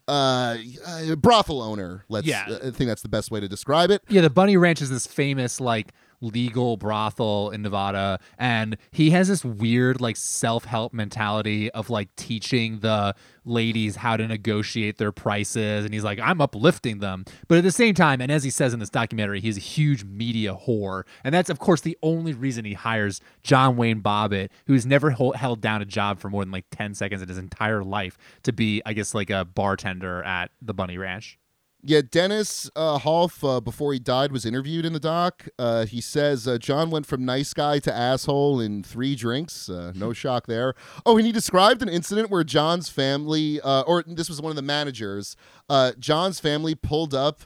uh, 0.07 0.57
uh 0.85 1.15
brothel 1.15 1.61
owner. 1.61 2.05
Let's 2.09 2.27
Yeah. 2.27 2.45
uh, 2.49 2.67
I 2.67 2.71
think 2.71 2.87
that's 2.89 3.01
the 3.01 3.09
best 3.09 3.31
way 3.31 3.39
to 3.39 3.47
describe 3.47 3.89
it. 3.91 4.01
Yeah, 4.09 4.21
the 4.21 4.29
Bunny 4.29 4.57
Ranch 4.57 4.81
is 4.81 4.89
this 4.89 5.07
famous 5.07 5.59
like 5.61 5.93
legal 6.23 6.77
brothel 6.77 7.49
in 7.49 7.61
Nevada 7.61 8.17
and 8.37 8.77
he 8.91 9.09
has 9.09 9.27
this 9.27 9.43
weird 9.43 9.99
like 9.99 10.15
self-help 10.15 10.93
mentality 10.93 11.69
of 11.71 11.89
like 11.89 12.15
teaching 12.15 12.79
the 12.79 13.13
ladies 13.45 13.97
how 13.97 14.15
to 14.15 14.25
negotiate 14.25 14.97
their 14.97 15.11
prices 15.11 15.83
and 15.83 15.93
he's 15.93 16.03
like 16.03 16.19
I'm 16.19 16.39
uplifting 16.39 16.99
them. 16.99 17.25
But 17.47 17.57
at 17.57 17.63
the 17.63 17.71
same 17.71 17.93
time 17.93 18.21
and 18.21 18.31
as 18.31 18.43
he 18.43 18.49
says 18.49 18.73
in 18.73 18.79
this 18.79 18.89
documentary, 18.89 19.41
he's 19.41 19.57
a 19.57 19.61
huge 19.61 20.05
media 20.05 20.55
whore. 20.55 21.03
And 21.23 21.35
that's 21.35 21.49
of 21.49 21.59
course 21.59 21.81
the 21.81 21.97
only 22.01 22.33
reason 22.33 22.63
he 22.63 22.73
hires 22.73 23.19
John 23.43 23.75
Wayne 23.75 24.01
Bobbitt, 24.01 24.49
who's 24.67 24.85
never 24.85 25.11
hol- 25.11 25.33
held 25.33 25.59
down 25.59 25.81
a 25.81 25.85
job 25.85 26.19
for 26.19 26.29
more 26.29 26.43
than 26.45 26.51
like 26.51 26.65
10 26.71 26.93
seconds 26.93 27.21
in 27.21 27.27
his 27.27 27.37
entire 27.37 27.83
life 27.83 28.17
to 28.43 28.53
be 28.53 28.81
I 28.85 28.93
guess 28.93 29.13
like 29.13 29.29
a 29.29 29.43
bartender 29.43 30.23
at 30.23 30.51
the 30.61 30.73
Bunny 30.73 30.97
Ranch. 30.97 31.37
Yeah, 31.85 31.99
Dennis 32.09 32.71
uh, 32.77 32.97
Hof, 32.97 33.43
uh, 33.43 33.59
before 33.59 33.91
he 33.91 33.99
died, 33.99 34.31
was 34.31 34.45
interviewed 34.45 34.85
in 34.85 34.93
the 34.93 35.01
doc. 35.01 35.49
Uh, 35.59 35.85
he 35.85 35.99
says 35.99 36.47
uh, 36.47 36.57
John 36.57 36.89
went 36.89 37.05
from 37.05 37.25
nice 37.25 37.53
guy 37.53 37.79
to 37.79 37.93
asshole 37.93 38.61
in 38.61 38.83
three 38.83 39.15
drinks. 39.15 39.67
Uh, 39.67 39.91
no 39.93 40.13
shock 40.13 40.47
there. 40.47 40.75
Oh, 41.05 41.17
and 41.17 41.25
he 41.25 41.33
described 41.33 41.81
an 41.81 41.89
incident 41.89 42.29
where 42.29 42.45
John's 42.45 42.87
family, 42.87 43.59
uh, 43.59 43.81
or 43.81 44.01
this 44.07 44.29
was 44.29 44.41
one 44.41 44.49
of 44.49 44.55
the 44.55 44.61
managers, 44.61 45.35
uh, 45.67 45.91
John's 45.99 46.39
family 46.39 46.73
pulled 46.73 47.13
up 47.13 47.41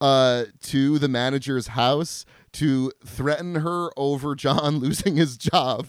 uh, 0.00 0.46
to 0.64 0.98
the 0.98 1.08
manager's 1.08 1.68
house 1.68 2.24
to 2.54 2.90
threaten 3.04 3.56
her 3.56 3.90
over 3.96 4.34
John 4.34 4.78
losing 4.80 5.14
his 5.14 5.36
job. 5.36 5.88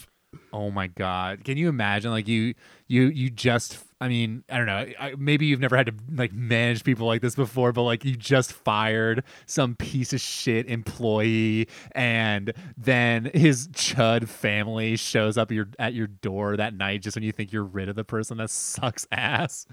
Oh 0.54 0.72
my 0.72 0.88
god! 0.88 1.44
Can 1.44 1.58
you 1.58 1.70
imagine? 1.70 2.12
Like 2.12 2.28
you, 2.28 2.54
you, 2.88 3.04
you 3.08 3.30
just. 3.30 3.80
I 4.00 4.08
mean, 4.08 4.44
I 4.48 4.58
don't 4.58 4.68
know. 4.68 4.86
I, 5.00 5.16
maybe 5.18 5.48
you've 5.48 5.60
never 5.60 5.76
had 5.76 5.88
to 5.88 5.94
like 6.14 6.32
manage 6.32 6.84
people 6.84 7.08
like 7.08 7.22
this 7.22 7.34
before, 7.34 7.72
but 7.72 7.82
like 7.82 8.06
you 8.06 8.16
just 8.16 8.54
fired 8.54 9.24
some 9.48 9.76
piece 9.76 10.14
of 10.14 10.22
shit 10.22 10.68
employee, 10.68 11.68
and 11.94 12.54
then 12.78 13.32
his 13.34 13.68
chud 13.70 14.28
family 14.28 14.98
shows 14.98 15.38
up 15.38 15.52
your 15.52 15.68
at 15.80 15.94
your 15.94 16.08
door 16.08 16.58
that 16.58 16.76
night 16.76 17.02
just 17.02 17.18
when 17.18 17.24
you 17.24 17.32
think 17.32 17.52
you're 17.52 17.64
rid 17.64 17.90
of 17.90 17.96
the 17.96 18.04
person 18.04 18.38
that 18.38 18.52
sucks 18.52 19.08
ass. 19.12 19.66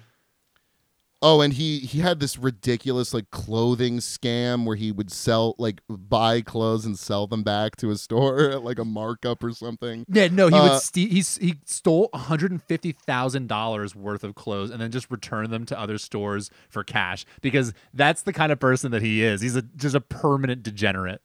Oh, 1.26 1.40
and 1.40 1.54
he 1.54 1.78
he 1.78 2.00
had 2.00 2.20
this 2.20 2.36
ridiculous 2.38 3.14
like 3.14 3.30
clothing 3.30 3.96
scam 3.96 4.66
where 4.66 4.76
he 4.76 4.92
would 4.92 5.10
sell 5.10 5.54
like 5.56 5.80
buy 5.88 6.42
clothes 6.42 6.84
and 6.84 6.98
sell 6.98 7.26
them 7.26 7.42
back 7.42 7.76
to 7.76 7.90
a 7.90 7.96
store 7.96 8.50
at 8.50 8.62
like 8.62 8.78
a 8.78 8.84
markup 8.84 9.42
or 9.42 9.52
something. 9.52 10.04
Yeah, 10.06 10.28
no, 10.28 10.48
he 10.48 10.54
Uh, 10.54 10.62
would 10.74 10.82
ste- 10.82 10.96
he 11.10 11.22
he 11.40 11.54
stole 11.64 12.08
one 12.12 12.22
hundred 12.24 12.50
and 12.50 12.62
fifty 12.62 12.92
thousand 12.92 13.48
dollars 13.48 13.94
worth 13.96 14.22
of 14.22 14.34
clothes 14.34 14.68
and 14.70 14.82
then 14.82 14.90
just 14.90 15.10
return 15.10 15.48
them 15.50 15.64
to 15.64 15.80
other 15.80 15.96
stores 15.96 16.50
for 16.68 16.84
cash 16.84 17.24
because 17.40 17.72
that's 17.94 18.20
the 18.20 18.32
kind 18.34 18.52
of 18.52 18.60
person 18.60 18.90
that 18.90 19.00
he 19.00 19.22
is. 19.22 19.40
He's 19.40 19.56
a 19.56 19.62
just 19.62 19.94
a 19.94 20.02
permanent 20.02 20.62
degenerate. 20.62 21.22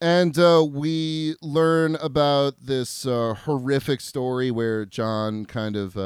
And 0.00 0.36
uh, 0.38 0.66
we 0.68 1.36
learn 1.42 1.94
about 1.96 2.54
this 2.60 3.06
uh, 3.06 3.34
horrific 3.44 4.00
story 4.00 4.50
where 4.50 4.84
John 4.84 5.44
kind 5.44 5.76
of 5.76 5.96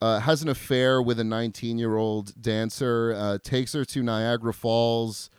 uh, 0.00 0.20
has 0.20 0.42
an 0.42 0.48
affair 0.48 1.02
with 1.02 1.20
a 1.20 1.24
19 1.24 1.78
year 1.78 1.96
old 1.96 2.40
dancer, 2.40 3.14
uh, 3.16 3.38
takes 3.42 3.72
her 3.72 3.84
to 3.84 4.02
Niagara 4.02 4.54
Falls, 4.54 5.30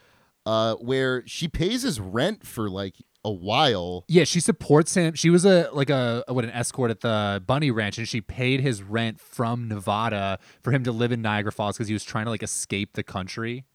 uh, 0.45 0.75
where 0.75 1.25
she 1.27 1.47
pays 1.47 1.83
his 1.83 1.99
rent 1.99 2.45
for 2.45 2.69
like 2.69 2.95
a 3.23 3.31
while. 3.31 4.03
Yeah, 4.07 4.23
she 4.23 4.39
supports 4.39 4.95
him. 4.95 5.13
She 5.13 5.29
was 5.29 5.45
a 5.45 5.69
like 5.73 5.89
a 5.89 6.23
what 6.27 6.43
an 6.43 6.51
escort 6.51 6.91
at 6.91 7.01
the 7.01 7.43
Bunny 7.45 7.71
Ranch, 7.71 7.97
and 7.97 8.07
she 8.07 8.21
paid 8.21 8.61
his 8.61 8.81
rent 8.81 9.19
from 9.19 9.67
Nevada 9.67 10.39
for 10.61 10.71
him 10.71 10.83
to 10.83 10.91
live 10.91 11.11
in 11.11 11.21
Niagara 11.21 11.51
Falls 11.51 11.77
because 11.77 11.87
he 11.87 11.93
was 11.93 12.03
trying 12.03 12.25
to 12.25 12.31
like 12.31 12.43
escape 12.43 12.93
the 12.93 13.03
country. 13.03 13.65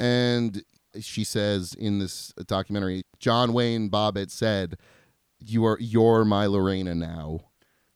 And 0.00 0.62
she 1.00 1.24
says 1.24 1.74
in 1.74 1.98
this 1.98 2.32
documentary, 2.46 3.02
John 3.18 3.52
Wayne 3.52 3.90
Bobbitt 3.90 4.30
said, 4.30 4.78
"You 5.38 5.64
are 5.64 5.78
you're 5.80 6.24
my 6.24 6.46
Lorena 6.46 6.94
now." 6.94 7.40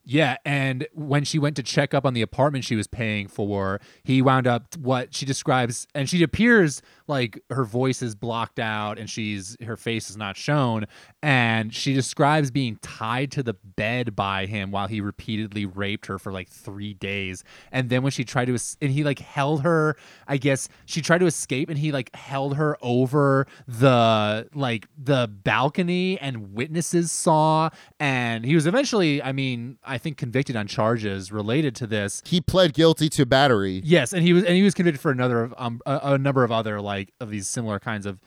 Yeah, 0.04 0.36
and 0.44 0.88
when 0.94 1.22
she 1.22 1.38
went 1.38 1.54
to 1.56 1.62
check 1.62 1.94
up 1.94 2.04
on 2.04 2.12
the 2.12 2.22
apartment 2.22 2.64
she 2.64 2.74
was 2.74 2.88
paying 2.88 3.28
for, 3.28 3.80
he 4.02 4.20
wound 4.20 4.48
up 4.48 4.76
what 4.76 5.14
she 5.14 5.24
describes, 5.24 5.86
and 5.94 6.08
she 6.08 6.24
appears 6.24 6.82
like 7.06 7.40
her 7.50 7.62
voice 7.64 8.02
is 8.02 8.14
blocked 8.14 8.58
out 8.58 8.98
and 8.98 9.08
she's 9.08 9.56
her 9.64 9.76
face 9.76 10.10
is 10.10 10.16
not 10.16 10.36
shown, 10.36 10.86
and 11.22 11.72
she 11.72 11.94
describes 11.94 12.50
being 12.50 12.78
tied 12.82 13.30
to 13.32 13.44
the 13.44 13.54
bed 13.54 14.16
by 14.16 14.46
him 14.46 14.72
while 14.72 14.88
he 14.88 15.00
repeatedly 15.00 15.66
raped 15.66 16.06
her 16.06 16.18
for 16.18 16.32
like 16.32 16.48
three 16.48 16.94
days, 16.94 17.44
and 17.70 17.88
then 17.88 18.02
when 18.02 18.10
she 18.10 18.24
tried 18.24 18.46
to, 18.46 18.58
and 18.80 18.90
he 18.90 19.04
like 19.04 19.20
held 19.20 19.62
her, 19.62 19.96
I 20.26 20.36
guess 20.36 20.68
she 20.84 21.00
tried 21.00 21.18
to 21.18 21.26
escape, 21.26 21.68
and 21.68 21.78
he 21.78 21.92
like 21.92 22.12
held 22.16 22.56
her 22.56 22.76
over 22.82 23.46
the 23.68 24.48
like 24.52 24.88
the 25.00 25.28
balcony, 25.28 26.18
and 26.18 26.54
witnesses 26.54 27.12
saw, 27.12 27.70
and 28.00 28.44
he 28.44 28.56
was 28.56 28.66
eventually, 28.66 29.22
I 29.22 29.30
mean, 29.30 29.78
I 29.84 29.91
think 29.98 30.16
convicted 30.16 30.56
on 30.56 30.66
charges 30.66 31.30
related 31.32 31.74
to 31.76 31.86
this. 31.86 32.22
He 32.26 32.40
pled 32.40 32.74
guilty 32.74 33.08
to 33.10 33.26
battery. 33.26 33.80
Yes, 33.84 34.12
and 34.12 34.22
he 34.22 34.32
was 34.32 34.44
and 34.44 34.54
he 34.56 34.62
was 34.62 34.74
convicted 34.74 35.00
for 35.00 35.10
another 35.10 35.42
of 35.42 35.54
um 35.58 35.80
a, 35.86 36.00
a 36.14 36.18
number 36.18 36.44
of 36.44 36.52
other 36.52 36.80
like 36.80 37.12
of 37.20 37.30
these 37.30 37.48
similar 37.48 37.78
kinds 37.78 38.06
of 38.06 38.20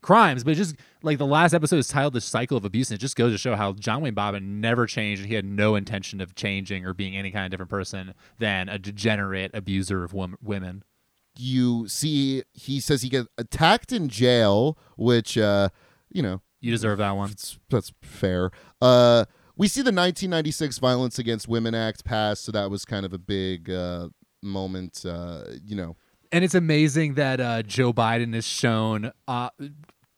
crimes. 0.00 0.42
But 0.44 0.52
it 0.52 0.54
just 0.56 0.76
like 1.02 1.18
the 1.18 1.26
last 1.26 1.54
episode 1.54 1.76
is 1.76 1.88
titled 1.88 2.12
"The 2.14 2.20
Cycle 2.20 2.56
of 2.56 2.64
Abuse," 2.64 2.90
and 2.90 2.98
it 2.98 3.00
just 3.00 3.16
goes 3.16 3.32
to 3.32 3.38
show 3.38 3.54
how 3.56 3.72
John 3.72 4.02
Wayne 4.02 4.14
Bobbitt 4.14 4.42
never 4.42 4.86
changed, 4.86 5.22
and 5.22 5.28
he 5.28 5.34
had 5.34 5.44
no 5.44 5.74
intention 5.76 6.20
of 6.20 6.34
changing 6.34 6.84
or 6.86 6.92
being 6.94 7.16
any 7.16 7.30
kind 7.30 7.44
of 7.44 7.50
different 7.50 7.70
person 7.70 8.14
than 8.38 8.68
a 8.68 8.78
degenerate 8.78 9.50
abuser 9.54 10.02
of 10.04 10.12
wom- 10.12 10.36
women. 10.42 10.82
you 11.36 11.88
see 11.88 12.42
he 12.52 12.78
says 12.80 13.02
he 13.02 13.08
gets 13.08 13.26
attacked 13.38 13.90
in 13.90 14.06
jail 14.08 14.76
which 14.96 15.38
uh 15.38 15.68
you 16.12 16.20
know 16.22 16.42
You 16.60 16.70
deserve 16.70 16.98
that 16.98 17.12
one. 17.12 17.30
that's 17.30 17.58
that's 17.70 17.92
fair 18.02 18.50
uh 18.82 19.24
we 19.56 19.68
see 19.68 19.80
the 19.80 19.86
1996 19.86 20.78
violence 20.78 21.18
against 21.18 21.48
women 21.48 21.74
act 21.74 22.04
passed 22.04 22.44
so 22.44 22.52
that 22.52 22.70
was 22.70 22.84
kind 22.84 23.04
of 23.04 23.12
a 23.12 23.18
big 23.18 23.70
uh 23.70 24.08
moment 24.42 25.04
uh 25.06 25.44
you 25.64 25.76
know. 25.76 25.96
And 26.32 26.44
it's 26.44 26.54
amazing 26.54 27.14
that 27.14 27.40
uh, 27.40 27.62
Joe 27.62 27.92
Biden 27.92 28.34
is 28.34 28.46
shown 28.46 29.12
uh, 29.28 29.50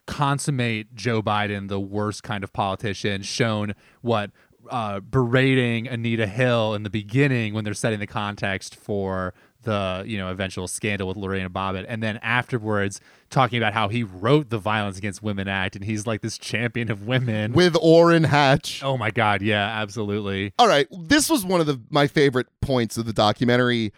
consummate 0.06 0.94
Joe 0.94 1.22
Biden, 1.22 1.68
the 1.68 1.80
worst 1.80 2.22
kind 2.22 2.44
of 2.44 2.52
politician, 2.52 3.22
shown 3.22 3.74
what 4.00 4.30
uh, 4.70 5.00
berating 5.00 5.88
Anita 5.88 6.26
Hill 6.26 6.74
in 6.74 6.82
the 6.82 6.90
beginning 6.90 7.52
when 7.54 7.64
they're 7.64 7.74
setting 7.74 7.98
the 7.98 8.06
context 8.06 8.76
for 8.76 9.34
the 9.64 10.04
you 10.06 10.16
know 10.18 10.28
eventual 10.30 10.68
scandal 10.68 11.08
with 11.08 11.16
Lorena 11.16 11.50
Bobbitt, 11.50 11.84
and 11.88 12.02
then 12.02 12.18
afterwards 12.22 13.00
talking 13.30 13.58
about 13.58 13.72
how 13.72 13.88
he 13.88 14.02
wrote 14.02 14.50
the 14.50 14.58
Violence 14.58 14.96
Against 14.96 15.22
Women 15.22 15.48
Act, 15.48 15.74
and 15.76 15.84
he's 15.84 16.06
like 16.06 16.20
this 16.20 16.38
champion 16.38 16.90
of 16.90 17.06
women. 17.06 17.52
with 17.52 17.76
Orrin 17.80 18.24
Hatch 18.24 18.82
oh 18.82 18.96
my 18.96 19.10
God, 19.10 19.42
yeah, 19.42 19.80
absolutely. 19.80 20.52
all 20.58 20.68
right 20.68 20.86
this 20.92 21.28
was 21.28 21.44
one 21.44 21.60
of 21.60 21.66
the 21.66 21.80
my 21.90 22.06
favorite 22.06 22.46
points 22.60 22.96
of 22.96 23.06
the 23.06 23.12
documentary 23.12 23.92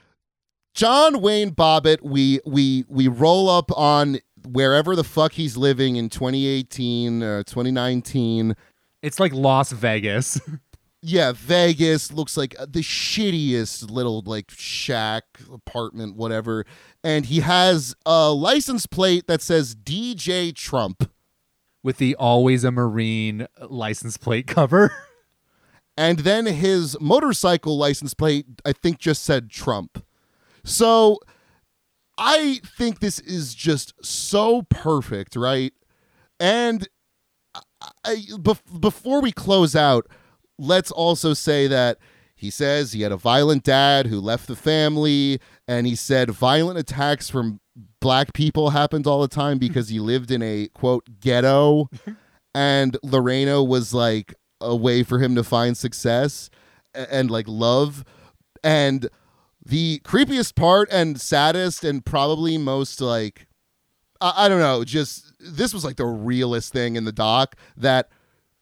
John 0.74 1.20
Wayne 1.20 1.50
Bobbitt 1.52 2.02
we 2.02 2.40
we 2.46 2.84
we 2.88 3.08
roll 3.08 3.48
up 3.48 3.70
on 3.76 4.18
wherever 4.46 4.94
the 4.94 5.04
fuck 5.04 5.32
he's 5.32 5.56
living 5.56 5.96
in 5.96 6.08
2018 6.08 7.22
or 7.22 7.38
uh, 7.38 7.42
2019 7.44 8.54
It's 9.02 9.18
like 9.20 9.32
Las 9.32 9.72
Vegas. 9.72 10.40
yeah, 11.02 11.32
Vegas 11.36 12.12
looks 12.12 12.36
like 12.36 12.56
uh, 12.58 12.66
the 12.68 12.80
shittiest 12.80 13.90
little 13.90 14.22
like 14.26 14.50
shack 14.50 15.24
apartment, 15.52 16.16
whatever. 16.16 16.64
And 17.04 17.26
he 17.26 17.40
has 17.40 17.94
a 18.04 18.30
license 18.32 18.86
plate 18.86 19.26
that 19.28 19.42
says 19.42 19.74
DJ 19.76 20.54
Trump. 20.54 21.10
with 21.82 21.98
the 21.98 22.16
always 22.16 22.64
a 22.64 22.72
Marine 22.72 23.42
uh, 23.60 23.68
license 23.68 24.16
plate 24.16 24.46
cover. 24.46 24.92
And 25.98 26.18
then 26.20 26.44
his 26.44 26.94
motorcycle 27.00 27.78
license 27.78 28.12
plate, 28.12 28.44
I 28.66 28.72
think, 28.72 28.98
just 28.98 29.22
said 29.24 29.48
Trump. 29.48 30.04
So 30.62 31.20
I 32.18 32.60
think 32.64 33.00
this 33.00 33.18
is 33.18 33.54
just 33.54 33.94
so 34.04 34.62
perfect, 34.68 35.36
right? 35.36 35.72
And 36.38 36.86
I, 37.54 37.60
I, 38.04 38.14
bef- 38.32 38.78
before 38.80 39.22
we 39.22 39.32
close 39.32 39.74
out, 39.74 40.06
let's 40.58 40.90
also 40.90 41.34
say 41.34 41.66
that 41.66 41.98
he 42.34 42.50
says 42.50 42.92
he 42.92 43.02
had 43.02 43.12
a 43.12 43.16
violent 43.16 43.64
dad 43.64 44.06
who 44.06 44.20
left 44.20 44.46
the 44.46 44.56
family, 44.56 45.40
and 45.66 45.86
he 45.86 45.94
said 45.94 46.30
violent 46.30 46.78
attacks 46.78 47.30
from 47.30 47.60
black 48.00 48.32
people 48.34 48.70
happened 48.70 49.06
all 49.06 49.20
the 49.20 49.28
time 49.28 49.54
hmm. 49.54 49.60
because 49.60 49.88
he 49.88 49.98
lived 49.98 50.30
in 50.30 50.42
a 50.42 50.68
quote 50.68 51.06
ghetto, 51.20 51.88
and 52.54 52.96
Lorena 53.02 53.62
was 53.62 53.94
like 53.94 54.34
a 54.60 54.76
way 54.76 55.02
for 55.02 55.18
him 55.18 55.34
to 55.34 55.44
find 55.44 55.76
success 55.76 56.50
a- 56.94 57.12
and 57.12 57.30
like 57.30 57.48
love. 57.48 58.04
And 58.62 59.08
the 59.64 60.00
creepiest 60.04 60.54
part 60.54 60.88
and 60.92 61.20
saddest 61.20 61.84
and 61.84 62.04
probably 62.04 62.58
most 62.58 63.00
like 63.00 63.46
I, 64.20 64.44
I 64.44 64.48
don't 64.48 64.60
know, 64.60 64.84
just 64.84 65.32
this 65.40 65.72
was 65.72 65.84
like 65.84 65.96
the 65.96 66.06
realest 66.06 66.72
thing 66.72 66.96
in 66.96 67.04
the 67.04 67.12
doc 67.12 67.56
that 67.76 68.08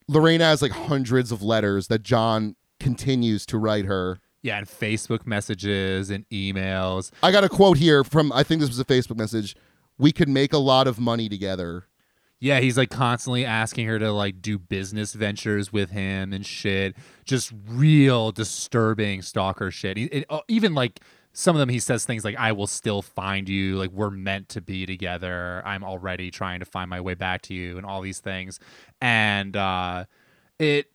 Lorena 0.09 0.45
has 0.45 0.63
like 0.63 0.73
hundreds 0.73 1.33
of 1.33 1.43
letters 1.43 1.89
that 1.89 2.03
John 2.03 2.57
continues 2.81 3.47
to 3.47 3.59
write 3.59 3.87
her. 3.87 4.19
Yeah, 4.43 4.59
and 4.59 4.67
Facebook 4.67 5.27
messages 5.27 6.11
and 6.11 6.29
emails. 6.29 7.11
I 7.23 7.33
got 7.33 7.45
a 7.45 7.49
quote 7.49 7.79
here 7.79 8.05
from 8.05 8.31
I 8.33 8.43
think 8.43 8.61
this 8.61 8.69
was 8.69 8.79
a 8.79 8.85
Facebook 8.85 9.17
message. 9.17 9.57
We 9.97 10.13
could 10.13 10.29
make 10.29 10.53
a 10.53 10.59
lot 10.59 10.87
of 10.87 10.99
money 10.99 11.29
together. 11.29 11.87
Yeah, 12.41 12.61
he's 12.61 12.77
like 12.77 12.91
constantly 12.91 13.47
asking 13.47 13.87
her 13.87 13.99
to 13.99 14.13
like 14.13 14.43
do 14.43 14.59
business 14.59 15.15
ventures 15.15 15.73
with 15.73 15.93
him 15.93 16.35
and 16.35 16.45
shit. 16.45 16.95
Just 17.25 17.55
real 17.67 18.33
disturbing 18.33 19.23
stalker 19.23 19.71
shit. 19.71 19.97
He, 19.97 20.05
it, 20.05 20.27
uh, 20.29 20.41
even 20.49 20.75
like 20.75 21.01
some 21.35 21.57
of 21.57 21.61
them, 21.61 21.69
he 21.69 21.81
says 21.81 22.07
things 22.07 22.25
like, 22.25 22.37
"I 22.37 22.53
will 22.53 22.67
still 22.67 23.03
find 23.03 23.49
you." 23.49 23.77
Like 23.77 23.91
we're 23.91 24.11
meant 24.11 24.49
to 24.51 24.61
be 24.63 24.87
together. 24.87 25.63
I'm 25.67 25.85
already 25.85 26.31
trying 26.31 26.61
to 26.61 26.65
find 26.65 26.89
my 26.89 27.01
way 27.01 27.15
back 27.15 27.43
to 27.43 27.55
you, 27.55 27.77
and 27.77 27.85
all 27.85 28.01
these 28.01 28.21
things. 28.21 28.61
And 29.01 29.57
uh, 29.57 30.05
it 30.59 30.91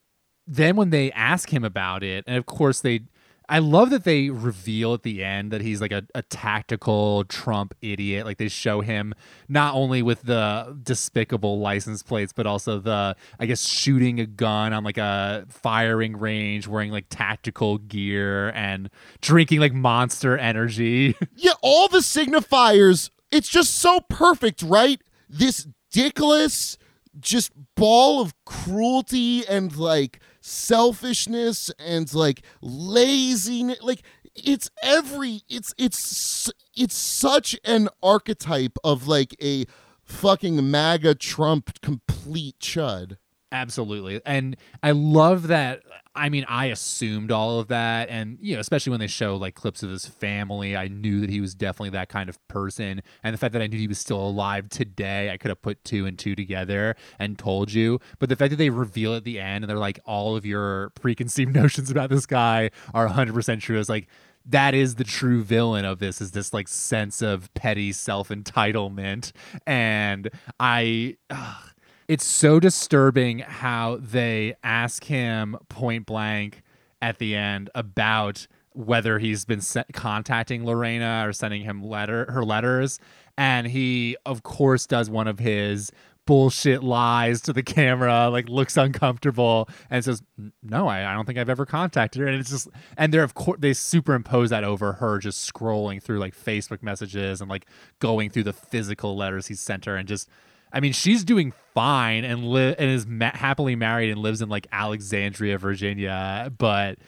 then 0.46 0.74
when 0.76 0.90
they 0.90 1.12
ask 1.12 1.52
him 1.52 1.62
about 1.62 2.02
it, 2.02 2.24
and 2.26 2.36
of 2.36 2.46
course 2.46 2.80
they. 2.80 3.02
I 3.50 3.58
love 3.58 3.90
that 3.90 4.04
they 4.04 4.30
reveal 4.30 4.94
at 4.94 5.02
the 5.02 5.24
end 5.24 5.50
that 5.50 5.60
he's 5.60 5.80
like 5.80 5.90
a, 5.90 6.04
a 6.14 6.22
tactical 6.22 7.24
Trump 7.24 7.74
idiot. 7.82 8.24
Like 8.24 8.38
they 8.38 8.46
show 8.46 8.80
him 8.80 9.12
not 9.48 9.74
only 9.74 10.02
with 10.02 10.22
the 10.22 10.78
despicable 10.84 11.58
license 11.58 12.00
plates, 12.04 12.32
but 12.32 12.46
also 12.46 12.78
the, 12.78 13.16
I 13.40 13.46
guess, 13.46 13.66
shooting 13.66 14.20
a 14.20 14.26
gun 14.26 14.72
on 14.72 14.84
like 14.84 14.98
a 14.98 15.46
firing 15.48 16.16
range, 16.16 16.68
wearing 16.68 16.92
like 16.92 17.06
tactical 17.10 17.78
gear 17.78 18.50
and 18.50 18.88
drinking 19.20 19.58
like 19.58 19.74
monster 19.74 20.38
energy. 20.38 21.16
Yeah, 21.36 21.52
all 21.62 21.88
the 21.88 21.98
signifiers, 21.98 23.08
it's 23.32 23.48
just 23.48 23.76
so 23.76 24.00
perfect, 24.10 24.62
right? 24.62 25.00
This 25.28 25.66
dickless 25.92 26.76
just 27.20 27.52
ball 27.76 28.20
of 28.20 28.34
cruelty 28.44 29.46
and 29.46 29.76
like 29.76 30.20
selfishness 30.40 31.70
and 31.78 32.12
like 32.14 32.42
laziness 32.62 33.82
like 33.82 34.02
it's 34.34 34.70
every 34.82 35.40
it's 35.48 35.74
it's 35.76 36.50
it's 36.74 36.96
such 36.96 37.58
an 37.64 37.88
archetype 38.02 38.76
of 38.84 39.06
like 39.06 39.34
a 39.42 39.66
fucking 40.04 40.70
MAGA 40.70 41.14
Trump 41.16 41.80
complete 41.80 42.58
chud. 42.60 43.16
Absolutely. 43.52 44.20
And 44.24 44.56
I 44.82 44.92
love 44.92 45.48
that. 45.48 45.82
I 46.14 46.28
mean, 46.28 46.44
I 46.48 46.66
assumed 46.66 47.32
all 47.32 47.58
of 47.58 47.68
that. 47.68 48.08
And, 48.08 48.38
you 48.40 48.54
know, 48.54 48.60
especially 48.60 48.90
when 48.90 49.00
they 49.00 49.08
show 49.08 49.36
like 49.36 49.54
clips 49.54 49.82
of 49.82 49.90
his 49.90 50.06
family, 50.06 50.76
I 50.76 50.86
knew 50.88 51.20
that 51.20 51.30
he 51.30 51.40
was 51.40 51.54
definitely 51.54 51.90
that 51.90 52.08
kind 52.08 52.28
of 52.28 52.46
person. 52.46 53.02
And 53.24 53.34
the 53.34 53.38
fact 53.38 53.52
that 53.54 53.62
I 53.62 53.66
knew 53.66 53.78
he 53.78 53.88
was 53.88 53.98
still 53.98 54.20
alive 54.20 54.68
today, 54.68 55.30
I 55.30 55.36
could 55.36 55.48
have 55.48 55.62
put 55.62 55.84
two 55.84 56.06
and 56.06 56.16
two 56.18 56.36
together 56.36 56.94
and 57.18 57.38
told 57.38 57.72
you. 57.72 57.98
But 58.20 58.28
the 58.28 58.36
fact 58.36 58.50
that 58.50 58.56
they 58.56 58.70
reveal 58.70 59.14
at 59.14 59.24
the 59.24 59.40
end 59.40 59.64
and 59.64 59.70
they're 59.70 59.78
like, 59.78 59.98
all 60.04 60.36
of 60.36 60.46
your 60.46 60.90
preconceived 60.90 61.54
notions 61.54 61.90
about 61.90 62.10
this 62.10 62.26
guy 62.26 62.70
are 62.94 63.08
100% 63.08 63.60
true 63.60 63.78
is 63.78 63.88
like, 63.88 64.06
that 64.46 64.74
is 64.74 64.94
the 64.94 65.04
true 65.04 65.42
villain 65.42 65.84
of 65.84 65.98
this 65.98 66.20
is 66.22 66.30
this 66.30 66.54
like 66.54 66.66
sense 66.66 67.20
of 67.20 67.52
petty 67.52 67.92
self-entitlement 67.92 69.32
and 69.66 70.30
i 70.58 71.14
ugh, 71.28 71.69
it's 72.10 72.24
so 72.24 72.58
disturbing 72.58 73.38
how 73.38 73.96
they 74.02 74.52
ask 74.64 75.04
him 75.04 75.56
point 75.68 76.06
blank 76.06 76.60
at 77.00 77.18
the 77.18 77.36
end 77.36 77.70
about 77.72 78.48
whether 78.72 79.20
he's 79.20 79.44
been 79.44 79.60
se- 79.60 79.84
contacting 79.92 80.64
Lorena 80.64 81.22
or 81.24 81.32
sending 81.32 81.62
him 81.62 81.84
letter 81.84 82.28
her 82.32 82.44
letters. 82.44 82.98
And 83.38 83.68
he 83.68 84.16
of 84.26 84.42
course 84.42 84.88
does 84.88 85.08
one 85.08 85.28
of 85.28 85.38
his 85.38 85.92
bullshit 86.26 86.82
lies 86.82 87.40
to 87.42 87.52
the 87.52 87.62
camera 87.62 88.28
like 88.28 88.48
looks 88.48 88.76
uncomfortable 88.76 89.68
and 89.88 90.04
says 90.04 90.20
no 90.64 90.86
I, 90.88 91.10
I 91.10 91.14
don't 91.14 91.26
think 91.26 91.38
i've 91.38 91.48
ever 91.48 91.64
contacted 91.64 92.22
her. 92.22 92.26
And 92.26 92.40
it's 92.40 92.50
just 92.50 92.68
and 92.96 93.14
they're 93.14 93.22
of 93.22 93.34
course 93.34 93.58
they 93.60 93.72
superimpose 93.72 94.50
that 94.50 94.64
over 94.64 94.94
her 94.94 95.18
just 95.18 95.52
scrolling 95.52 96.02
through 96.02 96.18
like 96.18 96.36
facebook 96.36 96.82
messages 96.82 97.40
and 97.40 97.48
like 97.48 97.66
going 98.00 98.30
through 98.30 98.44
the 98.44 98.52
physical 98.52 99.16
letters 99.16 99.46
he 99.46 99.54
sent 99.54 99.84
her 99.84 99.96
and 99.96 100.08
just 100.08 100.28
I 100.72 100.80
mean, 100.80 100.92
she's 100.92 101.24
doing 101.24 101.52
fine 101.74 102.24
and 102.24 102.48
li- 102.48 102.74
and 102.78 102.90
is 102.90 103.06
ma- 103.06 103.32
happily 103.34 103.76
married 103.76 104.10
and 104.10 104.20
lives 104.20 104.40
in 104.42 104.48
like 104.48 104.66
Alexandria, 104.72 105.58
Virginia, 105.58 106.52
but 106.56 106.98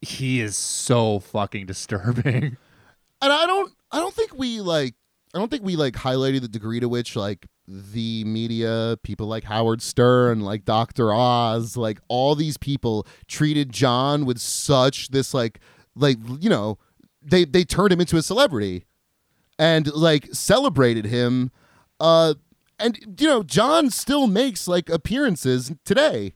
he 0.00 0.40
is 0.40 0.56
so 0.56 1.20
fucking 1.20 1.66
disturbing. 1.66 2.56
And 3.22 3.30
I 3.30 3.44
don't 3.44 3.70
I 3.92 3.98
don't 3.98 4.14
think 4.14 4.32
we 4.32 4.62
like 4.62 4.94
I 5.34 5.38
don't 5.38 5.50
think 5.50 5.62
we 5.62 5.76
like 5.76 5.92
highlighted 5.92 6.40
the 6.40 6.48
degree 6.48 6.80
to 6.80 6.88
which 6.88 7.16
like 7.16 7.46
the 7.68 8.24
media, 8.24 8.96
people 9.02 9.26
like 9.26 9.44
Howard 9.44 9.82
Stern, 9.82 10.40
like 10.40 10.64
Dr. 10.64 11.12
Oz, 11.12 11.76
like 11.76 12.00
all 12.08 12.34
these 12.34 12.56
people 12.56 13.06
treated 13.28 13.72
John 13.72 14.24
with 14.24 14.38
such 14.38 15.10
this 15.10 15.34
like 15.34 15.60
like 15.94 16.16
you 16.40 16.48
know, 16.48 16.78
they 17.20 17.44
they 17.44 17.62
turned 17.62 17.92
him 17.92 18.00
into 18.00 18.16
a 18.16 18.22
celebrity 18.22 18.86
and 19.58 19.92
like 19.92 20.28
celebrated 20.32 21.04
him 21.04 21.50
uh 22.00 22.32
and 22.80 22.98
you 23.20 23.28
know, 23.28 23.42
John 23.42 23.90
still 23.90 24.26
makes 24.26 24.66
like 24.66 24.88
appearances 24.88 25.72
today. 25.84 26.34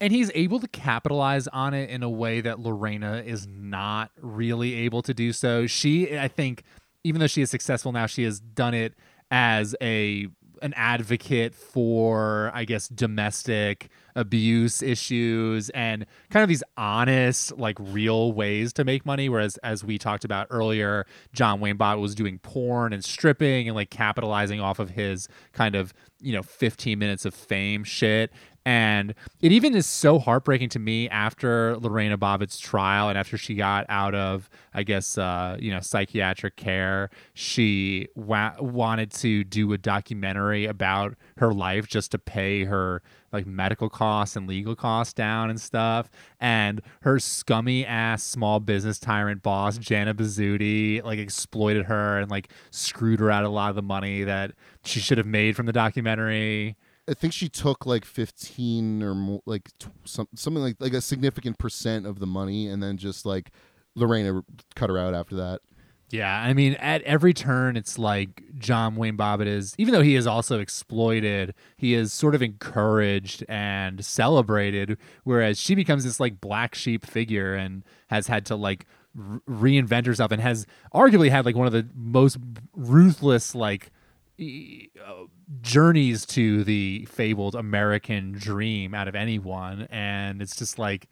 And 0.00 0.12
he's 0.12 0.32
able 0.34 0.58
to 0.58 0.66
capitalize 0.66 1.46
on 1.48 1.74
it 1.74 1.88
in 1.88 2.02
a 2.02 2.10
way 2.10 2.40
that 2.40 2.58
Lorena 2.58 3.22
is 3.24 3.46
not 3.46 4.10
really 4.20 4.74
able 4.74 5.00
to 5.02 5.14
do 5.14 5.32
so. 5.32 5.68
She, 5.68 6.18
I 6.18 6.26
think, 6.26 6.64
even 7.04 7.20
though 7.20 7.28
she 7.28 7.40
is 7.40 7.50
successful 7.50 7.92
now, 7.92 8.06
she 8.06 8.24
has 8.24 8.40
done 8.40 8.74
it 8.74 8.94
as 9.30 9.76
a 9.80 10.26
an 10.60 10.74
advocate 10.76 11.54
for, 11.54 12.50
I 12.52 12.64
guess, 12.64 12.88
domestic 12.88 13.90
abuse 14.14 14.82
issues 14.82 15.70
and 15.70 16.06
kind 16.30 16.42
of 16.42 16.48
these 16.48 16.62
honest, 16.76 17.56
like 17.58 17.76
real 17.80 18.32
ways 18.32 18.72
to 18.74 18.84
make 18.84 19.06
money. 19.06 19.28
Whereas, 19.28 19.56
as 19.58 19.84
we 19.84 19.98
talked 19.98 20.24
about 20.24 20.46
earlier, 20.50 21.06
John 21.32 21.60
Wayne 21.60 21.76
Bott 21.76 21.98
was 21.98 22.14
doing 22.14 22.38
porn 22.38 22.92
and 22.92 23.04
stripping 23.04 23.68
and 23.68 23.76
like 23.76 23.90
capitalizing 23.90 24.60
off 24.60 24.78
of 24.78 24.90
his 24.90 25.28
kind 25.52 25.74
of, 25.74 25.92
you 26.20 26.32
know, 26.32 26.42
15 26.42 26.98
minutes 26.98 27.24
of 27.24 27.34
fame 27.34 27.84
shit. 27.84 28.32
And 28.64 29.14
it 29.40 29.50
even 29.50 29.74
is 29.74 29.86
so 29.86 30.18
heartbreaking 30.20 30.68
to 30.70 30.78
me 30.78 31.08
after 31.08 31.76
Lorena 31.78 32.16
Bobbitt's 32.16 32.60
trial 32.60 33.08
and 33.08 33.18
after 33.18 33.36
she 33.36 33.54
got 33.54 33.86
out 33.88 34.14
of, 34.14 34.48
I 34.72 34.84
guess, 34.84 35.18
uh, 35.18 35.56
you 35.58 35.72
know, 35.72 35.80
psychiatric 35.80 36.56
care, 36.56 37.10
she 37.34 38.08
wa- 38.14 38.54
wanted 38.60 39.10
to 39.12 39.42
do 39.42 39.72
a 39.72 39.78
documentary 39.78 40.66
about 40.66 41.16
her 41.38 41.52
life 41.52 41.88
just 41.88 42.12
to 42.12 42.18
pay 42.18 42.64
her 42.64 43.02
like 43.32 43.46
medical 43.46 43.88
costs 43.88 44.36
and 44.36 44.46
legal 44.46 44.76
costs 44.76 45.12
down 45.12 45.50
and 45.50 45.60
stuff. 45.60 46.08
And 46.38 46.82
her 47.00 47.18
scummy 47.18 47.84
ass 47.84 48.22
small 48.22 48.60
business 48.60 48.98
tyrant 49.00 49.42
boss, 49.42 49.78
Jana 49.78 50.14
Bizzuti, 50.14 51.02
like 51.02 51.18
exploited 51.18 51.86
her 51.86 52.18
and 52.18 52.30
like 52.30 52.50
screwed 52.70 53.18
her 53.18 53.30
out 53.30 53.44
of 53.44 53.50
a 53.50 53.54
lot 53.54 53.70
of 53.70 53.76
the 53.76 53.82
money 53.82 54.22
that 54.22 54.52
she 54.84 55.00
should 55.00 55.18
have 55.18 55.26
made 55.26 55.56
from 55.56 55.66
the 55.66 55.72
documentary. 55.72 56.76
I 57.08 57.14
think 57.14 57.32
she 57.32 57.48
took 57.48 57.84
like 57.84 58.04
15 58.04 59.02
or 59.02 59.14
more, 59.14 59.42
like 59.44 59.70
t- 59.78 59.88
some, 60.04 60.28
something 60.34 60.62
like 60.62 60.76
like 60.78 60.92
a 60.92 61.00
significant 61.00 61.58
percent 61.58 62.06
of 62.06 62.20
the 62.20 62.26
money, 62.26 62.68
and 62.68 62.82
then 62.82 62.96
just 62.96 63.26
like 63.26 63.50
Lorena 63.94 64.42
cut 64.74 64.90
her 64.90 64.98
out 64.98 65.14
after 65.14 65.36
that. 65.36 65.60
Yeah, 66.10 66.30
I 66.30 66.52
mean, 66.52 66.74
at 66.74 67.00
every 67.02 67.32
turn, 67.32 67.74
it's 67.74 67.98
like 67.98 68.42
John 68.58 68.96
Wayne 68.96 69.16
Bobbitt 69.16 69.46
is, 69.46 69.74
even 69.78 69.94
though 69.94 70.02
he 70.02 70.14
is 70.14 70.26
also 70.26 70.60
exploited, 70.60 71.54
he 71.78 71.94
is 71.94 72.12
sort 72.12 72.34
of 72.34 72.42
encouraged 72.42 73.42
and 73.48 74.04
celebrated, 74.04 74.98
whereas 75.24 75.58
she 75.58 75.74
becomes 75.74 76.04
this 76.04 76.20
like 76.20 76.38
black 76.38 76.74
sheep 76.74 77.06
figure 77.06 77.54
and 77.54 77.82
has 78.08 78.26
had 78.26 78.44
to 78.46 78.56
like 78.56 78.84
reinvent 79.16 80.04
herself 80.04 80.30
and 80.32 80.42
has 80.42 80.66
arguably 80.94 81.30
had 81.30 81.46
like 81.46 81.56
one 81.56 81.66
of 81.66 81.72
the 81.72 81.88
most 81.94 82.36
ruthless 82.74 83.54
like 83.54 83.90
journeys 85.60 86.26
to 86.26 86.64
the 86.64 87.06
fabled 87.10 87.54
American 87.54 88.32
dream 88.32 88.94
out 88.94 89.08
of 89.08 89.14
anyone, 89.14 89.86
and 89.90 90.42
it's 90.42 90.56
just 90.56 90.78
like 90.78 91.08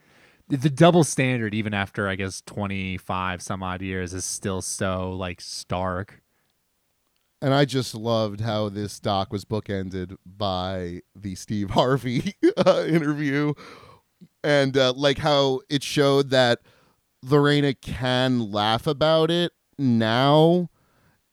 the 0.49 0.71
double 0.71 1.05
standard 1.05 1.55
even 1.55 1.73
after 1.73 2.09
i 2.09 2.17
guess 2.17 2.43
25 2.45 3.41
some 3.41 3.63
odd 3.63 3.81
years 3.83 4.13
is 4.13 4.25
still 4.25 4.61
so 4.61 5.13
like 5.13 5.41
stark. 5.41 6.23
And 7.43 7.55
I 7.55 7.65
just 7.65 7.95
loved 7.95 8.43
how 8.43 8.69
this 8.69 9.01
doc 9.01 9.33
was 9.33 9.47
bookended 9.47 10.17
by 10.27 11.01
the 11.17 11.35
Steve 11.37 11.71
Harvey 11.79 12.35
uh, 12.67 12.85
interview, 12.87 13.55
and 14.45 14.77
uh, 14.77 14.93
like 14.95 15.19
how 15.19 15.61
it 15.71 15.83
showed 15.83 16.29
that 16.31 16.61
Lorena 17.23 17.73
can 17.73 18.51
laugh 18.51 18.87
about 18.87 19.31
it 19.31 19.53
now, 19.79 20.69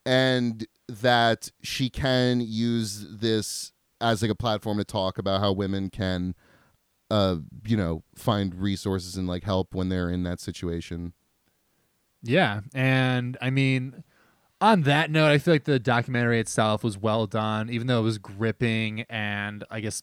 and 0.08 0.66
that 0.88 1.52
she 1.62 1.90
can 1.90 2.40
use 2.42 3.06
this 3.10 3.74
as 4.00 4.22
like 4.22 4.32
a 4.32 4.36
platform 4.36 4.78
to 4.78 4.86
talk 4.86 5.18
about 5.18 5.42
how 5.42 5.52
women 5.52 5.90
can, 5.90 6.34
uh, 7.12 7.38
you 7.66 7.76
know, 7.76 8.04
find 8.16 8.56
resources 8.56 9.18
and 9.18 9.28
like 9.28 9.44
help 9.44 9.76
when 9.76 9.90
they're 9.90 10.10
in 10.10 10.24
that 10.24 10.40
situation. 10.40 11.14
yeah 12.24 12.62
and 12.74 13.38
i 13.42 13.50
mean 13.50 14.04
on 14.60 14.82
that 14.84 15.12
note 15.12 15.30
i 15.30 15.38
feel 15.38 15.54
like 15.54 15.66
the 15.66 15.80
documentary 15.80 16.40
itself 16.40 16.84
was 16.84 16.98
well 16.98 17.28
done 17.28 17.70
even 17.70 17.86
though 17.88 18.00
it 18.00 18.04
was 18.04 18.18
gripping 18.18 19.02
and 19.10 19.64
i 19.70 19.80
guess 19.80 20.02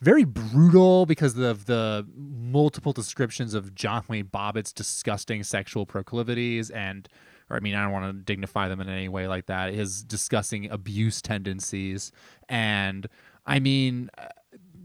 very 0.00 0.24
brutal 0.24 1.06
because 1.06 1.36
of 1.36 1.66
the 1.66 2.06
multiple 2.14 2.92
descriptions 2.92 3.52
of 3.52 3.74
john 3.74 4.04
wayne 4.08 4.26
bobbitt's 4.26 4.72
disgusting 4.72 5.42
sexual 5.42 5.84
proclivities 5.86 6.70
and 6.70 7.08
or 7.50 7.56
I 7.56 7.60
mean, 7.60 7.74
I 7.74 7.82
don't 7.82 7.92
want 7.92 8.06
to 8.06 8.22
dignify 8.22 8.68
them 8.68 8.80
in 8.80 8.88
any 8.88 9.08
way 9.08 9.26
like 9.28 9.46
that, 9.46 9.72
is 9.74 10.02
discussing 10.02 10.70
abuse 10.70 11.20
tendencies, 11.22 12.12
and 12.48 13.06
I 13.46 13.60
mean, 13.60 14.10
uh, 14.18 14.26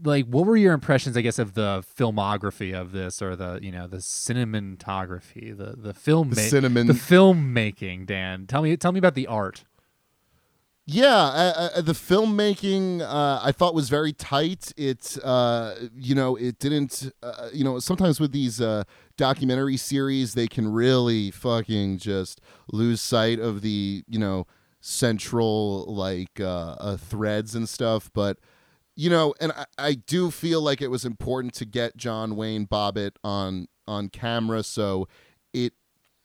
like, 0.04 0.26
what 0.26 0.46
were 0.46 0.56
your 0.56 0.72
impressions? 0.72 1.16
I 1.16 1.20
guess 1.20 1.38
of 1.38 1.54
the 1.54 1.84
filmography 1.96 2.74
of 2.74 2.92
this, 2.92 3.20
or 3.22 3.36
the 3.36 3.58
you 3.62 3.70
know 3.72 3.86
the 3.86 3.98
cinematography, 3.98 5.56
the 5.56 5.74
the 5.76 5.94
film, 5.94 6.30
The 6.30 6.36
cinnamon. 6.36 6.86
the 6.86 6.92
filmmaking. 6.92 8.06
Dan, 8.06 8.46
tell 8.46 8.62
me, 8.62 8.76
tell 8.76 8.92
me 8.92 8.98
about 8.98 9.14
the 9.14 9.26
art. 9.26 9.64
Yeah, 10.84 11.14
uh, 11.14 11.68
uh, 11.76 11.80
the 11.80 11.92
filmmaking 11.92 13.02
uh, 13.02 13.40
I 13.40 13.52
thought 13.52 13.72
was 13.72 13.88
very 13.88 14.12
tight. 14.12 14.72
It, 14.76 15.16
uh, 15.22 15.74
you 15.96 16.16
know, 16.16 16.34
it 16.34 16.58
didn't, 16.58 17.12
uh, 17.22 17.50
you 17.52 17.62
know, 17.62 17.78
sometimes 17.78 18.18
with 18.18 18.32
these 18.32 18.60
uh, 18.60 18.82
documentary 19.16 19.76
series, 19.76 20.34
they 20.34 20.48
can 20.48 20.72
really 20.72 21.30
fucking 21.30 21.98
just 21.98 22.40
lose 22.72 23.00
sight 23.00 23.38
of 23.38 23.60
the, 23.62 24.02
you 24.08 24.18
know, 24.18 24.46
central 24.80 25.84
like 25.86 26.40
uh, 26.40 26.74
uh, 26.80 26.96
threads 26.96 27.54
and 27.54 27.68
stuff. 27.68 28.10
But, 28.12 28.38
you 28.96 29.08
know, 29.08 29.34
and 29.40 29.52
I, 29.52 29.66
I 29.78 29.94
do 29.94 30.32
feel 30.32 30.60
like 30.62 30.82
it 30.82 30.88
was 30.88 31.04
important 31.04 31.54
to 31.54 31.64
get 31.64 31.96
John 31.96 32.34
Wayne 32.34 32.66
Bobbitt 32.66 33.12
on 33.22 33.68
on 33.86 34.08
camera, 34.08 34.62
so 34.62 35.08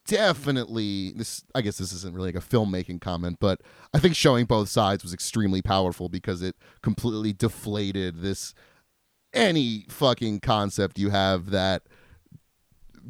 definitely 0.07 1.11
this 1.11 1.43
i 1.53 1.61
guess 1.61 1.77
this 1.77 1.91
isn't 1.91 2.15
really 2.15 2.31
like 2.31 2.43
a 2.43 2.45
filmmaking 2.45 2.99
comment 2.99 3.37
but 3.39 3.61
i 3.93 3.99
think 3.99 4.15
showing 4.15 4.45
both 4.45 4.69
sides 4.69 5.03
was 5.03 5.13
extremely 5.13 5.61
powerful 5.61 6.09
because 6.09 6.41
it 6.41 6.55
completely 6.81 7.33
deflated 7.33 8.21
this 8.21 8.53
any 9.33 9.85
fucking 9.89 10.39
concept 10.39 10.97
you 10.97 11.09
have 11.09 11.51
that 11.51 11.83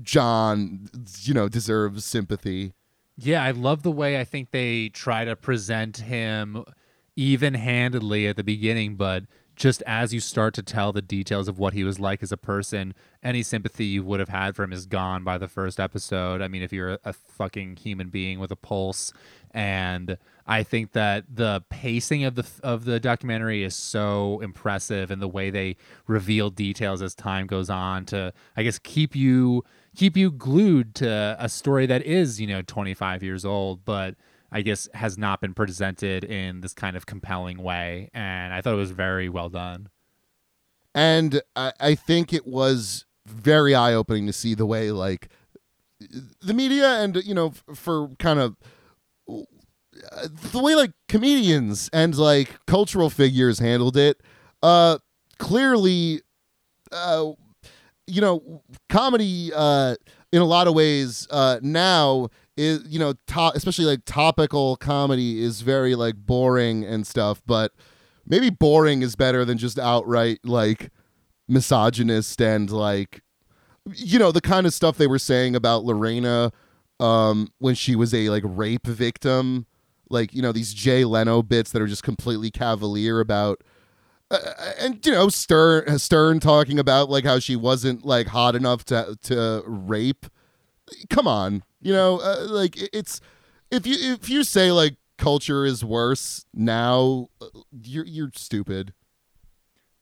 John, 0.01 0.89
you 1.21 1.33
know, 1.33 1.49
deserves 1.49 2.05
sympathy. 2.05 2.73
Yeah, 3.15 3.43
I 3.43 3.51
love 3.51 3.83
the 3.83 3.91
way 3.91 4.19
I 4.19 4.23
think 4.23 4.51
they 4.51 4.89
try 4.89 5.25
to 5.25 5.35
present 5.35 5.97
him 5.97 6.63
even 7.15 7.55
handedly 7.55 8.27
at 8.27 8.35
the 8.35 8.43
beginning, 8.43 8.95
but 8.95 9.23
just 9.57 9.81
as 9.88 10.13
you 10.13 10.19
start 10.19 10.53
to 10.53 10.61
tell 10.61 10.93
the 10.93 11.01
details 11.01 11.47
of 11.47 11.57
what 11.57 11.73
he 11.73 11.84
was 11.84 11.99
like 11.99 12.21
as 12.21 12.31
a 12.31 12.38
person, 12.38 12.93
any 13.23 13.41
sympathy 13.41 13.85
you 13.85 14.03
would 14.03 14.19
have 14.19 14.29
had 14.29 14.55
for 14.55 14.63
him 14.63 14.71
is 14.71 14.85
gone 14.85 15.23
by 15.23 15.39
the 15.39 15.47
first 15.47 15.79
episode. 15.79 16.43
I 16.43 16.47
mean, 16.47 16.61
if 16.61 16.71
you're 16.71 16.99
a, 17.03 17.13
fucking 17.13 17.77
human 17.77 18.09
being 18.09 18.39
with 18.39 18.51
a 18.51 18.55
pulse, 18.55 19.11
and 19.51 20.17
I 20.45 20.63
think 20.63 20.91
that 20.93 21.25
the 21.35 21.63
pacing 21.69 22.23
of 22.23 22.35
the 22.35 22.45
of 22.63 22.85
the 22.85 22.99
documentary 22.99 23.63
is 23.63 23.75
so 23.75 24.39
impressive, 24.41 25.09
and 25.09 25.21
the 25.21 25.27
way 25.27 25.49
they 25.49 25.75
reveal 26.05 26.51
details 26.51 27.01
as 27.01 27.15
time 27.15 27.47
goes 27.47 27.69
on 27.69 28.05
to, 28.05 28.34
I 28.55 28.63
guess, 28.63 28.77
keep 28.79 29.15
you 29.15 29.63
keep 29.95 30.15
you 30.15 30.29
glued 30.29 30.93
to 30.95 31.35
a 31.39 31.49
story 31.49 31.88
that 31.88 32.03
is, 32.03 32.39
you 32.39 32.45
know, 32.45 32.61
25 32.61 33.23
years 33.23 33.43
old, 33.43 33.84
but 33.85 34.15
I 34.51 34.61
guess 34.61 34.87
has 34.93 35.17
not 35.17 35.41
been 35.41 35.53
presented 35.53 36.23
in 36.23 36.61
this 36.61 36.73
kind 36.73 36.95
of 36.95 37.05
compelling 37.05 37.57
way. 37.57 38.09
And 38.13 38.53
I 38.53 38.61
thought 38.61 38.73
it 38.73 38.77
was 38.77 38.91
very 38.91 39.29
well 39.29 39.49
done. 39.49 39.89
And 40.95 41.41
I, 41.55 41.73
I 41.79 41.95
think 41.95 42.33
it 42.33 42.47
was 42.47 43.05
very 43.27 43.75
eye 43.75 43.93
opening 43.93 44.25
to 44.27 44.33
see 44.33 44.55
the 44.55 44.65
way, 44.65 44.91
like, 44.91 45.29
the 46.41 46.53
media 46.53 46.99
and, 46.99 47.15
you 47.17 47.33
know, 47.33 47.53
for 47.73 48.09
kind 48.19 48.39
of 48.39 48.55
the 49.25 50.59
way, 50.59 50.75
like, 50.75 50.91
comedians 51.09 51.89
and, 51.91 52.15
like, 52.15 52.65
cultural 52.65 53.09
figures 53.09 53.59
handled 53.59 53.97
it. 53.97 54.21
Uh, 54.63 54.99
clearly, 55.37 56.21
uh, 56.91 57.31
you 58.07 58.21
know, 58.21 58.63
comedy, 58.89 59.51
uh, 59.53 59.95
in 60.31 60.41
a 60.41 60.45
lot 60.45 60.67
of 60.67 60.73
ways, 60.73 61.27
uh, 61.29 61.59
now 61.61 62.29
is 62.57 62.84
you 62.88 62.99
know 62.99 63.13
to- 63.27 63.51
especially 63.55 63.85
like 63.85 64.01
topical 64.05 64.75
comedy 64.77 65.41
is 65.41 65.61
very 65.61 65.95
like 65.95 66.15
boring 66.15 66.84
and 66.84 67.05
stuff 67.05 67.41
but 67.45 67.71
maybe 68.25 68.49
boring 68.49 69.01
is 69.01 69.15
better 69.15 69.45
than 69.45 69.57
just 69.57 69.79
outright 69.79 70.39
like 70.43 70.91
misogynist 71.47 72.41
and 72.41 72.69
like 72.69 73.21
you 73.93 74.19
know 74.19 74.31
the 74.31 74.41
kind 74.41 74.65
of 74.65 74.73
stuff 74.73 74.97
they 74.97 75.07
were 75.07 75.19
saying 75.19 75.55
about 75.55 75.84
Lorena 75.84 76.51
um 76.99 77.51
when 77.59 77.75
she 77.75 77.95
was 77.95 78.13
a 78.13 78.29
like 78.29 78.43
rape 78.45 78.88
victim. 78.88 79.65
Like 80.09 80.34
you 80.34 80.41
know 80.41 80.51
these 80.51 80.73
Jay 80.73 81.03
Leno 81.05 81.41
bits 81.41 81.71
that 81.71 81.81
are 81.81 81.88
just 81.88 82.03
completely 82.03 82.49
cavalier 82.49 83.19
about 83.19 83.61
uh, 84.31 84.39
and 84.79 85.05
you 85.05 85.11
know 85.11 85.29
Stern 85.29 85.99
Stern 85.99 86.39
talking 86.39 86.79
about 86.79 87.09
like 87.09 87.25
how 87.25 87.39
she 87.39 87.55
wasn't 87.55 88.05
like 88.05 88.27
hot 88.27 88.55
enough 88.55 88.84
to 88.85 89.17
to 89.23 89.63
rape. 89.65 90.25
Come 91.09 91.27
on 91.27 91.63
you 91.81 91.93
know, 91.93 92.19
uh, 92.19 92.45
like 92.49 92.75
it's 92.93 93.21
if 93.71 93.85
you 93.85 93.95
if 94.13 94.29
you 94.29 94.43
say 94.43 94.71
like 94.71 94.95
culture 95.17 95.65
is 95.65 95.83
worse 95.83 96.45
now, 96.53 97.29
uh, 97.41 97.47
you're 97.83 98.05
you're 98.05 98.31
stupid. 98.35 98.93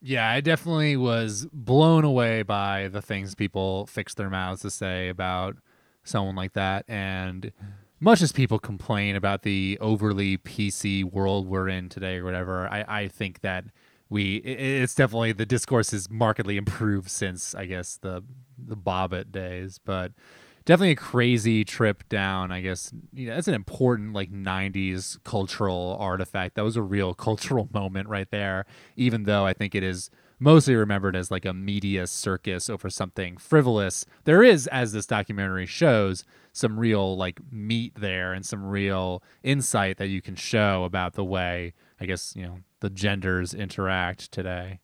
Yeah, 0.00 0.28
I 0.30 0.40
definitely 0.40 0.96
was 0.96 1.46
blown 1.52 2.04
away 2.04 2.42
by 2.42 2.88
the 2.88 3.02
things 3.02 3.34
people 3.34 3.86
fix 3.86 4.14
their 4.14 4.30
mouths 4.30 4.62
to 4.62 4.70
say 4.70 5.08
about 5.08 5.56
someone 6.04 6.36
like 6.36 6.52
that. 6.52 6.84
And 6.86 7.50
much 7.98 8.20
as 8.20 8.30
people 8.30 8.58
complain 8.58 9.16
about 9.16 9.42
the 9.42 9.78
overly 9.80 10.38
PC 10.38 11.02
world 11.02 11.48
we're 11.48 11.68
in 11.68 11.88
today 11.88 12.18
or 12.18 12.24
whatever, 12.24 12.68
I, 12.68 12.84
I 12.86 13.08
think 13.08 13.40
that 13.40 13.64
we 14.08 14.36
it's 14.36 14.94
definitely 14.94 15.32
the 15.32 15.46
discourse 15.46 15.90
has 15.90 16.08
markedly 16.08 16.56
improved 16.58 17.10
since 17.10 17.54
I 17.54 17.66
guess 17.66 17.96
the 17.96 18.22
the 18.58 18.76
Bobbitt 18.76 19.32
days. 19.32 19.80
But 19.84 20.12
definitely 20.66 20.92
a 20.92 20.96
crazy 20.96 21.64
trip 21.64 22.06
down. 22.10 22.52
I 22.52 22.60
guess 22.60 22.92
you 23.14 23.28
know, 23.28 23.34
that's 23.34 23.48
an 23.48 23.54
important 23.54 24.12
like 24.12 24.30
'90s 24.30 25.18
cultural 25.24 25.96
artifact. 25.98 26.56
That 26.56 26.64
was 26.64 26.76
a 26.76 26.82
real 26.82 27.14
cultural 27.26 27.70
moment 27.72 28.08
right 28.08 28.30
there. 28.30 28.66
Even 28.96 29.22
though 29.22 29.46
I 29.46 29.54
think 29.54 29.74
it 29.74 29.82
is 29.82 30.10
mostly 30.38 30.74
remembered 30.74 31.16
as 31.16 31.30
like 31.30 31.46
a 31.46 31.54
media 31.54 32.06
circus 32.06 32.68
over 32.68 32.90
something 32.90 33.38
frivolous, 33.38 34.04
there 34.24 34.42
is, 34.42 34.66
as 34.66 34.92
this 34.92 35.06
documentary 35.06 35.64
shows, 35.64 36.24
some 36.52 36.78
real 36.78 37.16
like 37.16 37.40
meat 37.50 37.94
there 37.96 38.34
and 38.34 38.44
some 38.44 38.66
real 38.66 39.22
insight 39.42 39.96
that 39.96 40.08
you 40.08 40.20
can 40.20 40.34
show 40.34 40.84
about 40.84 41.14
the 41.14 41.24
way 41.24 41.72
I 42.00 42.06
guess 42.06 42.34
you 42.36 42.42
know 42.42 42.58
the 42.80 42.90
genders 42.90 43.54
interact 43.54 44.32
today. 44.32 44.80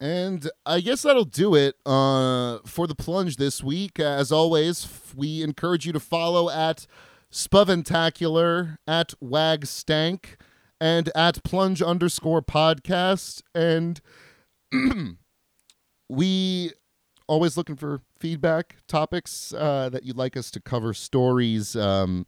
And 0.00 0.50
I 0.66 0.80
guess 0.80 1.02
that'll 1.02 1.24
do 1.24 1.54
it 1.54 1.76
uh, 1.86 2.58
for 2.66 2.86
the 2.86 2.94
plunge 2.94 3.36
this 3.36 3.62
week. 3.62 3.98
As 4.00 4.32
always, 4.32 4.88
we 5.14 5.42
encourage 5.42 5.86
you 5.86 5.92
to 5.92 6.00
follow 6.00 6.50
at 6.50 6.86
Spuventacular, 7.32 8.76
at 8.86 9.14
Wagstank, 9.22 10.36
and 10.80 11.10
at 11.14 11.42
plunge 11.44 11.80
underscore 11.80 12.42
podcast. 12.42 13.42
And 13.54 14.00
we 16.08 16.72
always 17.26 17.56
looking 17.56 17.76
for 17.76 18.00
feedback, 18.18 18.76
topics 18.86 19.54
uh, 19.54 19.88
that 19.90 20.04
you'd 20.04 20.16
like 20.16 20.36
us 20.36 20.50
to 20.52 20.60
cover, 20.60 20.92
stories, 20.92 21.74
um, 21.76 22.26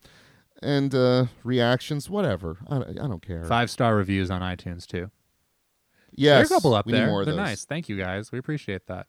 and 0.63 0.95
uh, 0.95 1.27
reactions, 1.45 2.09
whatever. 2.09 2.59
I, 2.69 2.77
I 2.77 2.93
don't 2.93 3.23
care. 3.27 3.45
Five 3.45 3.71
star 3.71 3.95
reviews 3.95 4.31
on 4.31 4.41
iTunes 4.41 4.87
too. 4.87 5.11
Yes, 6.17 6.39
There's 6.39 6.51
a 6.51 6.55
couple 6.55 6.75
up 6.75 6.87
there. 6.87 7.25
They're 7.25 7.35
nice. 7.35 7.65
Thank 7.65 7.89
you 7.89 7.97
guys. 7.99 8.33
We 8.33 8.39
appreciate 8.39 8.87
that. 8.87 9.07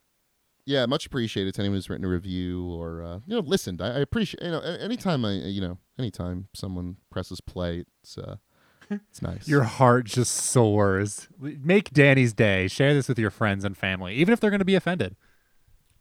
yeah, 0.65 0.85
much 0.85 1.05
appreciated 1.05 1.53
to 1.55 1.61
anyone 1.61 1.77
who's 1.77 1.89
written 1.89 2.05
a 2.05 2.09
review 2.09 2.65
or 2.65 3.01
uh, 3.01 3.19
you 3.25 3.35
know 3.35 3.39
listened. 3.39 3.81
I, 3.81 3.87
I 3.87 3.99
appreciate 3.99 4.43
you 4.43 4.51
know 4.51 4.59
anytime 4.59 5.23
I 5.25 5.33
you 5.33 5.61
know 5.61 5.77
anytime 5.97 6.47
someone 6.53 6.97
presses 7.09 7.39
play, 7.41 7.85
it's 8.03 8.17
uh, 8.17 8.35
it's 8.89 9.21
nice. 9.21 9.47
Your 9.47 9.63
heart 9.63 10.05
just 10.05 10.33
soars. 10.33 11.27
Make 11.39 11.91
Danny's 11.91 12.33
day. 12.33 12.67
Share 12.67 12.93
this 12.93 13.07
with 13.07 13.17
your 13.19 13.31
friends 13.31 13.63
and 13.63 13.75
family, 13.77 14.15
even 14.15 14.33
if 14.33 14.39
they're 14.39 14.49
going 14.51 14.59
to 14.59 14.65
be 14.65 14.75
offended. 14.75 15.15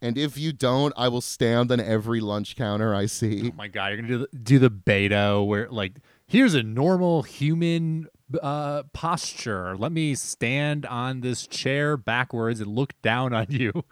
and 0.02 0.18
if 0.18 0.36
you 0.36 0.52
don't, 0.52 0.92
I 0.96 1.08
will 1.08 1.20
stand 1.22 1.70
on 1.72 1.80
every 1.80 2.20
lunch 2.20 2.54
counter 2.56 2.94
I 2.94 3.06
see. 3.06 3.50
Oh 3.52 3.56
my 3.56 3.68
god, 3.68 3.88
you're 3.92 4.02
going 4.02 4.08
to 4.08 4.18
do 4.18 4.18
the, 4.32 4.38
do 4.38 4.58
the 4.58 4.70
Beto 4.70 5.46
where 5.46 5.68
like 5.70 5.98
here's 6.26 6.54
a 6.54 6.62
normal 6.64 7.22
human 7.22 8.08
uh 8.42 8.84
posture. 8.92 9.76
Let 9.76 9.92
me 9.92 10.14
stand 10.14 10.86
on 10.86 11.20
this 11.20 11.46
chair 11.46 11.96
backwards 11.96 12.60
and 12.60 12.74
look 12.74 13.00
down 13.02 13.32
on 13.32 13.46
you. 13.50 13.84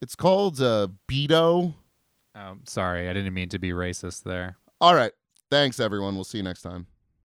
It's 0.00 0.16
called 0.16 0.60
uh, 0.60 0.88
Beto. 1.08 1.74
Um, 2.34 2.62
sorry, 2.64 3.08
I 3.08 3.12
didn't 3.12 3.34
mean 3.34 3.48
to 3.50 3.58
be 3.58 3.70
racist 3.70 4.24
there. 4.24 4.56
All 4.80 4.94
right, 4.94 5.12
thanks 5.50 5.78
everyone. 5.78 6.16
We'll 6.16 6.24
see 6.24 6.38
you 6.38 6.44
next 6.44 6.62
time. 6.62 6.86